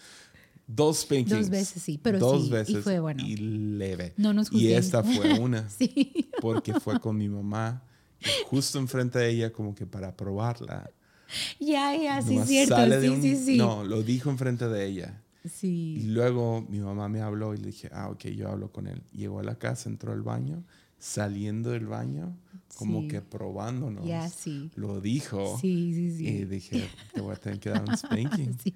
Dos 0.66 1.00
spankings. 1.00 1.30
Dos 1.40 1.50
veces 1.50 1.82
sí, 1.82 1.98
pero 2.02 2.18
Dos 2.18 2.42
sí, 2.42 2.48
y 2.48 2.50
veces. 2.52 2.84
fue 2.84 3.00
bueno. 3.00 3.22
Y 3.26 3.36
leve. 3.36 4.14
No 4.16 4.32
nos 4.32 4.48
y 4.48 4.50
juzguen. 4.52 4.78
esta 4.78 5.02
fue 5.02 5.38
una, 5.40 5.68
Sí. 5.68 6.28
porque 6.40 6.78
fue 6.80 6.98
con 7.00 7.16
mi 7.16 7.28
mamá, 7.28 7.82
y 8.20 8.26
justo 8.46 8.78
enfrente 8.78 9.18
de 9.18 9.30
ella, 9.30 9.52
como 9.52 9.74
que 9.74 9.86
para 9.86 10.16
probarla. 10.16 10.90
Ya, 11.58 11.96
ya, 11.96 12.20
sí, 12.22 12.38
cierto. 12.46 12.74
sale 12.76 12.96
de 12.98 13.02
Sí, 13.08 13.08
un- 13.14 13.22
sí, 13.22 13.36
sí. 13.36 13.56
No, 13.56 13.84
lo 13.84 14.02
dijo 14.02 14.30
enfrente 14.30 14.68
de 14.68 14.86
ella. 14.86 15.22
Y 15.44 15.48
Sí. 15.48 16.02
luego 16.06 16.64
mi 16.68 16.78
mamá 16.78 17.08
me 17.08 17.20
habló 17.20 17.54
y 17.54 17.58
le 17.58 17.66
dije, 17.66 17.88
ah, 17.92 18.08
ok, 18.10 18.26
yo 18.28 18.48
hablo 18.48 18.70
con 18.70 18.86
él. 18.86 19.02
Llegó 19.12 19.40
a 19.40 19.42
la 19.42 19.56
casa, 19.56 19.88
entró 19.90 20.12
al 20.12 20.22
baño, 20.22 20.62
saliendo 21.02 21.70
del 21.70 21.86
baño, 21.86 22.38
como 22.76 23.00
Sí. 23.02 23.08
que 23.08 23.20
probándonos. 23.22 24.06
Ya, 24.06 24.28
sí. 24.30 24.70
Lo 24.76 25.00
dijo. 25.00 25.58
Sí, 25.60 25.92
sí, 25.94 26.16
sí. 26.16 26.28
Y 26.28 26.44
dije, 26.44 26.88
te 27.12 27.20
voy 27.20 27.32
a 27.34 27.36
tener 27.36 27.58
que 27.58 27.70
dar 27.70 27.82
un 27.82 27.96
spanking. 27.96 28.56
Sí. 28.62 28.72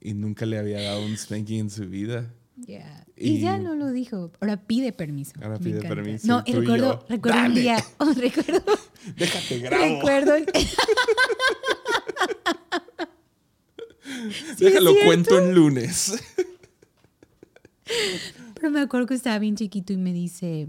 Y 0.00 0.14
nunca 0.14 0.46
le 0.46 0.56
había 0.58 0.80
dado 0.80 1.04
un 1.04 1.16
spanking 1.16 1.58
en 1.60 1.70
su 1.70 1.88
vida. 1.88 2.32
Ya. 2.56 3.04
Y, 3.16 3.30
Y- 3.32 3.40
ya 3.40 3.58
no 3.58 3.74
lo 3.74 3.90
dijo. 3.90 4.30
Ahora 4.40 4.56
pide 4.56 4.92
permiso. 4.92 5.32
Ahora 5.42 5.58
pide 5.58 5.80
permiso, 5.82 6.28
No, 6.28 6.44
recuerdo, 6.46 7.04
recuerdo 7.08 7.46
un 7.46 7.54
día. 7.54 7.84
oh, 7.98 8.12
recuerdo. 8.12 8.62
Déjate 9.16 9.58
grabo. 9.58 9.82
recuerdo. 9.96 10.34
Déjalo 14.58 14.92
cuento 15.04 15.38
en 15.40 15.54
lunes. 15.54 16.14
Pero 18.54 18.70
me 18.70 18.80
acuerdo 18.80 19.06
que 19.08 19.14
estaba 19.14 19.38
bien 19.40 19.56
chiquito 19.56 19.92
y 19.92 19.96
me 19.96 20.12
dice, 20.12 20.68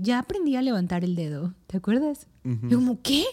ya 0.00 0.20
aprendí 0.20 0.56
a 0.56 0.62
levantar 0.62 1.04
el 1.04 1.14
dedo, 1.14 1.52
¿te 1.66 1.76
acuerdas? 1.76 2.26
Yo 2.68 2.78
como, 2.78 3.02
¿qué? 3.02 3.24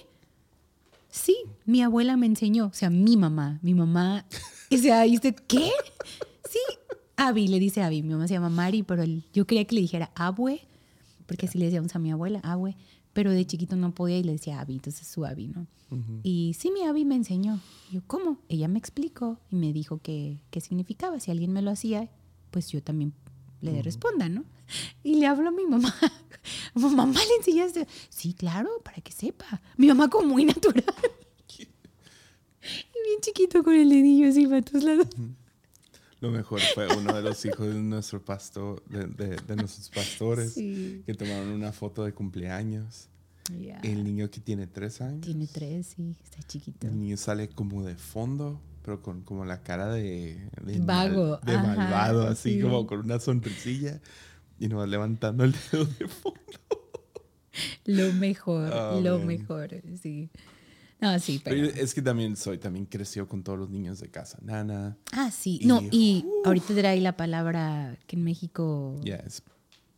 Sí, 1.09 1.37
mi 1.65 1.81
abuela 1.81 2.17
me 2.17 2.25
enseñó, 2.25 2.65
o 2.67 2.73
sea, 2.73 2.89
mi 2.89 3.15
mamá, 3.15 3.59
mi 3.61 3.73
mamá, 3.73 4.25
o 4.71 4.77
sea, 4.77 5.05
¿y 5.07 5.15
usted 5.15 5.35
qué? 5.47 5.71
Sí, 6.49 6.59
Abby, 7.15 7.47
le 7.47 7.59
dice 7.59 7.81
Abby, 7.81 8.01
mi 8.01 8.09
mamá 8.09 8.27
se 8.27 8.33
llama 8.33 8.49
Mari, 8.49 8.83
pero 8.83 9.03
el- 9.03 9.23
yo 9.33 9.45
quería 9.47 9.65
que 9.65 9.75
le 9.75 9.81
dijera 9.81 10.11
abue, 10.15 10.61
porque 11.25 11.45
así 11.45 11.57
le 11.57 11.65
decíamos 11.65 11.95
a 11.95 11.99
mi 11.99 12.11
abuela, 12.11 12.39
abue, 12.43 12.75
pero 13.13 13.31
de 13.31 13.45
chiquito 13.45 13.77
no 13.77 13.93
podía 13.93 14.17
y 14.17 14.23
le 14.23 14.33
decía 14.33 14.59
Abby, 14.59 14.73
entonces 14.73 15.07
su 15.07 15.25
Abby, 15.25 15.47
¿no? 15.47 15.67
Y 16.23 16.53
sí, 16.59 16.71
mi 16.71 16.81
Abby 16.83 17.05
me 17.05 17.15
enseñó. 17.15 17.61
Y 17.89 17.95
yo, 17.95 18.01
¿cómo? 18.07 18.39
Ella 18.49 18.67
me 18.67 18.77
explicó 18.79 19.39
y 19.49 19.55
me 19.55 19.71
dijo 19.71 19.99
que, 19.99 20.39
qué 20.51 20.59
significaba. 20.59 21.19
Si 21.21 21.31
alguien 21.31 21.53
me 21.53 21.61
lo 21.61 21.71
hacía, 21.71 22.09
pues 22.51 22.69
yo 22.71 22.81
también 22.83 23.13
le 23.61 23.81
responda, 23.81 24.27
¿no? 24.27 24.43
Y 25.03 25.15
le 25.15 25.27
hablo 25.27 25.47
a 25.49 25.51
mi 25.51 25.65
mamá. 25.65 25.93
Mamá, 26.75 27.19
¿le 27.19 27.35
enseñaste? 27.39 27.87
Sí, 28.09 28.33
claro, 28.33 28.69
para 28.83 28.97
que 29.01 29.11
sepa. 29.11 29.61
Mi 29.77 29.87
mamá 29.87 30.09
como 30.09 30.27
muy 30.27 30.45
natural. 30.45 30.83
Y 31.57 33.07
bien 33.07 33.21
chiquito 33.21 33.63
con 33.63 33.75
el 33.75 33.89
dedillo 33.89 34.27
así 34.29 34.47
para 34.47 34.61
todos 34.61 34.83
lados. 34.83 35.07
Lo 36.21 36.31
mejor 36.31 36.59
fue 36.73 36.87
uno 36.97 37.13
de 37.13 37.21
los 37.21 37.45
hijos 37.45 37.67
de 37.67 37.75
nuestro 37.75 38.23
pastor, 38.23 38.83
de, 38.87 39.05
de- 39.05 39.35
de 39.37 39.55
nuestros 39.55 39.89
pastores, 39.89 40.53
Sí. 40.53 41.03
que 41.05 41.13
tomaron 41.13 41.49
una 41.49 41.71
foto 41.71 42.03
de 42.03 42.13
cumpleaños. 42.13 43.09
El 43.83 44.03
niño 44.03 44.31
que 44.31 44.39
tiene 44.39 44.65
tres 44.65 45.01
años. 45.01 45.21
Tiene 45.21 45.45
tres, 45.45 45.93
sí, 45.95 46.15
está 46.23 46.41
chiquito. 46.47 46.87
El 46.87 46.99
niño 46.99 47.15
sale 47.17 47.47
como 47.49 47.83
de 47.83 47.95
fondo, 47.95 48.59
pero 48.81 49.03
con 49.03 49.21
como 49.21 49.45
la 49.45 49.61
cara 49.61 49.89
de, 49.93 50.49
de 50.63 50.79
Vago, 50.79 51.37
de 51.45 51.53
ajá, 51.53 51.75
malvado, 51.75 52.27
así 52.27 52.55
sí. 52.55 52.61
como 52.61 52.87
con 52.87 53.01
una 53.01 53.19
sonrisilla 53.19 54.01
y 54.59 54.67
nos 54.67 54.87
levantando 54.87 55.43
el 55.43 55.53
dedo 55.71 55.85
de 55.85 56.07
fondo. 56.07 56.39
Lo 57.85 58.11
mejor, 58.13 58.71
Oh, 58.73 58.99
lo 59.01 59.17
man. 59.19 59.27
mejor, 59.27 59.69
sí. 60.01 60.29
No, 60.99 61.19
sí, 61.19 61.41
pero... 61.43 61.55
Pero 61.67 61.81
es 61.83 61.93
que 61.93 62.01
también 62.01 62.35
soy, 62.35 62.57
también 62.57 62.85
creció 62.85 63.27
con 63.27 63.43
todos 63.43 63.59
los 63.59 63.69
niños 63.69 63.99
de 63.99 64.09
casa. 64.09 64.37
Nana, 64.41 64.97
Ah, 65.11 65.29
sí. 65.31 65.59
Y- 65.61 65.65
No, 65.67 65.81
y 65.91 66.25
ahorita 66.45 66.73
trae 66.73 66.99
la 67.01 67.15
palabra 67.17 67.97
que 68.07 68.15
en 68.15 68.23
México 68.23 68.99
ya 69.03 69.15
es. 69.17 69.41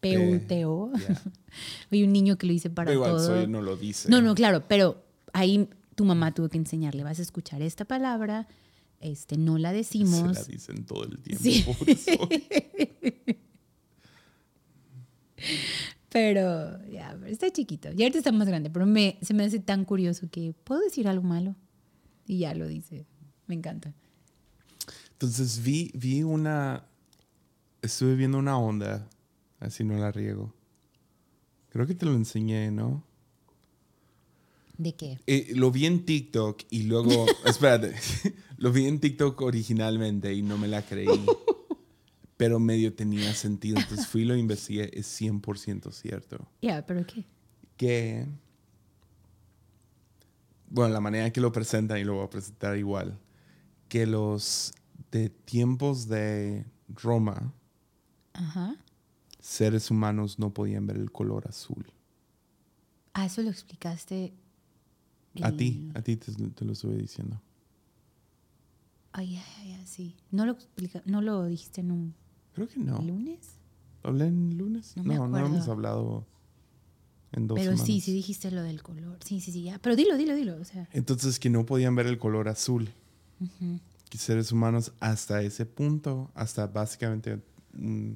PUTO. 0.02 0.92
ya. 1.08 1.22
Hay 1.92 2.04
un 2.04 2.14
niño 2.14 2.38
que 2.38 2.46
lo 2.48 2.54
dice 2.54 2.70
para 2.70 2.88
Pero 2.88 3.00
igual 3.00 3.12
todo. 3.18 3.26
soy, 3.26 3.48
no 3.48 3.62
lo 3.62 3.76
dice. 3.78 4.10
No, 4.10 4.22
no, 4.22 4.36
claro, 4.36 4.64
pero 4.68 5.04
ahí 5.34 5.68
tu 5.96 6.06
mamá 6.06 6.34
tuvo 6.34 6.50
que 6.50 6.58
enseñarle, 6.58 7.04
vas 7.04 7.18
a 7.20 7.24
escuchar 7.24 7.62
esta 7.64 7.86
palabra, 7.86 8.48
este, 9.00 9.38
no 9.38 9.58
la 9.58 9.70
Se 9.72 9.76
decimos. 9.78 10.36
la 10.36 10.44
dicen 10.44 10.86
todo 10.86 11.06
el 11.06 11.18
tiempo. 11.20 11.44
Sí. 11.44 11.66
Pero 16.10 16.84
ya, 16.88 17.18
está 17.28 17.52
chiquito. 17.52 17.90
Y 17.96 18.04
ahorita 18.04 18.20
está 18.20 18.32
más 18.32 18.48
grande, 18.48 18.70
pero 18.70 18.86
me, 18.86 19.20
se 19.22 19.34
me 19.34 19.44
hace 19.44 19.60
tan 19.60 19.84
curioso 19.84 20.30
que 20.32 20.54
puedo 20.64 20.82
decir 20.82 21.08
algo 21.08 21.24
malo. 21.24 21.56
Y 22.26 22.40
ya 22.40 22.54
lo 22.54 22.68
dice. 22.68 23.06
Me 23.46 23.56
encanta. 23.56 23.94
Entonces 25.12 25.62
vi, 25.64 25.92
vi 25.94 26.24
una. 26.24 26.86
Estuve 27.82 28.16
viendo 28.16 28.38
una 28.38 28.58
onda, 28.58 29.08
así 29.60 29.84
no 29.84 29.98
la 29.98 30.12
riego. 30.12 30.54
Creo 31.70 31.86
que 31.86 31.96
te 31.96 32.06
lo 32.06 32.14
enseñé, 32.14 32.72
¿no? 32.72 33.04
¿De 34.78 34.94
qué? 34.94 35.20
Eh, 35.28 35.54
lo 35.56 35.72
vi 35.72 35.86
en 35.86 36.06
TikTok 36.06 36.64
y 36.70 36.84
luego. 36.84 37.26
espérate. 37.46 37.96
lo 38.58 38.72
vi 38.72 38.86
en 38.88 39.00
TikTok 39.00 39.42
originalmente 39.42 40.34
y 40.34 40.42
no 40.42 40.58
me 40.58 40.68
la 40.68 40.82
creí. 40.84 41.08
Pero 42.38 42.60
medio 42.60 42.94
tenía 42.94 43.34
sentido. 43.34 43.78
Entonces 43.80 44.08
fui 44.08 44.22
y 44.22 44.26
lo 44.26 44.36
investigué. 44.36 44.92
Es 44.94 45.08
100% 45.20 45.92
cierto. 45.92 46.48
Ya, 46.62 46.86
pero 46.86 47.06
¿qué? 47.06 47.26
que, 47.78 48.28
bueno, 50.70 50.94
la 50.94 51.00
manera 51.00 51.28
en 51.28 51.32
que 51.32 51.40
lo 51.40 51.52
presentan, 51.52 52.00
y 52.00 52.04
lo 52.04 52.16
voy 52.16 52.26
a 52.26 52.30
presentar 52.30 52.76
igual, 52.76 53.18
que 53.88 54.06
los 54.06 54.74
de 55.12 55.30
tiempos 55.30 56.08
de 56.10 56.66
Roma, 56.90 57.54
Ajá. 58.34 58.76
seres 59.40 59.90
humanos 59.90 60.40
no 60.40 60.54
podían 60.54 60.86
ver 60.88 60.98
el 60.98 61.12
color 61.12 61.48
azul. 61.48 61.86
Ah, 63.14 63.26
eso 63.26 63.42
lo 63.42 63.50
explicaste. 63.50 64.34
A 65.42 65.52
ti, 65.52 65.92
a 65.94 66.02
ti 66.02 66.18
te, 66.18 66.32
te 66.34 66.66
lo 66.66 66.74
estuve 66.74 66.98
diciendo. 66.98 67.40
Ay, 69.12 69.38
ay, 69.60 69.74
ay, 69.74 69.86
sí. 69.86 70.16
¿No 70.32 70.46
lo, 70.46 70.54
explica, 70.54 71.02
¿No 71.06 71.22
lo 71.22 71.46
dijiste 71.46 71.82
en 71.82 71.92
un 71.92 72.16
Creo 72.58 72.68
que 72.68 72.80
no. 72.80 73.00
lunes? 73.00 73.38
¿Hablé 74.02 74.26
en 74.26 74.58
lunes? 74.58 74.94
No 74.98 75.04
No, 75.28 75.38
hemos 75.38 75.68
hablado 75.68 76.26
en 77.34 77.46
dos 77.46 77.56
Pero 77.56 77.72
semanas. 77.74 77.86
sí, 77.86 78.02
sí 78.02 78.12
dijiste 78.14 78.50
lo 78.50 78.64
del 78.64 78.82
color. 78.82 79.20
Sí, 79.24 79.40
sí, 79.42 79.52
sí, 79.52 79.62
ya. 79.62 79.78
Pero 79.78 79.96
dilo, 79.96 80.18
dilo, 80.18 80.34
dilo. 80.34 80.56
O 80.60 80.66
sea, 80.66 80.90
Entonces, 80.92 81.38
que 81.40 81.52
no 81.52 81.68
podían 81.68 81.94
ver 81.96 82.08
el 82.08 82.18
color 82.18 82.48
azul. 82.50 82.90
Que 84.10 84.18
seres 84.18 84.52
humanos 84.52 84.92
hasta 85.00 85.44
ese 85.44 85.68
punto, 85.68 86.32
hasta 86.34 86.66
básicamente 86.66 87.44
mm, 87.74 88.14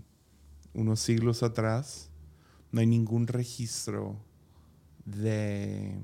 unos 0.73 0.99
siglos 1.01 1.43
atrás, 1.43 2.09
no 2.71 2.79
hay 2.79 2.87
ningún 2.87 3.27
registro 3.27 4.17
de, 5.05 5.99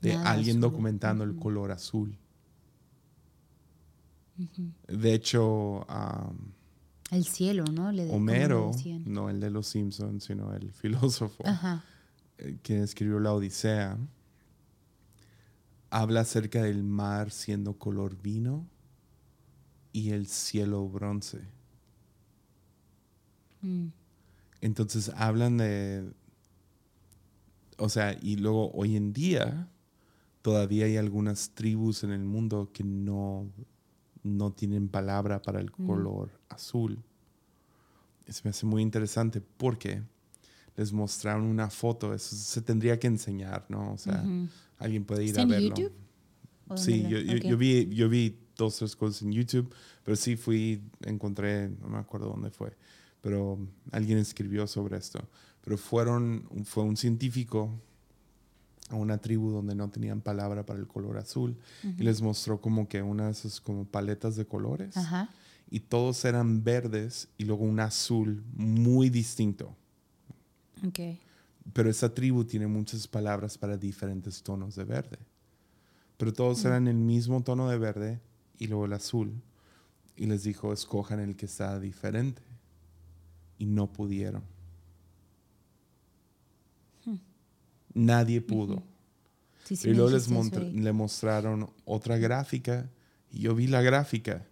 de 0.00 0.14
Nada 0.16 0.30
alguien 0.32 0.56
azul. 0.56 0.60
documentando 0.62 1.22
el 1.22 1.36
color 1.36 1.70
azul. 1.70 2.18
De 4.88 5.14
hecho, 5.14 5.88
am, 5.90 6.52
el 7.10 7.24
cielo, 7.24 7.64
¿no? 7.72 7.92
Le 7.92 8.10
Homero, 8.10 8.72
no 9.04 9.30
el 9.30 9.40
de 9.40 9.50
los 9.50 9.66
Simpsons, 9.68 10.24
sino 10.24 10.52
el 10.54 10.72
filósofo, 10.72 11.46
Ajá. 11.46 11.84
eh, 12.38 12.58
que 12.62 12.82
escribió 12.82 13.20
la 13.20 13.32
Odisea, 13.32 13.96
habla 15.90 16.20
acerca 16.20 16.62
del 16.62 16.82
mar 16.82 17.30
siendo 17.30 17.78
color 17.78 18.20
vino 18.20 18.66
y 19.92 20.10
el 20.10 20.26
cielo 20.26 20.88
bronce. 20.88 21.40
Mm. 23.62 23.88
Entonces 24.60 25.10
hablan 25.16 25.58
de, 25.58 26.10
o 27.78 27.88
sea, 27.88 28.16
y 28.20 28.36
luego 28.36 28.72
hoy 28.72 28.96
en 28.96 29.12
día 29.12 29.68
todavía 30.42 30.86
hay 30.86 30.96
algunas 30.96 31.50
tribus 31.50 32.04
en 32.04 32.10
el 32.10 32.24
mundo 32.24 32.70
que 32.72 32.84
no, 32.84 33.50
no 34.26 34.52
tienen 34.52 34.88
palabra 34.88 35.40
para 35.42 35.60
el 35.60 35.70
color 35.70 36.30
azul. 36.48 36.98
Eso 38.26 38.42
me 38.44 38.50
hace 38.50 38.66
muy 38.66 38.82
interesante 38.82 39.40
porque 39.40 40.02
les 40.76 40.92
mostraron 40.92 41.44
una 41.44 41.70
foto, 41.70 42.12
eso 42.12 42.36
se 42.36 42.60
tendría 42.60 42.98
que 42.98 43.06
enseñar, 43.06 43.64
¿no? 43.68 43.92
O 43.92 43.98
sea, 43.98 44.24
alguien 44.78 45.04
puede 45.04 45.24
ir 45.24 45.30
¿Está 45.30 45.40
a 45.40 45.44
en 45.44 45.48
verlo. 45.48 45.68
YouTube? 45.68 45.92
¿O 46.68 46.74
dónde 46.74 46.82
Sí, 46.82 47.06
yo 47.48 47.56
vi, 47.56 47.88
yo 47.94 48.08
vi 48.08 48.36
dos, 48.56 48.76
tres 48.76 48.96
cosas 48.96 49.22
en 49.22 49.32
YouTube, 49.32 49.72
pero 50.02 50.16
sí 50.16 50.36
fui, 50.36 50.82
encontré, 51.02 51.68
no 51.68 51.88
me 51.88 51.98
acuerdo 51.98 52.28
dónde 52.28 52.50
fue, 52.50 52.76
pero 53.20 53.58
alguien 53.92 54.18
escribió 54.18 54.66
sobre 54.66 54.98
esto. 54.98 55.20
Pero 55.62 55.78
fueron, 55.78 56.48
fue 56.64 56.84
un 56.84 56.96
científico 56.96 57.70
a 58.90 58.94
una 58.94 59.18
tribu 59.18 59.50
donde 59.50 59.74
no 59.74 59.90
tenían 59.90 60.20
palabra 60.20 60.64
para 60.64 60.78
el 60.78 60.86
color 60.86 61.18
azul 61.18 61.56
y 61.82 62.02
les 62.02 62.22
mostró 62.22 62.60
como 62.60 62.88
que 62.88 63.02
unas 63.02 63.60
como 63.60 63.84
paletas 63.84 64.36
de 64.36 64.46
colores 64.46 64.96
Ajá. 64.96 65.30
y 65.70 65.80
todos 65.80 66.24
eran 66.24 66.62
verdes 66.62 67.28
y 67.36 67.44
luego 67.44 67.64
un 67.64 67.80
azul 67.80 68.44
muy 68.54 69.10
distinto. 69.10 69.74
Ok. 70.86 71.00
Pero 71.72 71.90
esa 71.90 72.14
tribu 72.14 72.44
tiene 72.44 72.66
muchas 72.66 73.08
palabras 73.08 73.58
para 73.58 73.76
diferentes 73.76 74.42
tonos 74.42 74.76
de 74.76 74.84
verde. 74.84 75.18
Pero 76.16 76.32
todos 76.32 76.64
eran 76.64 76.86
el 76.88 76.96
mismo 76.96 77.42
tono 77.42 77.68
de 77.68 77.78
verde 77.78 78.20
y 78.58 78.68
luego 78.68 78.86
el 78.86 78.92
azul. 78.92 79.32
Y 80.16 80.26
les 80.26 80.44
dijo, 80.44 80.72
escojan 80.72 81.20
el 81.20 81.36
que 81.36 81.46
está 81.46 81.78
diferente. 81.78 82.42
Y 83.58 83.66
no 83.66 83.92
pudieron. 83.92 84.42
Nadie 87.96 88.42
pudo. 88.42 88.82
Sí, 89.64 89.74
sí 89.74 89.88
y 89.88 89.94
luego 89.94 90.10
les 90.10 90.28
le 90.28 90.92
mostraron 90.92 91.70
otra 91.86 92.18
gráfica. 92.18 92.90
Y 93.32 93.40
yo 93.40 93.54
vi 93.54 93.68
la 93.68 93.80
gráfica 93.80 94.46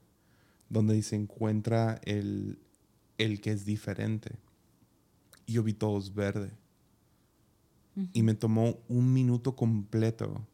donde 0.70 1.00
se 1.02 1.16
encuentra 1.16 2.00
el, 2.04 2.58
el 3.18 3.42
que 3.42 3.52
es 3.52 3.66
diferente. 3.66 4.38
Y 5.44 5.52
yo 5.52 5.62
vi 5.62 5.74
todos 5.74 6.14
verde. 6.14 6.52
Y 8.14 8.22
me 8.22 8.34
tomó 8.34 8.78
un 8.88 9.12
minuto 9.12 9.54
completo 9.54 10.44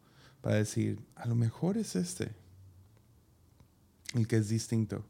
para 0.41 0.57
decir, 0.57 1.01
a 1.15 1.29
lo 1.29 1.37
mejor 1.37 1.79
es 1.79 1.95
este, 1.95 2.33
el 4.15 4.27
que 4.27 4.37
es 4.37 4.49
distinto. 4.49 5.05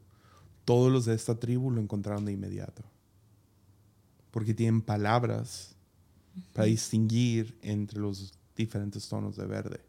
Todos 0.65 0.91
los 0.91 1.05
de 1.05 1.15
esta 1.15 1.39
tribu 1.39 1.71
lo 1.71 1.81
encontraron 1.81 2.25
de 2.25 2.31
inmediato. 2.31 2.83
Porque 4.29 4.53
tienen 4.53 4.83
palabras 4.83 5.75
para 6.53 6.65
distinguir 6.67 7.57
entre 7.61 7.99
los 7.99 8.33
diferentes 8.55 9.07
tonos 9.09 9.35
de 9.37 9.45
verde. 9.45 9.79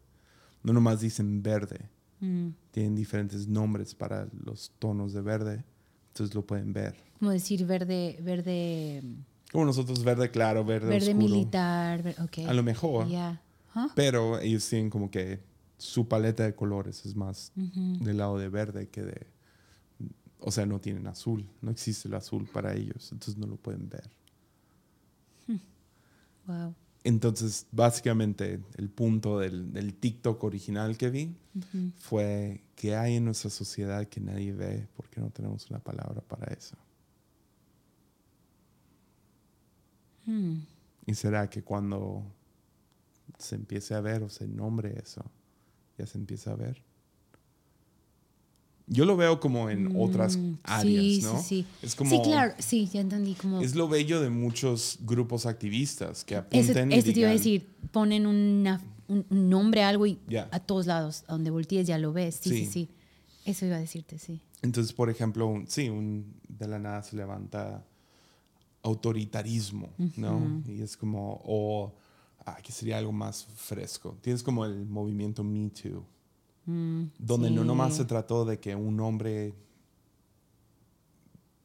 No 0.63 0.73
nomás 0.73 0.99
dicen 1.01 1.41
verde, 1.43 1.89
Mm. 2.19 2.49
tienen 2.71 2.95
diferentes 2.95 3.47
nombres 3.47 3.93
para 3.93 4.27
los 4.45 4.71
tonos 4.79 5.11
de 5.13 5.21
verde, 5.21 5.63
entonces 6.09 6.33
lo 6.33 6.45
pueden 6.45 6.71
ver. 6.71 6.95
Como 7.19 7.31
decir 7.31 7.65
verde, 7.65 8.17
verde, 8.21 9.03
Como 9.51 9.65
nosotros 9.65 10.03
verde 10.03 10.31
claro, 10.31 10.63
verde, 10.63 10.87
verde 10.87 11.11
oscuro. 11.11 11.27
militar. 11.27 12.01
ver- 12.01 12.15
ok. 12.21 12.39
A 12.47 12.53
lo 12.53 12.63
mejor. 12.63 13.07
Ajá. 13.13 13.91
Pero 13.95 14.39
ellos 14.39 14.67
tienen 14.69 14.89
como 14.89 15.11
que 15.11 15.41
su 15.77 16.07
paleta 16.07 16.43
de 16.43 16.55
colores 16.55 17.05
es 17.05 17.15
más 17.15 17.51
del 17.55 18.17
lado 18.17 18.37
de 18.37 18.47
verde 18.49 18.87
que 18.87 19.01
de... 19.03 19.27
O 20.39 20.51
sea, 20.51 20.65
no 20.65 20.79
tienen 20.79 21.07
azul. 21.07 21.45
No 21.61 21.71
existe 21.71 22.07
el 22.07 22.13
azul 22.15 22.47
para 22.51 22.73
ellos. 22.75 23.11
Entonces 23.11 23.37
no 23.37 23.47
lo 23.47 23.55
pueden 23.57 23.89
ver. 23.89 24.09
Wow. 26.45 26.75
Entonces, 27.03 27.67
básicamente, 27.71 28.61
el 28.77 28.89
punto 28.89 29.39
del, 29.39 29.73
del 29.73 29.93
TikTok 29.93 30.41
original 30.43 30.97
que 30.97 31.09
vi 31.09 31.35
fue 31.97 32.63
que 32.75 32.95
hay 32.95 33.17
en 33.17 33.25
nuestra 33.25 33.49
sociedad 33.49 34.07
que 34.07 34.21
nadie 34.21 34.53
ve 34.53 34.87
porque 34.95 35.19
no 35.19 35.29
tenemos 35.29 35.69
una 35.69 35.79
palabra 35.79 36.21
para 36.21 36.53
eso. 36.53 36.77
Mm. 40.25 40.59
¿Y 41.05 41.13
será 41.15 41.49
que 41.49 41.61
cuando 41.61 42.23
se 43.37 43.55
empiece 43.55 43.93
a 43.93 44.01
ver 44.01 44.23
o 44.23 44.29
se 44.29 44.47
nombre 44.47 44.97
eso, 44.97 45.23
ya 45.97 46.05
se 46.05 46.17
empieza 46.17 46.51
a 46.51 46.55
ver? 46.55 46.81
Yo 48.87 49.05
lo 49.05 49.15
veo 49.15 49.39
como 49.39 49.69
en 49.69 49.89
otras 49.95 50.37
Mm, 50.37 50.53
áreas, 50.63 51.05
sí, 51.05 51.19
¿no? 51.23 51.37
Sí, 51.41 51.45
sí. 51.47 51.65
Es 51.81 51.95
como, 51.95 52.09
sí, 52.11 52.19
claro, 52.23 52.53
sí, 52.59 52.89
ya 52.91 52.99
entendí. 53.01 53.33
Como 53.35 53.61
Es 53.61 53.75
lo 53.75 53.87
bello 53.87 54.19
de 54.21 54.29
muchos 54.29 54.97
grupos 55.01 55.45
activistas 55.45 56.23
que 56.25 56.35
Eso, 56.35 56.43
apunten 56.43 56.91
y 56.91 56.95
esto 56.95 57.13
te 57.13 57.19
iba 57.21 57.29
a 57.29 57.33
decir, 57.33 57.65
ponen 57.91 58.25
una, 58.27 58.81
un, 59.07 59.25
un 59.29 59.49
nombre 59.49 59.83
a 59.83 59.89
algo 59.89 60.05
y 60.05 60.19
Ya. 60.27 60.49
a 60.51 60.59
todos 60.59 60.85
lados, 60.85 61.23
a 61.27 61.33
donde 61.33 61.49
voltees 61.49 61.87
ya 61.87 61.97
lo 61.97 62.11
ves. 62.11 62.39
Sí, 62.41 62.49
sí, 62.49 62.65
Sí. 62.65 62.71
sí. 62.71 62.89
Eso 63.45 63.65
iba 63.65 63.77
a 63.77 63.79
decirte, 63.79 64.19
sí. 64.19 64.41
Entonces, 64.61 64.91
por 64.93 65.09
ejemplo, 65.09 65.47
un- 65.47 65.67
sí, 65.67 65.89
un, 65.89 66.33
de 66.47 66.67
la 66.67 66.77
nada 66.79 67.03
se 67.03 67.15
levanta 67.15 67.85
autoritarismo, 68.81 69.89
¿no? 70.17 70.61
Y 70.67 70.81
es 70.81 70.97
como, 70.97 71.41
o, 71.45 71.93
ah, 72.45 72.57
que 72.61 72.71
sería 72.71 72.97
algo 72.97 73.11
más 73.11 73.45
fresco. 73.55 74.17
Tienes 74.21 74.43
como 74.43 74.65
el 74.65 74.85
movimiento 74.85 75.43
Me 75.43 75.69
Too, 75.69 76.05
Mm, 76.65 77.03
donde 77.19 77.51
no 77.51 77.63
nomás 77.63 77.95
se 77.95 78.05
trató 78.05 78.45
de 78.45 78.59
que 78.59 78.75
un 78.75 78.99
hombre, 78.99 79.53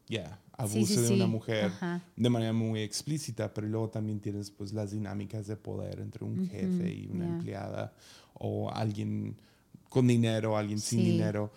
Sí, 0.09 0.17
abuse 0.57 0.95
sí, 0.95 1.01
de 1.01 1.13
una 1.13 1.27
mujer 1.27 1.65
Ajá. 1.65 2.01
de 2.17 2.29
manera 2.29 2.51
muy 2.51 2.81
explícita, 2.81 3.53
pero 3.53 3.67
luego 3.67 3.89
también 3.89 4.19
tienes 4.19 4.51
pues 4.51 4.73
las 4.73 4.91
dinámicas 4.91 5.47
de 5.47 5.55
poder 5.55 5.99
entre 6.01 6.25
un 6.25 6.49
jefe 6.49 6.93
y 6.93 7.07
una 7.07 7.25
empleada 7.27 7.93
o 8.33 8.69
alguien 8.69 9.37
con 9.87 10.07
dinero, 10.07 10.57
alguien 10.57 10.79
sin 10.79 11.03
dinero 11.03 11.51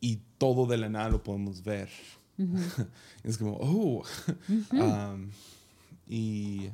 y 0.00 0.18
todo 0.38 0.66
de 0.66 0.76
la 0.76 0.88
nada 0.88 1.08
lo 1.10 1.22
podemos 1.22 1.62
ver. 1.62 1.88
es 3.24 3.38
como, 3.38 3.58
oh, 3.60 4.02
um, 4.72 5.30
y 6.08 6.70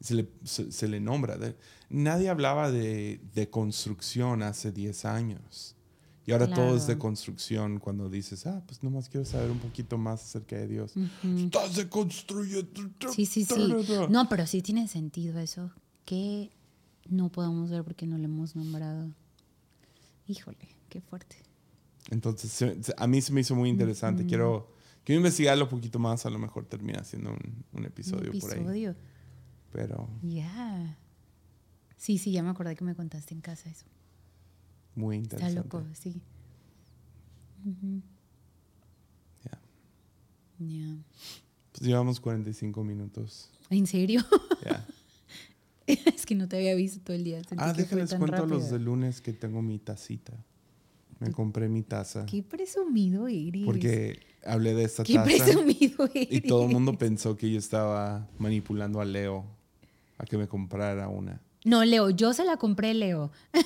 se 0.00 0.14
le, 0.14 0.28
se, 0.44 0.70
se 0.72 0.88
le 0.88 1.00
nombra. 1.00 1.36
de- 1.38 1.56
nadie 1.90 2.28
hablaba 2.28 2.70
de, 2.70 3.20
de 3.34 3.48
construcción 3.50 4.42
hace 4.42 4.72
10 4.72 5.04
años. 5.04 5.76
Y 6.26 6.32
ahora 6.32 6.48
todo 6.48 6.74
es 6.74 6.82
de 6.86 6.94
Claro. 6.94 7.00
construcción 7.00 7.78
cuando 7.78 8.08
dices, 8.08 8.46
ah, 8.46 8.62
pues 8.66 8.82
nomás 8.82 9.10
quiero 9.10 9.26
saber 9.26 9.50
un 9.50 9.58
poquito 9.58 9.98
más 9.98 10.22
acerca 10.22 10.56
de 10.56 10.66
Dios. 10.68 10.94
Ujú. 10.96 11.38
Estás 11.38 11.76
deconstruyendo. 11.76 12.70
Sí, 13.14 13.26
sí, 13.26 13.44
sí. 13.44 13.74
No, 14.08 14.26
pero 14.30 14.46
sí 14.46 14.62
tiene 14.62 14.88
sentido 14.88 15.38
eso. 15.38 15.70
Que 16.06 16.50
no 17.10 17.30
podemos 17.30 17.68
ver 17.70 17.84
porque 17.84 18.06
no 18.06 18.16
lo 18.16 18.24
hemos 18.24 18.56
nombrado. 18.56 19.10
Híjole, 20.26 20.56
qué 20.88 21.00
fuerte. 21.02 21.36
Entonces, 22.10 22.92
a 22.96 23.06
mí 23.06 23.20
se 23.20 23.32
me 23.32 23.42
hizo 23.42 23.54
muy 23.54 23.68
interesante. 23.68 24.24
Quiero, 24.24 24.70
quiero 25.04 25.18
investigarlo 25.20 25.64
un 25.64 25.70
poquito 25.70 25.98
más. 25.98 26.24
A 26.24 26.30
lo 26.30 26.38
mejor 26.38 26.64
termina 26.64 27.04
siendo 27.04 27.30
un, 27.32 27.64
un 27.72 27.84
episodio, 27.84 28.30
Un 28.32 28.40
por 28.40 28.50
ahí. 28.72 28.94
Pero 29.74 30.08
Ya. 30.22 30.96
Sí, 31.96 32.16
sí, 32.18 32.30
ya 32.32 32.42
me 32.42 32.50
acordé 32.50 32.76
que 32.76 32.84
me 32.84 32.94
contaste 32.94 33.34
en 33.34 33.40
casa 33.40 33.68
eso. 33.68 33.86
muy 34.94 35.16
Está 35.16 35.36
interesante. 35.36 35.76
loco, 35.78 35.84
sí. 35.94 36.22
Ujú. 37.64 38.02
Ya. 39.44 39.58
Ya. 40.60 40.96
Pues 41.72 41.82
llevamos 41.88 42.20
45 42.20 42.84
minutos. 42.84 43.50
¿En 43.70 43.86
serio? 43.86 44.22
Ya. 44.64 44.86
es 45.86 46.24
que 46.24 46.34
no 46.36 46.46
te 46.46 46.56
había 46.56 46.74
visto 46.76 47.00
todo 47.02 47.16
el 47.16 47.24
día. 47.24 47.42
Sentí 47.42 47.56
ah, 47.58 47.72
déjenles 47.72 48.10
cuento 48.10 48.26
rápido. 48.36 48.46
los 48.58 48.70
de 48.70 48.78
lunes 48.78 49.20
que 49.20 49.32
tengo 49.32 49.60
mi 49.62 49.78
tacita. 49.78 50.32
Me 51.18 51.32
compré 51.32 51.68
mi 51.68 51.82
taza. 51.82 52.26
Qué 52.26 52.42
presumido 52.42 53.26
eres. 53.28 53.64
Porque 53.64 54.20
hablé 54.44 54.74
de 54.74 54.84
esta 54.84 55.02
Qué 55.04 55.14
taza. 55.14 55.26
presumido 55.26 56.08
eres. 56.14 56.28
Y 56.30 56.40
todo 56.42 56.66
el 56.66 56.72
mundo 56.72 56.96
pensó 56.98 57.36
que 57.36 57.50
yo 57.50 57.58
estaba 57.58 58.28
manipulando 58.38 59.00
a 59.00 59.04
Leo 59.04 59.46
a 60.18 60.24
que 60.24 60.36
me 60.38 60.46
comprara 60.48 61.08
una. 61.08 61.40
No, 61.64 61.84
Leo, 61.84 62.10
yo 62.10 62.32
se 62.34 62.44
la 62.44 62.56
compré, 62.56 62.92
Leo. 62.94 63.30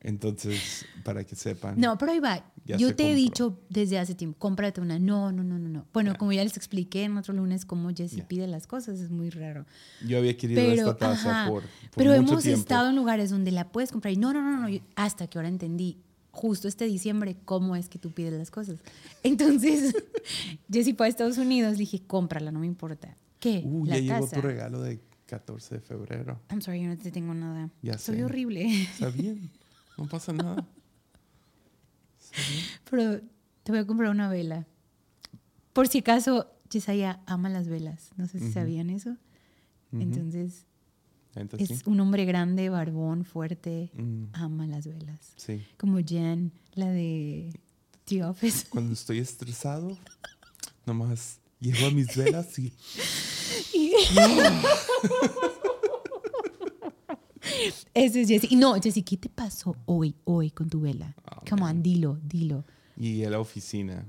Entonces, 0.00 0.84
para 1.04 1.22
que 1.24 1.36
sepan. 1.36 1.78
No, 1.78 1.96
pero 1.96 2.10
ahí 2.12 2.18
va. 2.18 2.44
Yo 2.64 2.94
te 2.96 3.10
he 3.10 3.14
dicho 3.14 3.58
desde 3.68 3.98
hace 4.00 4.14
tiempo, 4.16 4.36
cómprate 4.38 4.80
una. 4.80 4.98
No, 4.98 5.30
no, 5.30 5.44
no, 5.44 5.58
no, 5.58 5.68
no. 5.68 5.86
Bueno, 5.92 6.16
como 6.18 6.32
ya 6.32 6.42
les 6.42 6.56
expliqué 6.56 7.04
en 7.04 7.16
otro 7.16 7.32
lunes 7.34 7.64
cómo 7.64 7.88
Jessie 7.90 8.18
Ya. 8.18 8.28
pide 8.28 8.46
las 8.48 8.66
cosas, 8.66 8.98
es 9.00 9.10
muy 9.10 9.30
raro. 9.30 9.64
Yo 10.06 10.18
había 10.18 10.36
querido 10.36 10.60
Pero, 10.60 10.72
esta 10.90 10.96
taza 10.96 11.46
por, 11.48 11.62
por 11.62 11.70
pero 11.96 12.10
mucho 12.20 12.32
hemos 12.32 12.42
tiempo. 12.42 12.60
estado 12.60 12.88
en 12.90 12.96
lugares 12.96 13.30
donde 13.30 13.52
la 13.52 13.70
puedes 13.70 13.92
comprar 13.92 14.12
y 14.12 14.16
no, 14.16 14.32
no, 14.32 14.42
no, 14.42 14.56
no. 14.60 14.68
yo- 14.68 14.80
hasta 14.96 15.26
que 15.28 15.38
ahora 15.38 15.48
entendí 15.48 15.98
justo 16.32 16.66
este 16.66 16.84
diciembre 16.86 17.36
cómo 17.44 17.76
es 17.76 17.88
que 17.88 17.98
tú 18.00 18.10
pides 18.12 18.32
las 18.32 18.50
cosas. 18.50 18.80
Entonces, 19.22 19.94
Jessie 20.72 20.94
fue 20.94 21.06
a 21.06 21.08
Estados 21.10 21.38
Unidos, 21.38 21.76
dije, 21.78 22.00
cómprala, 22.06 22.50
no 22.50 22.58
me 22.60 22.66
importa. 22.66 23.16
¿Qué? 23.42 23.60
Uh, 23.64 23.84
la 23.86 23.96
ya 23.98 24.00
llegó 24.00 24.20
taza. 24.26 24.36
tu 24.36 24.42
regalo 24.46 24.80
de 24.82 25.00
14 25.26 25.74
de 25.74 25.80
febrero. 25.80 26.40
I'm 26.50 26.60
sorry, 26.62 26.80
yo 26.82 26.88
no 26.88 26.96
te 26.96 27.10
tengo 27.10 27.34
nada. 27.34 27.70
Ya 27.82 27.98
Soy 27.98 28.16
sé. 28.18 28.24
horrible. 28.24 28.82
Está 28.84 29.08
bien. 29.10 29.50
No 29.98 30.06
pasa 30.08 30.32
nada. 30.32 30.64
Pero 32.90 33.20
te 33.64 33.72
voy 33.72 33.80
a 33.80 33.86
comprar 33.86 34.10
una 34.10 34.28
vela. 34.28 34.66
Por 35.72 35.88
si 35.88 35.98
acaso, 35.98 36.50
Yesaya 36.70 37.20
ama 37.26 37.48
las 37.48 37.66
velas. 37.68 38.10
No 38.16 38.26
sé 38.26 38.38
si 38.38 38.44
Ujú. 38.46 38.54
sabían 38.54 38.90
eso. 38.90 39.10
Ujú. 39.90 40.02
Entonces, 40.02 40.64
Entonces, 41.34 41.70
es 41.70 41.78
sí. 41.80 41.84
un 41.86 41.98
hombre 42.00 42.24
grande, 42.24 42.68
barbón, 42.68 43.24
fuerte. 43.24 43.90
Mm, 43.94 44.24
Ama 44.34 44.66
las 44.66 44.86
velas. 44.86 45.32
sí. 45.36 45.64
Como 45.78 45.98
Jen, 45.98 46.52
la 46.74 46.90
de 46.90 47.58
The 48.04 48.24
Office. 48.24 48.66
Cuando 48.70 48.92
estoy 48.92 49.18
estresado, 49.18 49.98
nomás 50.86 51.40
llevo 51.62 51.86
a 51.86 51.90
mis 51.90 52.14
velas 52.16 52.58
y 52.58 52.72
Y- 53.74 53.92
Ese 57.94 58.22
es 58.22 58.28
Jessy. 58.28 58.56
No, 58.56 58.74
Jessy, 58.80 59.02
¿qué 59.02 59.16
te 59.16 59.28
pasó 59.28 59.76
hoy, 59.86 60.14
hoy 60.24 60.50
con 60.50 60.68
tu 60.68 60.80
vela? 60.80 61.14
Oh, 61.30 61.42
Come 61.48 61.62
on, 61.62 61.82
dilo, 61.82 62.18
dilo. 62.24 62.64
Y 62.96 63.22
en 63.24 63.30
la 63.32 63.40
oficina. 63.40 64.06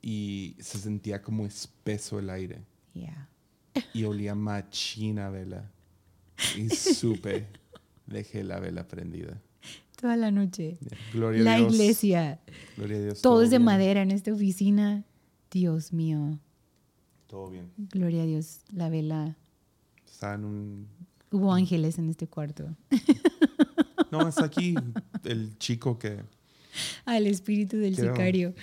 Y 0.00 0.56
se 0.60 0.78
sentía 0.78 1.22
como 1.22 1.44
espeso 1.46 2.18
el 2.18 2.30
aire. 2.30 2.62
Yeah. 2.94 3.28
Y 3.92 4.04
olía 4.04 4.34
machina 4.34 5.28
vela. 5.30 5.70
Y 6.56 6.68
supe, 6.74 7.46
dejé 8.06 8.42
la 8.44 8.58
vela 8.60 8.86
prendida. 8.88 9.40
Toda 10.00 10.16
la 10.16 10.30
noche. 10.30 10.78
Gloria 11.12 11.42
La 11.42 11.54
a 11.54 11.58
Dios. 11.58 11.74
iglesia. 11.74 12.40
Gloria 12.76 12.96
a 12.96 13.00
Dios. 13.00 13.22
Todo 13.22 13.42
es 13.42 13.50
de 13.50 13.58
bien. 13.58 13.66
madera 13.66 14.02
en 14.02 14.10
esta 14.10 14.32
oficina. 14.32 15.04
Dios 15.52 15.92
mío. 15.92 16.38
Todo 17.28 17.50
bien. 17.50 17.70
Gloria 17.76 18.22
a 18.22 18.26
Dios. 18.26 18.60
La 18.72 18.88
vela. 18.88 19.36
Está 20.10 20.34
en 20.34 20.44
un... 20.44 20.88
Hubo 21.30 21.52
ángeles 21.52 21.98
en 21.98 22.08
este 22.10 22.26
cuarto. 22.26 22.74
No, 24.10 24.28
está 24.28 24.44
aquí 24.44 24.74
el 25.24 25.56
chico 25.56 25.98
que... 25.98 26.22
Al 27.06 27.26
espíritu 27.26 27.78
del 27.78 27.94
Quiero- 27.94 28.12
sicario. 28.14 28.54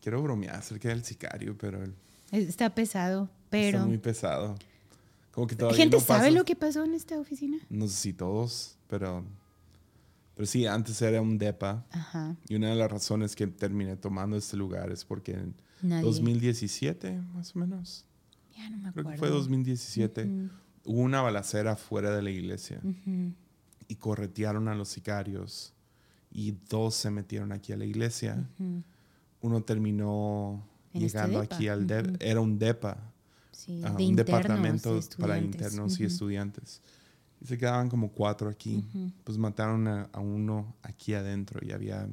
Quiero 0.00 0.22
bromear 0.22 0.56
acerca 0.56 0.88
del 0.88 1.04
sicario, 1.04 1.54
pero 1.58 1.84
Está 2.32 2.74
pesado, 2.74 3.28
pero. 3.50 3.76
está 3.78 3.86
muy 3.86 3.98
pesado. 3.98 4.54
Como 5.32 5.46
que 5.46 5.54
todavía 5.54 5.76
¿Gente 5.76 5.98
no 5.98 6.02
sabe 6.02 6.20
pasa- 6.20 6.30
lo 6.30 6.44
que 6.46 6.56
pasó 6.56 6.82
en 6.82 6.94
esta 6.94 7.18
oficina? 7.18 7.58
No 7.68 7.86
sé 7.88 7.94
si 7.94 8.12
todos, 8.14 8.78
pero... 8.88 9.22
Pero 10.34 10.46
sí, 10.46 10.66
antes 10.66 11.00
era 11.02 11.20
un 11.22 11.38
depa. 11.38 11.86
Ajá. 11.92 12.36
Y 12.48 12.56
una 12.56 12.70
de 12.70 12.76
las 12.76 12.90
razones 12.90 13.36
que 13.36 13.46
terminé 13.46 13.96
tomando 13.96 14.36
este 14.36 14.56
lugar 14.56 14.90
es 14.90 15.04
porque 15.04 15.32
en 15.32 15.54
Nadie. 15.82 16.02
2017, 16.04 17.20
más 17.34 17.54
o 17.54 17.58
menos, 17.60 18.04
Ya 18.56 18.68
no 18.70 18.76
me 18.78 18.82
creo 18.92 19.02
acuerdo. 19.02 19.10
que 19.12 19.18
fue 19.18 19.28
2017, 19.30 20.24
Ujú, 20.24 20.50
hubo 20.86 21.00
una 21.00 21.22
balacera 21.22 21.76
fuera 21.76 22.10
de 22.14 22.22
la 22.22 22.30
iglesia 22.30 22.80
ujú. 22.82 23.32
y 23.88 23.94
corretearon 23.96 24.68
a 24.68 24.74
los 24.74 24.88
sicarios 24.88 25.72
y 26.32 26.52
dos 26.68 26.94
se 26.96 27.10
metieron 27.10 27.52
aquí 27.52 27.72
a 27.72 27.76
la 27.76 27.84
iglesia. 27.84 28.48
Ujú. 28.58 28.82
Uno 29.42 29.62
terminó 29.62 30.66
En 30.92 31.02
este 31.02 31.18
llegando 31.18 31.40
depa. 31.42 31.54
aquí 31.54 31.68
al 31.68 31.86
DEP, 31.86 32.06
Ujú. 32.08 32.16
era 32.20 32.40
un 32.40 32.58
DEPA, 32.58 33.12
Sí, 33.52 33.80
de 33.80 33.86
un 33.90 34.00
internos, 34.00 34.16
departamento 34.16 34.94
de 34.96 35.02
para 35.18 35.38
internos 35.38 36.00
y 36.00 36.04
estudiantes. 36.04 36.80
Y 37.44 37.46
se 37.46 37.58
quedaban 37.58 37.88
como 37.90 38.10
cuatro 38.10 38.48
aquí. 38.48 38.76
Ujú. 38.88 39.12
Pues 39.22 39.36
mataron 39.38 39.86
a, 39.86 40.08
a 40.12 40.20
uno 40.20 40.74
aquí 40.82 41.12
adentro 41.14 41.60
y 41.64 41.72
había 41.72 42.08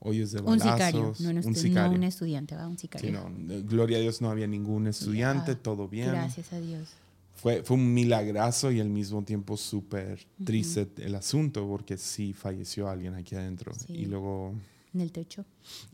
hoyos 0.00 0.32
de 0.32 0.40
Un 0.40 0.46
balazos. 0.58 0.72
sicario, 0.72 1.14
no 1.20 1.30
un, 1.30 1.36
un 1.46 1.54
sicario. 1.54 1.90
no 1.92 1.96
un 1.96 2.02
estudiante, 2.02 2.56
va, 2.56 2.66
un 2.68 2.76
sicario. 2.76 3.08
Sí, 3.08 3.12
no, 3.16 3.62
gloria 3.66 3.98
a 3.98 4.00
Dios 4.00 4.20
no 4.20 4.30
había 4.30 4.46
ningún 4.46 4.86
estudiante, 4.88 5.52
Ya, 5.52 5.62
todo 5.62 5.88
bien. 5.88 6.08
Gracias 6.10 6.52
a 6.52 6.60
Dios. 6.60 6.88
Fue, 7.36 7.62
fue 7.62 7.76
un 7.76 7.92
milagrazo 7.94 8.70
y 8.72 8.80
al 8.80 8.88
mismo 8.88 9.22
tiempo 9.22 9.56
súper 9.56 10.26
triste 10.44 10.88
el 10.98 11.14
asunto 11.14 11.66
porque 11.68 11.96
sí 11.96 12.32
falleció 12.32 12.88
alguien 12.88 13.14
aquí 13.14 13.34
adentro. 13.34 13.72
Sí. 13.74 13.92
Y 13.92 14.04
luego 14.06 14.54
En 14.92 15.00
el 15.00 15.12
techo. 15.12 15.44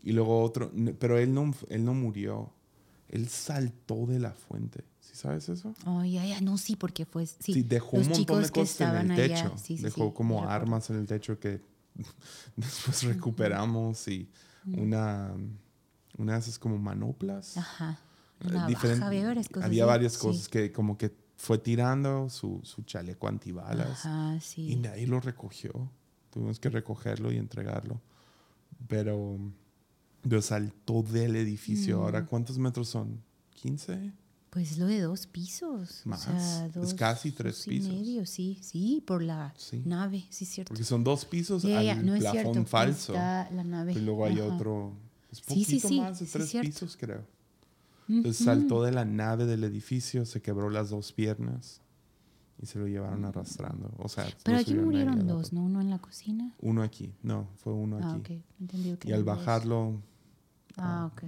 y 0.03 0.11
luego 0.13 0.41
otro, 0.43 0.71
pero 0.99 1.17
él 1.17 1.33
no, 1.33 1.53
él 1.69 1.83
no 1.85 1.93
murió, 1.93 2.51
él 3.09 3.27
saltó 3.27 4.05
de 4.07 4.19
la 4.19 4.31
fuente. 4.31 4.83
¿Sí 5.21 5.27
sabes 5.27 5.49
eso? 5.49 5.75
Oh, 5.85 6.03
ya, 6.03 6.25
ya. 6.25 6.41
No, 6.41 6.57
sí, 6.57 6.75
porque 6.75 7.05
fue. 7.05 7.27
Sí, 7.27 7.53
Sí, 7.53 7.61
dejó 7.61 7.97
los 7.97 8.07
un 8.07 8.13
montón 8.13 8.41
de 8.41 8.47
que 8.49 8.59
cosas 8.61 9.03
en 9.03 9.11
el 9.11 9.19
allá. 9.19 9.35
techo. 9.43 9.57
Sí, 9.57 9.77
sí, 9.77 9.83
dejó 9.83 10.13
como 10.15 10.49
armas 10.49 10.89
en 10.89 10.95
el 10.97 11.05
techo 11.05 11.39
que 11.39 11.61
después 12.55 13.03
recuperamos 13.03 14.07
y 14.07 14.27
una, 14.65 15.31
una 16.17 16.33
de 16.33 16.39
esas 16.39 16.57
como 16.57 16.79
manoplas. 16.79 17.55
Ajá. 17.57 17.99
Eh, 18.39 18.47
Una 18.47 18.67
diferen- 18.67 18.95
baja, 18.95 19.07
había 19.07 19.25
varias 19.27 19.47
cosas. 19.49 19.63
había 19.65 19.83
sí, 19.83 19.87
varias 19.87 20.13
sí. 20.13 20.19
cosas 20.19 20.49
que 20.49 20.71
como 20.71 20.97
que 20.97 21.11
fue 21.37 21.59
tirando 21.59 22.27
su, 22.29 22.59
su 22.63 22.81
chaleco 22.83 23.27
antibalas 23.27 24.05
Ajá, 24.05 24.39
y 24.57 24.75
nadie 24.77 25.05
lo 25.05 25.19
recogió. 25.19 25.71
Tuvimos 26.31 26.59
que 26.59 26.69
recogerlo 26.69 27.31
y 27.31 27.37
entregarlo. 27.37 28.01
Pero, 28.87 29.37
pero 30.21 30.41
saltó 30.41 31.03
del 31.03 31.35
edificio. 31.35 31.99
Mm. 31.99 32.01
Ahora, 32.01 32.25
¿cuántos 32.25 32.57
metros 32.57 32.87
son? 32.89 33.21
¿15? 33.61 34.13
Pues 34.51 34.77
lo 34.77 34.85
de 34.85 34.99
dos 34.99 35.27
pisos. 35.27 36.01
Más, 36.05 36.27
O 36.27 36.31
sea, 36.31 36.65
es 36.67 36.73
dos, 36.73 36.93
casi 36.93 37.31
tres 37.31 37.55
dos 37.55 37.67
y 37.67 37.69
pisos. 37.69 37.93
medio, 37.93 38.25
sí, 38.25 38.59
sí, 38.61 39.01
por 39.07 39.23
la 39.23 39.53
Sí. 39.57 39.81
nave, 39.85 40.25
sí, 40.29 40.43
cierto. 40.45 40.67
Porque 40.69 40.83
son 40.83 41.03
dos 41.05 41.23
pisos 41.25 41.63
Ya, 41.63 41.79
al 41.79 42.05
no 42.05 42.13
es 42.15 42.19
plafón 42.21 42.51
cierto. 42.53 42.65
falso. 42.69 43.13
Está 43.13 43.49
la 43.51 43.63
nave. 43.63 43.93
Y 43.93 43.99
luego 43.99 44.25
hay 44.25 44.39
Ajá. 44.39 44.53
otro. 44.53 44.93
Es 45.31 45.37
Sí, 45.37 45.43
poquito 45.47 45.69
sí, 45.71 45.79
sí, 45.79 45.99
más 46.01 46.19
de 46.19 46.25
sí, 46.25 46.31
tres 46.33 46.51
pisos, 46.61 46.97
creo. 46.97 47.25
Entonces 48.09 48.43
saltó 48.43 48.83
de 48.83 48.91
la 48.91 49.05
nave 49.05 49.45
del 49.45 49.63
edificio, 49.63 50.25
se 50.25 50.41
quebró 50.41 50.69
las 50.69 50.89
dos 50.89 51.13
piernas 51.13 51.79
y 52.61 52.65
se 52.65 52.77
lo 52.77 52.87
llevaron 52.87 53.23
arrastrando. 53.23 53.89
O 53.99 54.09
sea, 54.09 54.27
Pero 54.43 54.57
aquí 54.57 54.73
murieron 54.73 55.25
dos, 55.27 55.53
¿no? 55.53 55.61
Uno 55.63 55.79
en 55.79 55.89
la 55.89 55.99
cocina. 55.99 56.53
Uno 56.59 56.83
aquí, 56.83 57.13
no, 57.23 57.47
fue 57.55 57.71
uno 57.71 57.99
Ah, 58.03 58.15
aquí. 58.19 58.35
ok. 58.35 58.43
Entendido 58.59 58.99
que 58.99 59.07
Y 59.07 59.13
al 59.13 59.23
dos. 59.23 59.37
bajarlo, 59.37 60.01
Ah, 60.75 61.09
ok. 61.13 61.23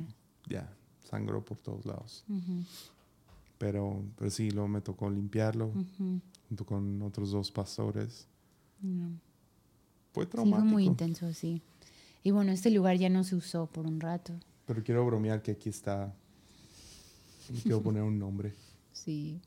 ya, 0.50 0.70
sangró 1.10 1.46
por 1.46 1.58
todos 1.60 1.86
lados. 1.86 2.26
Pero, 3.64 4.04
pero 4.18 4.30
sí, 4.30 4.52
luego 4.52 4.68
me 4.68 4.82
tocó 4.82 5.10
limpiarlo 5.10 5.68
ujú. 5.68 6.20
junto 6.50 6.66
con 6.66 7.02
otros 7.02 7.32
dos 7.32 7.50
pastores. 7.50 8.28
Fue 10.12 10.26
Sí, 10.26 10.30
traumático. 10.32 10.60
fue 10.60 10.70
muy 10.70 10.84
intenso, 10.84 11.32
sí. 11.32 11.62
Y 12.24 12.32
bueno, 12.32 12.52
este 12.52 12.70
lugar 12.72 12.98
ya 12.98 13.08
no 13.08 13.24
se 13.24 13.38
usó 13.38 13.68
por 13.68 13.88
un 13.88 14.02
rato. 14.02 14.34
Pero 14.66 14.84
quiero 14.84 15.06
bromear 15.06 15.42
que 15.42 15.52
aquí 15.52 15.70
está. 15.70 16.14
Quiero 17.62 17.82
poner 17.84 18.04
un 18.04 18.20
nombre. 18.20 18.54
Sí. 18.92 19.40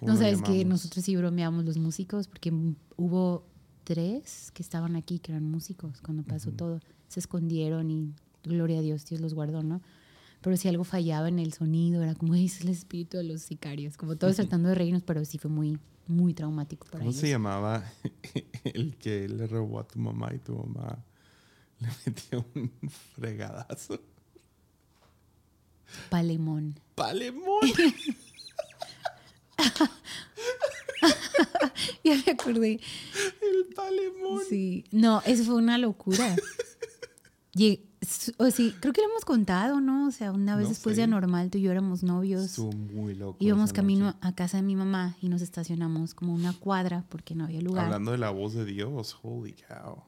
¿Cómo 0.00 0.12
No 0.12 0.18
sabes 0.18 0.40
que 0.40 0.64
nosotros 0.64 1.04
sí 1.04 1.14
bromeamos 1.14 1.66
los 1.66 1.76
músicos 1.76 2.26
porque 2.26 2.50
hubo 2.96 3.44
tres 3.84 4.50
que 4.52 4.62
estaban 4.62 4.96
aquí 4.96 5.18
que 5.18 5.32
eran 5.32 5.44
músicos 5.50 6.00
cuando 6.00 6.22
pasó 6.22 6.52
todo. 6.52 6.80
Se 7.08 7.20
escondieron 7.20 7.90
y 7.90 8.14
gloria 8.44 8.78
a 8.78 8.82
Dios, 8.82 9.04
Dios 9.04 9.20
los 9.20 9.34
guardó, 9.34 9.62
¿no? 9.62 9.82
Pero 10.40 10.56
si 10.56 10.68
algo 10.68 10.84
fallaba 10.84 11.28
en 11.28 11.38
el 11.38 11.52
sonido, 11.52 12.02
era 12.02 12.14
como 12.14 12.34
dice 12.34 12.62
el 12.64 12.70
espíritu 12.70 13.16
de 13.16 13.24
los 13.24 13.42
sicarios, 13.42 13.96
como 13.96 14.16
todos 14.16 14.36
tratando 14.36 14.68
de 14.68 14.74
reírnos, 14.74 15.02
pero 15.02 15.24
sí 15.24 15.38
fue 15.38 15.50
muy, 15.50 15.78
muy 16.06 16.34
traumático 16.34 16.86
para 16.86 16.98
¿Cómo 17.00 17.10
ellos. 17.10 17.20
se 17.20 17.28
llamaba 17.28 17.84
el 18.64 18.96
que 18.96 19.28
le 19.28 19.46
robó 19.46 19.80
a 19.80 19.86
tu 19.88 19.98
mamá 19.98 20.32
y 20.34 20.38
tu 20.38 20.54
mamá 20.56 21.04
le 21.80 21.88
metió 22.06 22.44
un 22.54 22.70
fregadazo? 23.14 24.00
Palemón. 26.10 26.78
¡Palemón! 26.94 27.60
Ya 32.04 32.14
me 32.26 32.32
acordé. 32.32 32.80
¡El 33.42 33.74
palemón! 33.74 34.40
Sí. 34.48 34.84
No, 34.90 35.22
eso 35.26 35.44
fue 35.44 35.54
una 35.56 35.78
locura. 35.78 36.34
Lleg- 37.54 37.82
o 38.38 38.50
sí, 38.50 38.74
creo 38.80 38.92
que 38.92 39.00
lo 39.02 39.08
hemos 39.08 39.24
contado, 39.24 39.80
¿no? 39.80 40.06
O 40.06 40.10
sea, 40.10 40.32
una 40.32 40.56
vez 40.56 40.64
No 40.64 40.68
después 40.70 40.94
sé. 40.96 41.00
de 41.00 41.04
Anormal, 41.04 41.50
tú 41.50 41.58
y 41.58 41.62
yo 41.62 41.70
éramos 41.70 42.02
novios. 42.02 42.44
Estuvo 42.44 42.72
muy 42.72 43.14
loco. 43.14 43.36
Íbamos 43.40 43.72
camino 43.72 44.14
a 44.20 44.32
casa 44.34 44.56
de 44.58 44.62
mi 44.62 44.76
mamá 44.76 45.16
y 45.20 45.28
nos 45.28 45.42
estacionamos 45.42 46.14
como 46.14 46.32
una 46.34 46.52
cuadra 46.52 47.04
porque 47.08 47.34
no 47.34 47.44
había 47.44 47.60
lugar. 47.60 47.84
Hablando 47.86 48.12
de 48.12 48.18
la 48.18 48.30
voz 48.30 48.54
de 48.54 48.64
Dios, 48.64 49.16
holy 49.22 49.54
cow. 49.68 50.02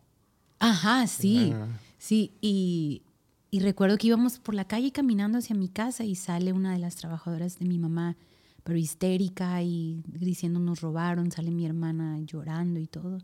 Ajá, 0.58 1.06
sí. 1.06 1.52
Ah. 1.54 1.66
Sí, 1.98 2.32
y, 2.40 3.02
y 3.50 3.60
recuerdo 3.60 3.98
que 3.98 4.06
íbamos 4.06 4.38
por 4.38 4.54
la 4.54 4.64
calle 4.66 4.92
caminando 4.92 5.38
hacia 5.38 5.54
mi 5.56 5.68
casa 5.68 6.04
y 6.04 6.14
sale 6.14 6.52
una 6.52 6.72
de 6.72 6.78
las 6.78 6.96
trabajadoras 6.96 7.58
de 7.58 7.66
mi 7.66 7.78
mamá, 7.78 8.16
pero 8.64 8.78
histérica 8.78 9.62
y 9.62 10.02
diciendo 10.06 10.60
nos 10.60 10.80
robaron, 10.80 11.30
sale 11.32 11.50
mi 11.50 11.66
hermana 11.66 12.18
llorando 12.20 12.78
y 12.80 12.86
todo. 12.86 13.18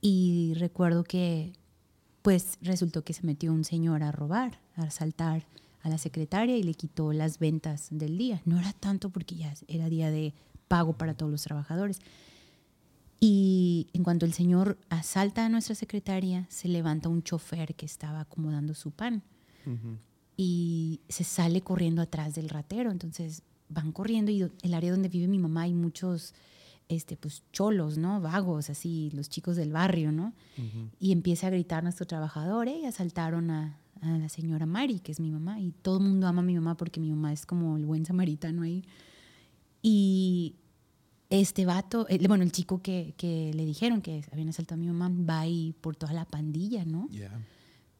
Y 0.00 0.54
recuerdo 0.56 1.04
que 1.04 1.52
pues 2.22 2.58
resultó 2.62 3.02
que 3.02 3.12
se 3.12 3.26
metió 3.26 3.52
un 3.52 3.64
señor 3.64 4.02
a 4.02 4.12
robar, 4.12 4.60
a 4.76 4.82
asaltar 4.82 5.46
a 5.82 5.88
la 5.88 5.98
secretaria 5.98 6.56
y 6.56 6.62
le 6.62 6.74
quitó 6.74 7.12
las 7.12 7.38
ventas 7.38 7.88
del 7.90 8.18
día. 8.18 8.42
No 8.44 8.58
era 8.58 8.72
tanto 8.72 9.10
porque 9.10 9.36
ya 9.36 9.54
era 9.68 9.88
día 9.88 10.10
de 10.10 10.34
pago 10.68 10.92
para 10.92 11.14
todos 11.14 11.32
los 11.32 11.42
trabajadores. 11.42 12.00
Y 13.18 13.88
en 13.92 14.02
cuanto 14.02 14.24
el 14.24 14.32
señor 14.32 14.78
asalta 14.88 15.44
a 15.44 15.48
nuestra 15.48 15.74
secretaria, 15.74 16.46
se 16.48 16.68
levanta 16.68 17.08
un 17.08 17.22
chofer 17.22 17.74
que 17.74 17.86
estaba 17.86 18.20
acomodando 18.20 18.74
su 18.74 18.90
pan 18.90 19.22
y 20.36 21.00
se 21.08 21.24
sale 21.24 21.60
corriendo 21.60 22.00
atrás 22.00 22.34
del 22.34 22.48
ratero. 22.48 22.90
Entonces 22.90 23.42
van 23.68 23.92
corriendo 23.92 24.30
y 24.30 24.50
el 24.62 24.74
área 24.74 24.90
donde 24.90 25.08
vive 25.08 25.28
mi 25.28 25.38
mamá 25.38 25.62
hay 25.62 25.74
muchos 25.74 26.34
este, 26.90 27.16
pues, 27.16 27.42
cholos, 27.52 27.96
¿no? 27.96 28.20
Vagos, 28.20 28.68
así, 28.68 29.10
los 29.14 29.28
chicos 29.30 29.56
del 29.56 29.72
barrio, 29.72 30.12
¿no? 30.12 30.34
Y 30.98 31.12
empieza 31.12 31.46
a 31.46 31.50
gritar 31.50 31.82
nuestro 31.82 32.06
trabajador, 32.06 32.68
¿eh? 32.68 32.86
Asaltaron 32.86 33.50
a, 33.50 33.78
a 34.02 34.18
la 34.18 34.28
señora 34.28 34.66
Mari, 34.66 34.98
que 34.98 35.12
es 35.12 35.20
mi 35.20 35.30
mamá, 35.30 35.60
y 35.60 35.70
todo 35.82 35.98
el 35.98 36.04
mundo 36.04 36.26
ama 36.26 36.40
a 36.42 36.44
mi 36.44 36.54
mamá 36.54 36.76
porque 36.76 37.00
mi 37.00 37.10
mamá 37.10 37.32
es 37.32 37.46
como 37.46 37.76
el 37.76 37.86
buen 37.86 38.04
samaritano 38.04 38.62
ahí. 38.62 38.82
Y 39.82 40.56
este 41.30 41.64
vato, 41.64 42.06
eh, 42.08 42.18
bueno, 42.26 42.42
el 42.44 42.52
chico 42.52 42.82
que, 42.82 43.14
que 43.16 43.52
le 43.54 43.64
dijeron 43.64 44.02
que 44.02 44.24
habían 44.32 44.48
asaltado 44.48 44.80
a 44.80 44.82
mi 44.84 44.88
mamá, 44.88 45.10
va 45.28 45.40
ahí 45.40 45.74
por 45.80 45.96
toda 45.96 46.12
la 46.12 46.24
pandilla, 46.24 46.84
¿no? 46.84 47.08
Yeah. 47.10 47.30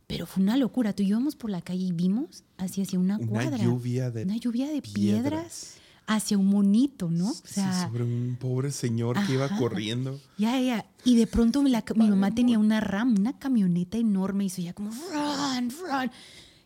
Pero 0.09 0.27
fue 0.27 0.43
una 0.43 0.57
locura. 0.57 0.93
Tú 0.93 1.05
y 1.05 1.07
yo 1.07 1.17
íbamos 1.17 1.37
por 1.37 1.51
la 1.51 1.63
calle 1.63 1.85
y 1.85 1.93
vimos 1.93 2.43
así 2.59 2.83
hacia 2.83 2.99
una 2.99 3.17
Una 3.19 3.27
cuadra. 3.29 3.65
lluvia 3.65 4.11
de 4.11 4.25
una 4.25 4.37
lluvia 4.37 4.67
de 4.69 4.83
piedras. 4.83 4.93
piedras. 4.93 5.77
Hacia 6.13 6.37
un 6.37 6.47
monito, 6.47 7.09
¿no? 7.11 7.31
O 7.31 7.35
Sí, 7.35 7.61
sobre 7.85 8.03
un 8.05 8.37
pobre 8.41 8.73
señor 8.73 9.17
que 9.27 9.35
iba 9.35 9.49
corriendo. 9.59 10.19
ya, 10.39 10.61
ya. 10.61 10.85
Y 11.05 11.15
de 11.17 11.27
pronto 11.27 11.63
la- 11.63 11.85
mi 11.95 12.09
mamá 12.09 12.35
tenía 12.35 12.59
una 12.59 12.81
RAM, 12.81 13.15
una 13.19 13.39
camioneta 13.39 13.97
enorme 13.97 14.45
y 14.47 14.51
oía 14.61 14.73
como 14.73 14.91
run, 14.91 15.71
run. 15.71 16.11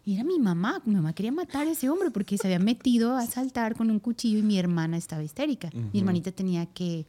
Y 0.06 0.14
era 0.14 0.24
mi 0.24 0.38
mamá. 0.38 0.82
Mi 0.84 0.94
mamá 0.94 1.12
quería 1.14 1.32
matar 1.32 1.66
a 1.66 1.70
ese 1.70 1.88
hombre 1.88 2.10
porque 2.10 2.36
se 2.38 2.46
había 2.46 2.58
metido 2.58 3.16
a 3.16 3.26
saltar 3.26 3.74
con 3.74 3.90
un 3.90 3.98
cuchillo 4.00 4.38
y 4.38 4.42
mi 4.42 4.58
hermana 4.58 4.96
estaba 4.96 5.22
histérica. 5.22 5.70
Mi 5.92 5.98
hermanita 6.00 6.30
tenía 6.32 6.66
que 6.66 7.06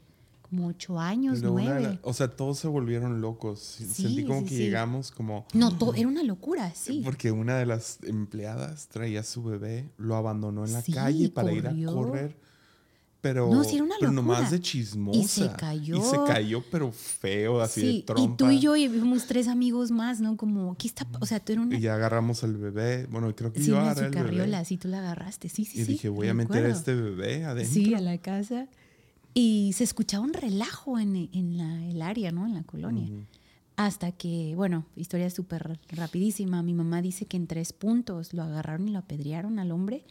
como 0.55 0.67
ocho 0.67 0.99
años, 0.99 1.39
Pero 1.41 1.51
nueve. 1.51 1.99
o 2.01 2.13
sea, 2.13 2.27
todos 2.29 2.59
se 2.59 2.67
volvieron 2.67 3.21
locos. 3.21 3.59
Sí, 3.59 3.85
Sentí 3.85 4.23
como 4.25 4.39
sí, 4.41 4.45
que 4.45 4.55
sí. 4.55 4.57
llegamos 4.63 5.11
como... 5.11 5.45
No, 5.53 5.77
to- 5.77 5.93
era 5.95 6.07
una 6.07 6.23
locura, 6.23 6.71
sí. 6.73 7.01
Porque 7.03 7.31
una 7.31 7.57
de 7.57 7.65
las 7.65 7.99
empleadas 8.03 8.87
traía 8.87 9.19
a 9.19 9.23
su 9.23 9.43
bebé, 9.43 9.89
lo 9.97 10.15
abandonó 10.15 10.65
en 10.65 10.73
la 10.73 10.81
calle 10.83 11.29
para 11.29 11.51
ir 11.51 11.67
a 11.67 11.73
correr. 11.91 12.37
Pero, 13.21 13.49
No, 13.51 13.63
sí, 13.63 13.73
era 13.77 13.83
una 13.85 13.95
pero 13.99 14.11
locura. 14.11 14.35
nomás 14.35 14.51
de 14.51 14.59
chismosa. 14.59 15.17
Y 15.19 15.23
se 15.27 15.49
cayó. 15.57 15.97
Y 15.97 16.01
se 16.01 16.17
cayó, 16.27 16.63
pero 16.69 16.91
feo, 16.91 17.59
así 17.59 17.97
de 17.97 18.03
trompa. 18.03 18.33
y 18.33 18.37
tú 18.37 18.51
y 18.51 18.59
yo 18.59 18.75
y 18.75 18.87
fuimos 18.87 19.25
tres 19.25 19.47
amigos 19.47 19.89
más, 19.89 20.21
¿no? 20.21 20.37
Como, 20.37 20.75
¿qué 20.77 20.87
está? 20.87 21.07
O 21.19 21.25
sea, 21.25 21.39
tú 21.39 21.53
eras 21.53 21.65
una... 21.65 21.75
Y 21.75 21.81
ya 21.81 21.95
agarramos 21.95 22.43
al 22.43 22.55
bebé. 22.55 23.07
Bueno, 23.07 23.35
creo 23.35 23.51
que 23.51 23.61
Sí, 23.61 23.69
yo 23.69 23.79
agarré 23.79 24.05
el 24.05 24.11
bebé. 24.11 24.23
carriola, 24.25 24.63
sí, 24.63 24.77
tú 24.77 24.89
la 24.89 24.99
agarraste. 24.99 25.49
Sí, 25.49 25.65
sí, 25.65 25.79
Y 25.81 25.85
sí. 25.85 25.91
dije, 25.93 26.09
voy 26.09 26.27
a 26.27 26.35
meter 26.35 26.65
a 26.65 26.69
este 26.69 26.93
bebé 26.93 27.45
adentro. 27.45 27.73
Sí, 27.73 27.95
a 27.95 27.99
la 27.99 28.15
casa. 28.19 28.67
Y 29.37 29.73
se 29.73 29.83
escuchaba 29.83 30.23
un 30.23 30.33
relajo 30.33 30.97
en, 30.97 31.29
en 31.33 31.57
la, 31.57 31.85
el 31.85 32.01
área, 32.01 32.31
¿no? 32.31 32.47
En 32.47 32.53
la 32.53 32.63
colonia. 32.63 33.09
Hasta 33.75 34.13
que, 34.13 34.53
bueno, 34.55 34.85
historia 34.95 35.29
súper 35.29 35.77
rapidísima. 35.89 36.63
Mi 36.63 36.73
mamá 36.73 37.01
dice 37.01 37.25
que 37.25 37.35
en 37.35 37.45
tres 37.45 37.73
puntos 37.73 38.33
lo 38.33 38.43
agarraron 38.43 38.87
y 38.87 38.91
lo 38.91 38.99
apedrearon 38.99 39.59
al 39.59 39.71
hombre 39.71 40.05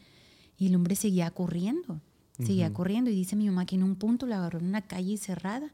y 0.59 0.67
el 0.67 0.77
hombre 0.77 0.95
seguía 0.95 1.31
corriendo. 1.31 2.01
Seguía 2.39 2.73
corriendo 2.73 3.11
y 3.11 3.15
dice 3.15 3.37
mi 3.37 3.47
mamá 3.47 3.65
que 3.65 3.77
en 3.77 3.85
un 3.85 3.95
punto 3.95 4.27
lo 4.27 4.35
agarró 4.35 4.59
en 4.59 4.67
una 4.67 4.83
calle 4.83 5.17
cerrada 5.17 5.73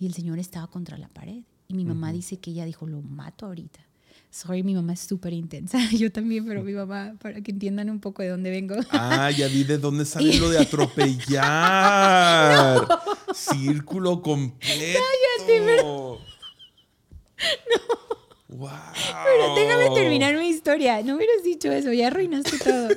y 0.00 0.06
el 0.06 0.14
señor 0.14 0.38
estaba 0.38 0.66
contra 0.66 0.98
la 0.98 1.08
pared. 1.08 1.44
Y 1.68 1.74
mi 1.74 1.84
mamá 1.84 2.12
dice 2.12 2.38
que 2.38 2.50
ella 2.50 2.64
dijo, 2.64 2.86
lo 2.86 3.00
mato 3.02 3.46
ahorita. 3.46 3.80
Sorry, 4.30 4.62
mi 4.62 4.74
mamá 4.74 4.92
es 4.92 5.00
súper 5.00 5.32
intensa. 5.32 5.78
Yo 5.92 6.12
también, 6.12 6.46
pero 6.46 6.62
mi 6.62 6.72
mamá, 6.72 7.14
para 7.20 7.40
que 7.40 7.50
entiendan 7.50 7.88
un 7.90 7.98
poco 8.00 8.22
de 8.22 8.28
dónde 8.28 8.50
vengo. 8.50 8.76
Ah, 8.90 9.30
ya 9.30 9.48
vi 9.48 9.64
de 9.64 9.78
dónde 9.78 10.04
sale 10.06 10.38
lo 10.38 10.50
de 10.50 10.58
atropellar. 10.58 12.06
Círculo 13.34 14.20
completo. 14.22 15.00
pero- 15.46 16.18
Wow. 18.48 18.70
Pero 19.24 19.54
déjame 19.54 19.90
terminar 19.94 20.34
mi 20.36 20.48
historia. 20.48 21.02
No 21.02 21.16
hubieras 21.16 21.42
dicho 21.44 21.70
eso, 21.70 21.92
ya 21.92 22.06
arruinaste 22.08 22.58
todo. 22.58 22.88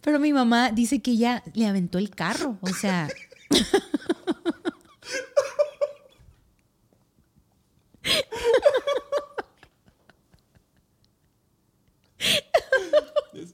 Pero 0.00 0.18
mi 0.18 0.32
mamá 0.32 0.70
dice 0.72 1.00
que 1.00 1.12
ella 1.12 1.42
le 1.54 1.66
aventó 1.66 1.98
el 1.98 2.10
carro. 2.10 2.58
O 2.60 2.68
sea, 2.68 3.08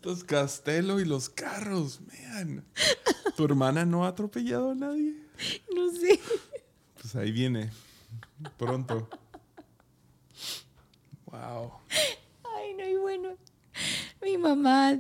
Estos 0.09 0.25
Castelo 0.25 1.01
y 1.01 1.05
los 1.05 1.29
carros, 1.29 2.01
man. 2.01 2.65
¿Tu 3.37 3.45
hermana 3.45 3.85
no 3.85 4.07
ha 4.07 4.09
atropellado 4.09 4.71
a 4.71 4.75
nadie? 4.75 5.15
no 5.77 5.93
sé. 5.93 6.19
Pues 6.99 7.15
ahí 7.15 7.31
viene. 7.31 7.71
Pronto. 8.57 9.07
Wow. 11.27 11.73
Ay, 12.57 12.73
no, 12.79 12.89
y 12.89 12.97
bueno. 12.97 13.37
Mi 14.23 14.39
mamá. 14.39 14.97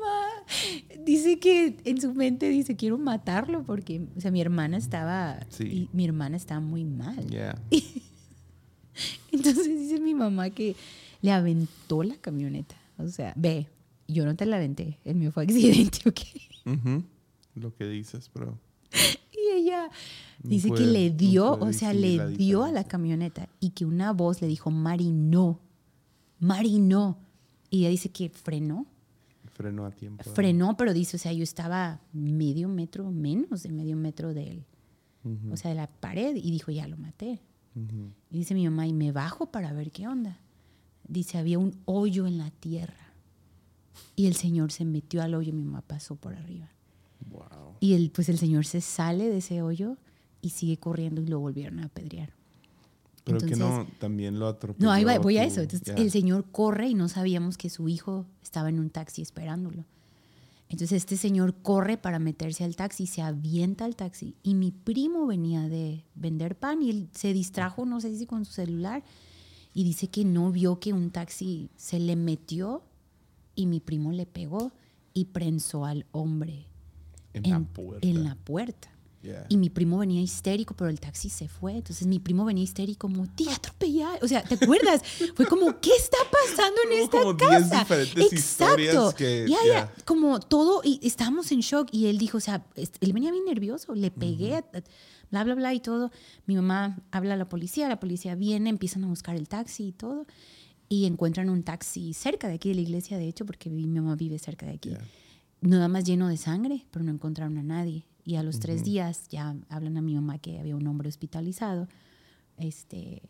Mamá 0.00 1.04
dice 1.04 1.38
que 1.38 1.76
en 1.84 2.00
su 2.00 2.12
mente 2.14 2.48
dice 2.48 2.76
quiero 2.76 2.98
matarlo 2.98 3.62
porque, 3.64 4.06
o 4.16 4.20
sea, 4.20 4.30
mi 4.30 4.40
hermana 4.40 4.76
estaba, 4.76 5.38
Sí. 5.50 5.64
y 5.64 5.88
mi 5.92 6.04
hermana 6.04 6.36
estaba 6.36 6.60
muy 6.60 6.84
mal. 6.84 7.26
Yeah. 7.28 7.60
Entonces 9.32 9.66
dice 9.66 10.00
mi 10.00 10.14
mamá 10.14 10.50
que 10.50 10.76
le 11.22 11.32
aventó 11.32 12.02
la 12.02 12.16
camioneta. 12.16 12.76
O 12.98 13.08
sea, 13.08 13.32
ve, 13.36 13.66
yo 14.08 14.24
no 14.24 14.34
te 14.36 14.44
la 14.46 14.56
aventé, 14.56 14.98
el 15.04 15.14
mío 15.16 15.32
fue 15.32 15.44
accidente, 15.44 16.00
¿ok? 16.08 16.20
Lo 17.54 17.74
que 17.74 17.86
dices, 17.86 18.30
pero. 18.32 18.58
Y 19.32 19.56
ella 19.56 19.88
No 20.42 20.50
dice 20.50 20.70
que 20.70 20.84
le 20.86 21.10
dio, 21.10 21.52
o 21.52 21.72
sea, 21.72 21.92
le 21.94 22.28
dio 22.36 22.64
a 22.64 22.72
la 22.72 22.84
camioneta 22.84 23.48
y 23.60 23.70
que 23.70 23.84
una 23.84 24.12
voz 24.12 24.40
le 24.42 24.48
dijo, 24.48 24.70
Mari, 24.70 25.10
no, 25.12 25.60
Mari, 26.38 26.78
no. 26.78 27.18
Y 27.70 27.80
ella 27.80 27.90
dice 27.90 28.10
que 28.10 28.28
frenó, 28.28 28.86
Frenó 29.62 29.84
a 29.84 29.90
tiempo. 29.90 30.22
¿eh? 30.24 30.32
frenó, 30.34 30.76
pero 30.76 30.94
dice, 30.94 31.16
o 31.16 31.20
sea, 31.20 31.32
yo 31.32 31.42
estaba 31.42 32.00
medio 32.12 32.68
metro, 32.68 33.10
menos 33.10 33.62
de 33.62 33.70
medio 33.70 33.96
metro 33.96 34.32
de 34.32 34.50
él, 34.50 34.64
o 35.50 35.56
sea, 35.56 35.70
de 35.70 35.76
la 35.76 35.86
pared, 35.86 36.34
y 36.34 36.50
dijo, 36.50 36.70
ya 36.70 36.88
lo 36.88 36.96
maté. 36.96 37.42
Y 38.30 38.38
dice 38.38 38.54
mi 38.54 38.64
mamá, 38.64 38.86
y 38.86 38.92
me 38.92 39.12
bajo 39.12 39.50
para 39.50 39.72
ver 39.72 39.92
qué 39.92 40.08
onda. 40.08 40.40
Dice, 41.06 41.38
había 41.38 41.58
un 41.58 41.76
hoyo 41.84 42.26
en 42.26 42.38
la 42.38 42.50
tierra. 42.50 43.12
Y 44.16 44.26
el 44.26 44.34
señor 44.34 44.72
se 44.72 44.84
metió 44.84 45.22
al 45.22 45.34
hoyo 45.34 45.50
y 45.50 45.52
mi 45.52 45.64
mamá 45.64 45.82
pasó 45.82 46.16
por 46.16 46.34
arriba. 46.34 46.70
Wow. 47.30 47.76
Y 47.80 47.94
el, 47.94 48.10
pues 48.10 48.28
el 48.28 48.38
señor 48.38 48.64
se 48.64 48.80
sale 48.80 49.28
de 49.28 49.38
ese 49.38 49.62
hoyo 49.62 49.98
y 50.40 50.50
sigue 50.50 50.78
corriendo 50.78 51.20
y 51.20 51.26
lo 51.26 51.38
volvieron 51.38 51.80
a 51.80 51.86
apedrear. 51.86 52.32
Pero 53.24 53.38
que 53.38 53.54
no, 53.56 53.66
Entonces- 53.80 53.98
también 53.98 54.38
lo 54.38 54.48
atropelló. 54.48 54.84
No, 54.86 54.92
ahí 54.92 55.04
va- 55.04 55.18
voy 55.18 55.36
a 55.38 55.44
eso. 55.44 55.60
Entonces, 55.60 55.94
el 55.96 56.10
señor 56.10 56.46
corre 56.50 56.88
y 56.88 56.94
no 56.94 57.08
sabíamos 57.08 57.56
que 57.58 57.68
su 57.70 57.88
hijo 57.88 58.26
estaba 58.42 58.68
en 58.70 58.78
un 58.80 58.90
taxi 58.90 59.22
esperándolo. 59.22 59.84
Entonces 60.68 60.98
este 60.98 61.16
señor 61.16 61.54
corre 61.62 61.96
para 61.98 62.20
meterse 62.20 62.62
al 62.62 62.76
taxi, 62.76 63.08
se 63.08 63.22
avienta 63.22 63.84
al 63.84 63.96
taxi 63.96 64.36
y 64.44 64.54
mi 64.54 64.70
primo 64.70 65.26
venía 65.26 65.68
de 65.68 66.04
vender 66.14 66.56
pan 66.56 66.80
y 66.80 66.90
él 66.90 67.08
se 67.12 67.32
distrajo, 67.32 67.84
no 67.86 68.00
sé 68.00 68.16
si 68.16 68.24
con 68.24 68.44
su 68.44 68.52
celular, 68.52 69.02
y 69.74 69.82
dice 69.82 70.06
que 70.08 70.24
no 70.24 70.52
vio 70.52 70.78
que 70.78 70.92
un 70.92 71.10
taxi 71.10 71.70
se 71.76 71.98
le 71.98 72.14
metió 72.14 72.84
y 73.56 73.66
mi 73.66 73.80
primo 73.80 74.12
le 74.12 74.26
pegó 74.26 74.70
y 75.12 75.24
prensó 75.26 75.84
al 75.86 76.06
hombre 76.12 76.66
En, 77.32 77.50
la 77.50 77.58
puerta. 77.60 78.06
en 78.06 78.22
la 78.24 78.34
puerta. 78.36 78.88
Yeah. 79.22 79.44
Y 79.50 79.58
mi 79.58 79.68
primo 79.68 79.98
venía 79.98 80.22
histérico, 80.22 80.74
pero 80.74 80.88
el 80.88 80.98
taxi 80.98 81.28
se 81.28 81.46
fue. 81.46 81.76
Entonces 81.76 82.06
mi 82.06 82.18
primo 82.18 82.46
venía 82.46 82.64
histérico, 82.64 83.06
como, 83.06 83.26
tía, 83.26 83.54
atropellar. 83.54 84.18
O 84.22 84.28
sea, 84.28 84.42
¿te 84.42 84.54
acuerdas? 84.54 85.02
Fue 85.36 85.44
como, 85.44 85.78
¿qué 85.78 85.90
está 85.94 86.16
pasando 86.32 86.80
en 86.90 86.98
esta 87.02 87.18
como 87.20 87.34
10 87.34 87.50
casa? 87.50 87.78
diferentes 87.80 88.32
historias 88.32 89.12
que- 89.14 89.46
ya. 89.46 89.58
ya, 89.66 89.94
como 90.06 90.40
todo, 90.40 90.80
y 90.82 91.00
estábamos 91.06 91.52
en 91.52 91.60
shock. 91.60 91.88
Y 91.92 92.06
él 92.06 92.16
dijo, 92.16 92.38
o 92.38 92.40
sea, 92.40 92.64
él 92.76 93.12
venía 93.12 93.30
bien 93.30 93.44
nervioso, 93.44 93.94
le 93.94 94.10
pegué, 94.10 94.64
bla, 95.30 95.44
bla, 95.44 95.54
bla, 95.54 95.74
y 95.74 95.80
todo. 95.80 96.10
Mi 96.46 96.56
mamá 96.56 96.98
habla 97.10 97.34
a 97.34 97.36
la 97.36 97.46
policía, 97.48 97.88
la 97.90 98.00
policía 98.00 98.34
viene, 98.36 98.70
empiezan 98.70 99.04
a 99.04 99.08
buscar 99.08 99.36
el 99.36 99.48
taxi 99.48 99.88
y 99.88 99.92
todo. 99.92 100.24
Y 100.88 101.04
encuentran 101.04 101.50
un 101.50 101.62
taxi 101.62 102.14
cerca 102.14 102.48
de 102.48 102.54
aquí 102.54 102.70
de 102.70 102.76
la 102.76 102.80
iglesia, 102.80 103.18
de 103.18 103.28
hecho, 103.28 103.44
porque 103.44 103.68
mi 103.68 103.86
mamá 103.86 104.16
vive 104.16 104.38
cerca 104.38 104.64
de 104.64 104.72
aquí 104.72 104.88
Yeah. 104.88 105.04
nada 105.60 105.88
más 105.88 106.04
lleno 106.04 106.26
de 106.28 106.38
sangre, 106.38 106.86
pero 106.90 107.04
no 107.04 107.12
encontraron 107.12 107.58
a 107.58 107.62
nadie. 107.62 108.06
Y 108.24 108.36
a 108.36 108.42
los 108.42 108.60
tres 108.60 108.76
Ujú. 108.82 108.84
días 108.90 109.28
ya 109.28 109.56
hablan 109.68 109.96
a 109.96 110.02
mi 110.02 110.14
mamá 110.14 110.38
que 110.38 110.58
había 110.60 110.76
un 110.76 110.86
hombre 110.86 111.08
hospitalizado, 111.08 111.88
este, 112.58 113.22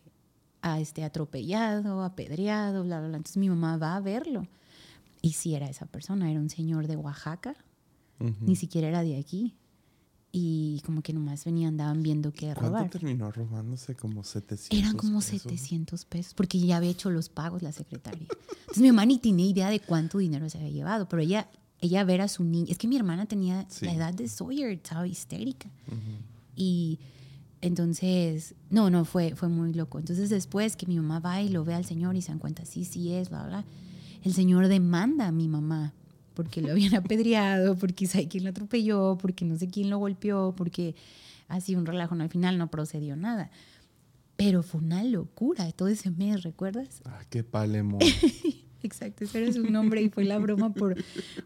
a 0.61 0.79
este 0.79 1.03
atropellado, 1.03 2.03
apedreado, 2.03 2.83
bla, 2.83 2.99
bla, 2.99 3.07
bla. 3.07 3.17
Entonces 3.17 3.37
mi 3.37 3.49
mamá 3.49 3.77
va 3.77 3.95
a 3.95 4.01
verlo. 4.01 4.47
Y 5.21 5.33
sí 5.33 5.55
era 5.55 5.67
esa 5.69 5.85
persona, 5.85 6.29
era 6.31 6.39
un 6.39 6.49
señor 6.49 6.87
de 6.87 6.95
Oaxaca, 6.97 7.55
Ujú. 8.19 8.35
ni 8.41 8.55
siquiera 8.55 8.87
era 8.87 9.03
de 9.03 9.17
aquí. 9.17 9.55
Y 10.33 10.81
como 10.85 11.01
que 11.01 11.11
nomás 11.11 11.43
venían, 11.43 11.73
andaban 11.73 12.03
viendo 12.03 12.31
qué 12.31 12.47
¿Cuánto 12.53 12.61
robar. 12.61 12.89
terminó 12.89 13.31
robándose? 13.31 13.95
Como 13.95 14.23
700 14.23 14.79
Eran 14.79 14.95
como 14.97 15.19
pesos. 15.19 15.41
700 15.41 16.05
pesos, 16.05 16.33
porque 16.33 16.57
ya 16.59 16.77
había 16.77 16.89
hecho 16.89 17.09
los 17.11 17.27
pagos 17.27 17.61
la 17.61 17.71
secretaria. 17.73 18.27
Entonces 18.61 18.81
mi 18.81 18.87
mamá 18.87 19.05
ni 19.05 19.17
tenía 19.19 19.45
idea 19.45 19.69
de 19.69 19.81
cuánto 19.81 20.19
dinero 20.19 20.49
se 20.49 20.57
había 20.57 20.69
llevado, 20.71 21.09
pero 21.09 21.21
ella, 21.21 21.49
ella 21.81 22.03
ver 22.03 22.21
a 22.21 22.27
su 22.27 22.43
niña, 22.43 22.67
es 22.71 22.77
que 22.77 22.87
mi 22.87 22.95
hermana 22.95 23.25
tenía 23.25 23.65
Sí. 23.69 23.85
la 23.85 23.93
edad 23.93 24.13
de 24.13 24.27
Sawyer, 24.27 24.69
estaba 24.69 25.07
histérica. 25.07 25.69
Ujú. 25.87 25.97
Y 26.55 26.99
entonces, 27.61 28.55
no, 28.69 28.89
no, 28.89 29.05
fue, 29.05 29.35
fue 29.35 29.49
muy 29.49 29.73
loco. 29.73 29.99
Entonces 29.99 30.29
después 30.29 30.75
que 30.75 30.85
mi 30.87 30.95
mamá 30.97 31.19
va 31.19 31.41
y 31.41 31.49
lo 31.49 31.63
ve 31.63 31.73
al 31.73 31.85
señor 31.85 32.15
y 32.15 32.21
se 32.21 32.29
dan 32.29 32.39
cuenta, 32.39 32.65
sí, 32.65 32.85
sí 32.85 33.13
es, 33.13 33.29
bla, 33.29 33.45
bla, 33.45 33.65
el 34.23 34.33
señor 34.33 34.67
demanda 34.67 35.27
a 35.27 35.31
mi 35.31 35.47
mamá 35.47 35.93
porque 36.33 36.61
lo 36.61 36.71
habían 36.71 36.95
apedreado, 36.95 37.75
porque 37.77 38.07
sabe 38.07 38.27
quién 38.27 38.43
lo 38.45 38.49
atropelló, 38.51 39.17
porque 39.21 39.45
no 39.45 39.57
sé 39.57 39.67
quién 39.67 39.89
lo 39.89 39.97
golpeó, 39.99 40.53
porque 40.55 40.95
así 41.47 41.75
un 41.75 41.85
relajo. 41.85 42.15
No, 42.15 42.23
al 42.23 42.29
final 42.29 42.57
no 42.57 42.69
procedió 42.71 43.15
nada. 43.15 43.51
Pero 44.37 44.63
fue 44.63 44.81
una 44.81 45.03
locura 45.03 45.71
todo 45.71 45.87
ese 45.87 46.09
mes, 46.09 46.41
¿recuerdas? 46.43 47.01
Ah, 47.05 47.21
qué 47.29 47.43
palemón. 47.43 47.99
Exacto, 48.83 49.23
ese 49.23 49.43
era 49.43 49.53
su 49.53 49.63
nombre 49.69 50.01
y 50.01 50.09
fue 50.09 50.23
la 50.25 50.37
broma 50.39 50.73
por 50.73 50.95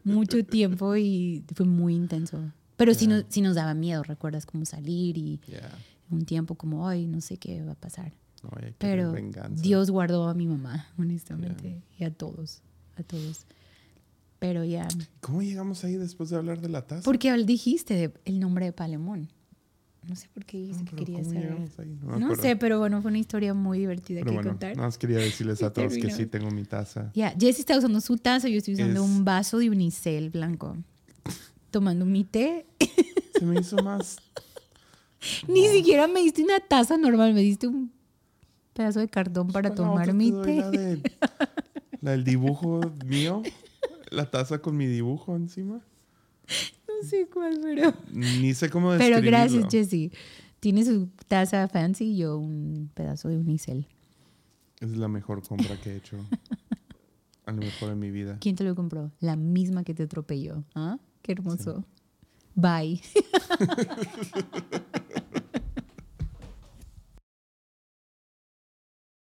mucho 0.03 0.43
tiempo 0.45 0.95
y 0.95 1.43
fue 1.53 1.65
muy 1.65 1.95
intenso. 1.95 2.39
Pero 2.77 2.93
sí, 2.93 3.07
nos, 3.07 3.25
sí 3.29 3.41
nos 3.41 3.55
daba 3.55 3.73
miedo, 3.73 4.03
¿recuerdas? 4.03 4.45
Como 4.45 4.65
salir 4.65 5.17
y 5.17 5.39
Yeah. 5.47 5.71
un 6.09 6.25
tiempo 6.25 6.55
como, 6.55 6.88
ay, 6.88 7.05
no 7.07 7.21
sé 7.21 7.38
qué 7.38 7.61
va 7.63 7.73
a 7.73 7.75
pasar. 7.75 8.13
Pero 8.77 9.11
venganza. 9.11 9.61
Dios 9.63 9.89
guardó 9.89 10.27
a 10.29 10.33
mi 10.36 10.45
mamá, 10.45 10.88
honestamente, 10.99 11.81
y 11.97 12.03
a 12.03 12.11
todos, 12.13 12.61
a 12.95 13.01
todos. 13.03 13.45
Pero 14.38 14.63
ya, 14.63 14.88
¿Cómo 15.21 15.41
llegamos 15.41 15.83
ahí 15.83 15.95
después 15.95 16.29
de 16.29 16.36
hablar 16.36 16.61
de 16.61 16.69
la 16.69 16.86
taza? 16.86 17.01
porque 17.03 17.33
dijiste 17.45 18.13
el 18.25 18.39
nombre 18.39 18.65
de 18.65 18.73
Palemón. 18.73 19.29
No 20.07 20.15
sé 20.15 20.27
por 20.33 20.45
qué 20.45 20.57
dijiste 20.57 20.83
No, 20.83 20.89
que 20.91 20.95
querías 20.97 21.27
¿cómo 21.27 21.33
saber. 21.33 21.51
ahí? 21.79 22.19
No, 22.19 22.35
sé, 22.35 22.55
pero 22.55 22.77
bueno, 22.79 23.01
fue 23.01 23.09
una 23.09 23.17
historia 23.17 23.53
muy 23.53 23.79
divertida 23.79 24.19
Pero 24.19 24.31
que 24.31 24.35
bueno, 24.35 24.49
contar. 24.51 24.75
nada 24.75 24.87
más 24.87 24.97
quería 24.97 25.17
decirles 25.17 25.63
a 25.63 25.73
todos 25.73 25.93
que 25.93 26.11
sí 26.11 26.25
tengo 26.27 26.51
mi 26.51 26.63
taza. 26.63 27.11
Ya, 27.15 27.31
Jessy 27.31 27.61
está 27.61 27.77
usando 27.77 27.99
su 28.01 28.17
taza, 28.17 28.47
yo 28.47 28.57
estoy 28.57 28.75
usando 28.75 29.03
Es- 29.03 29.09
un 29.09 29.25
vaso 29.25 29.57
de 29.57 29.69
unicel 29.69 30.29
blanco. 30.29 30.77
Tomando 31.71 32.05
mi 32.05 32.23
té. 32.23 32.65
Se 33.37 33.45
me 33.45 33.59
hizo 33.59 33.77
más... 33.83 34.17
Ni 35.47 35.67
siquiera 35.69 36.07
me 36.07 36.19
diste 36.21 36.43
una 36.43 36.59
taza 36.59 36.97
normal, 36.97 37.33
me 37.33 37.41
diste 37.41 37.67
un 37.67 37.91
pedazo 38.73 38.99
de 38.99 39.07
cartón 39.07 39.47
para 39.47 39.69
Pues 39.69 39.77
tomar 39.77 40.13
mi 40.13 40.31
té. 40.31 40.55
La, 40.57 40.69
de- 40.71 41.01
la 42.01 42.11
del 42.11 42.23
dibujo 42.23 42.93
mío. 43.07 43.41
La 44.11 44.29
taza 44.29 44.59
con 44.59 44.77
mi 44.77 44.85
dibujo 44.85 45.35
encima. 45.35 45.81
No 47.01 47.07
sé 47.07 47.27
cuál, 47.31 47.59
pero. 47.61 47.93
Ni 48.11 48.53
sé 48.53 48.69
cómo 48.69 48.89
Pero 48.91 49.17
describirlo. 49.17 49.31
gracias, 49.37 49.65
Jessy. 49.71 50.11
Tiene 50.59 50.83
su 50.85 51.09
taza 51.27 51.67
fancy 51.67 52.05
y 52.05 52.17
yo 52.17 52.37
un 52.37 52.89
pedazo 52.93 53.29
de 53.29 53.37
unicel. 53.37 53.87
Es 54.79 54.95
la 54.97 55.07
mejor 55.07 55.41
compra 55.47 55.79
que 55.81 55.91
he 55.91 55.97
hecho. 55.97 56.17
A 57.45 57.51
lo 57.51 57.57
mejor 57.61 57.91
en 57.91 57.99
mi 57.99 58.09
vida. 58.09 58.37
¿Quién 58.41 58.55
te 58.55 58.63
lo 58.63 58.73
compró? 58.75 59.11
La 59.19 59.35
misma 59.35 59.83
que 59.83 59.93
te 59.93 60.03
atropelló. 60.03 60.63
¿Ah? 60.73 60.97
Qué 61.21 61.33
hermoso. 61.33 61.85
Bye. 62.55 63.01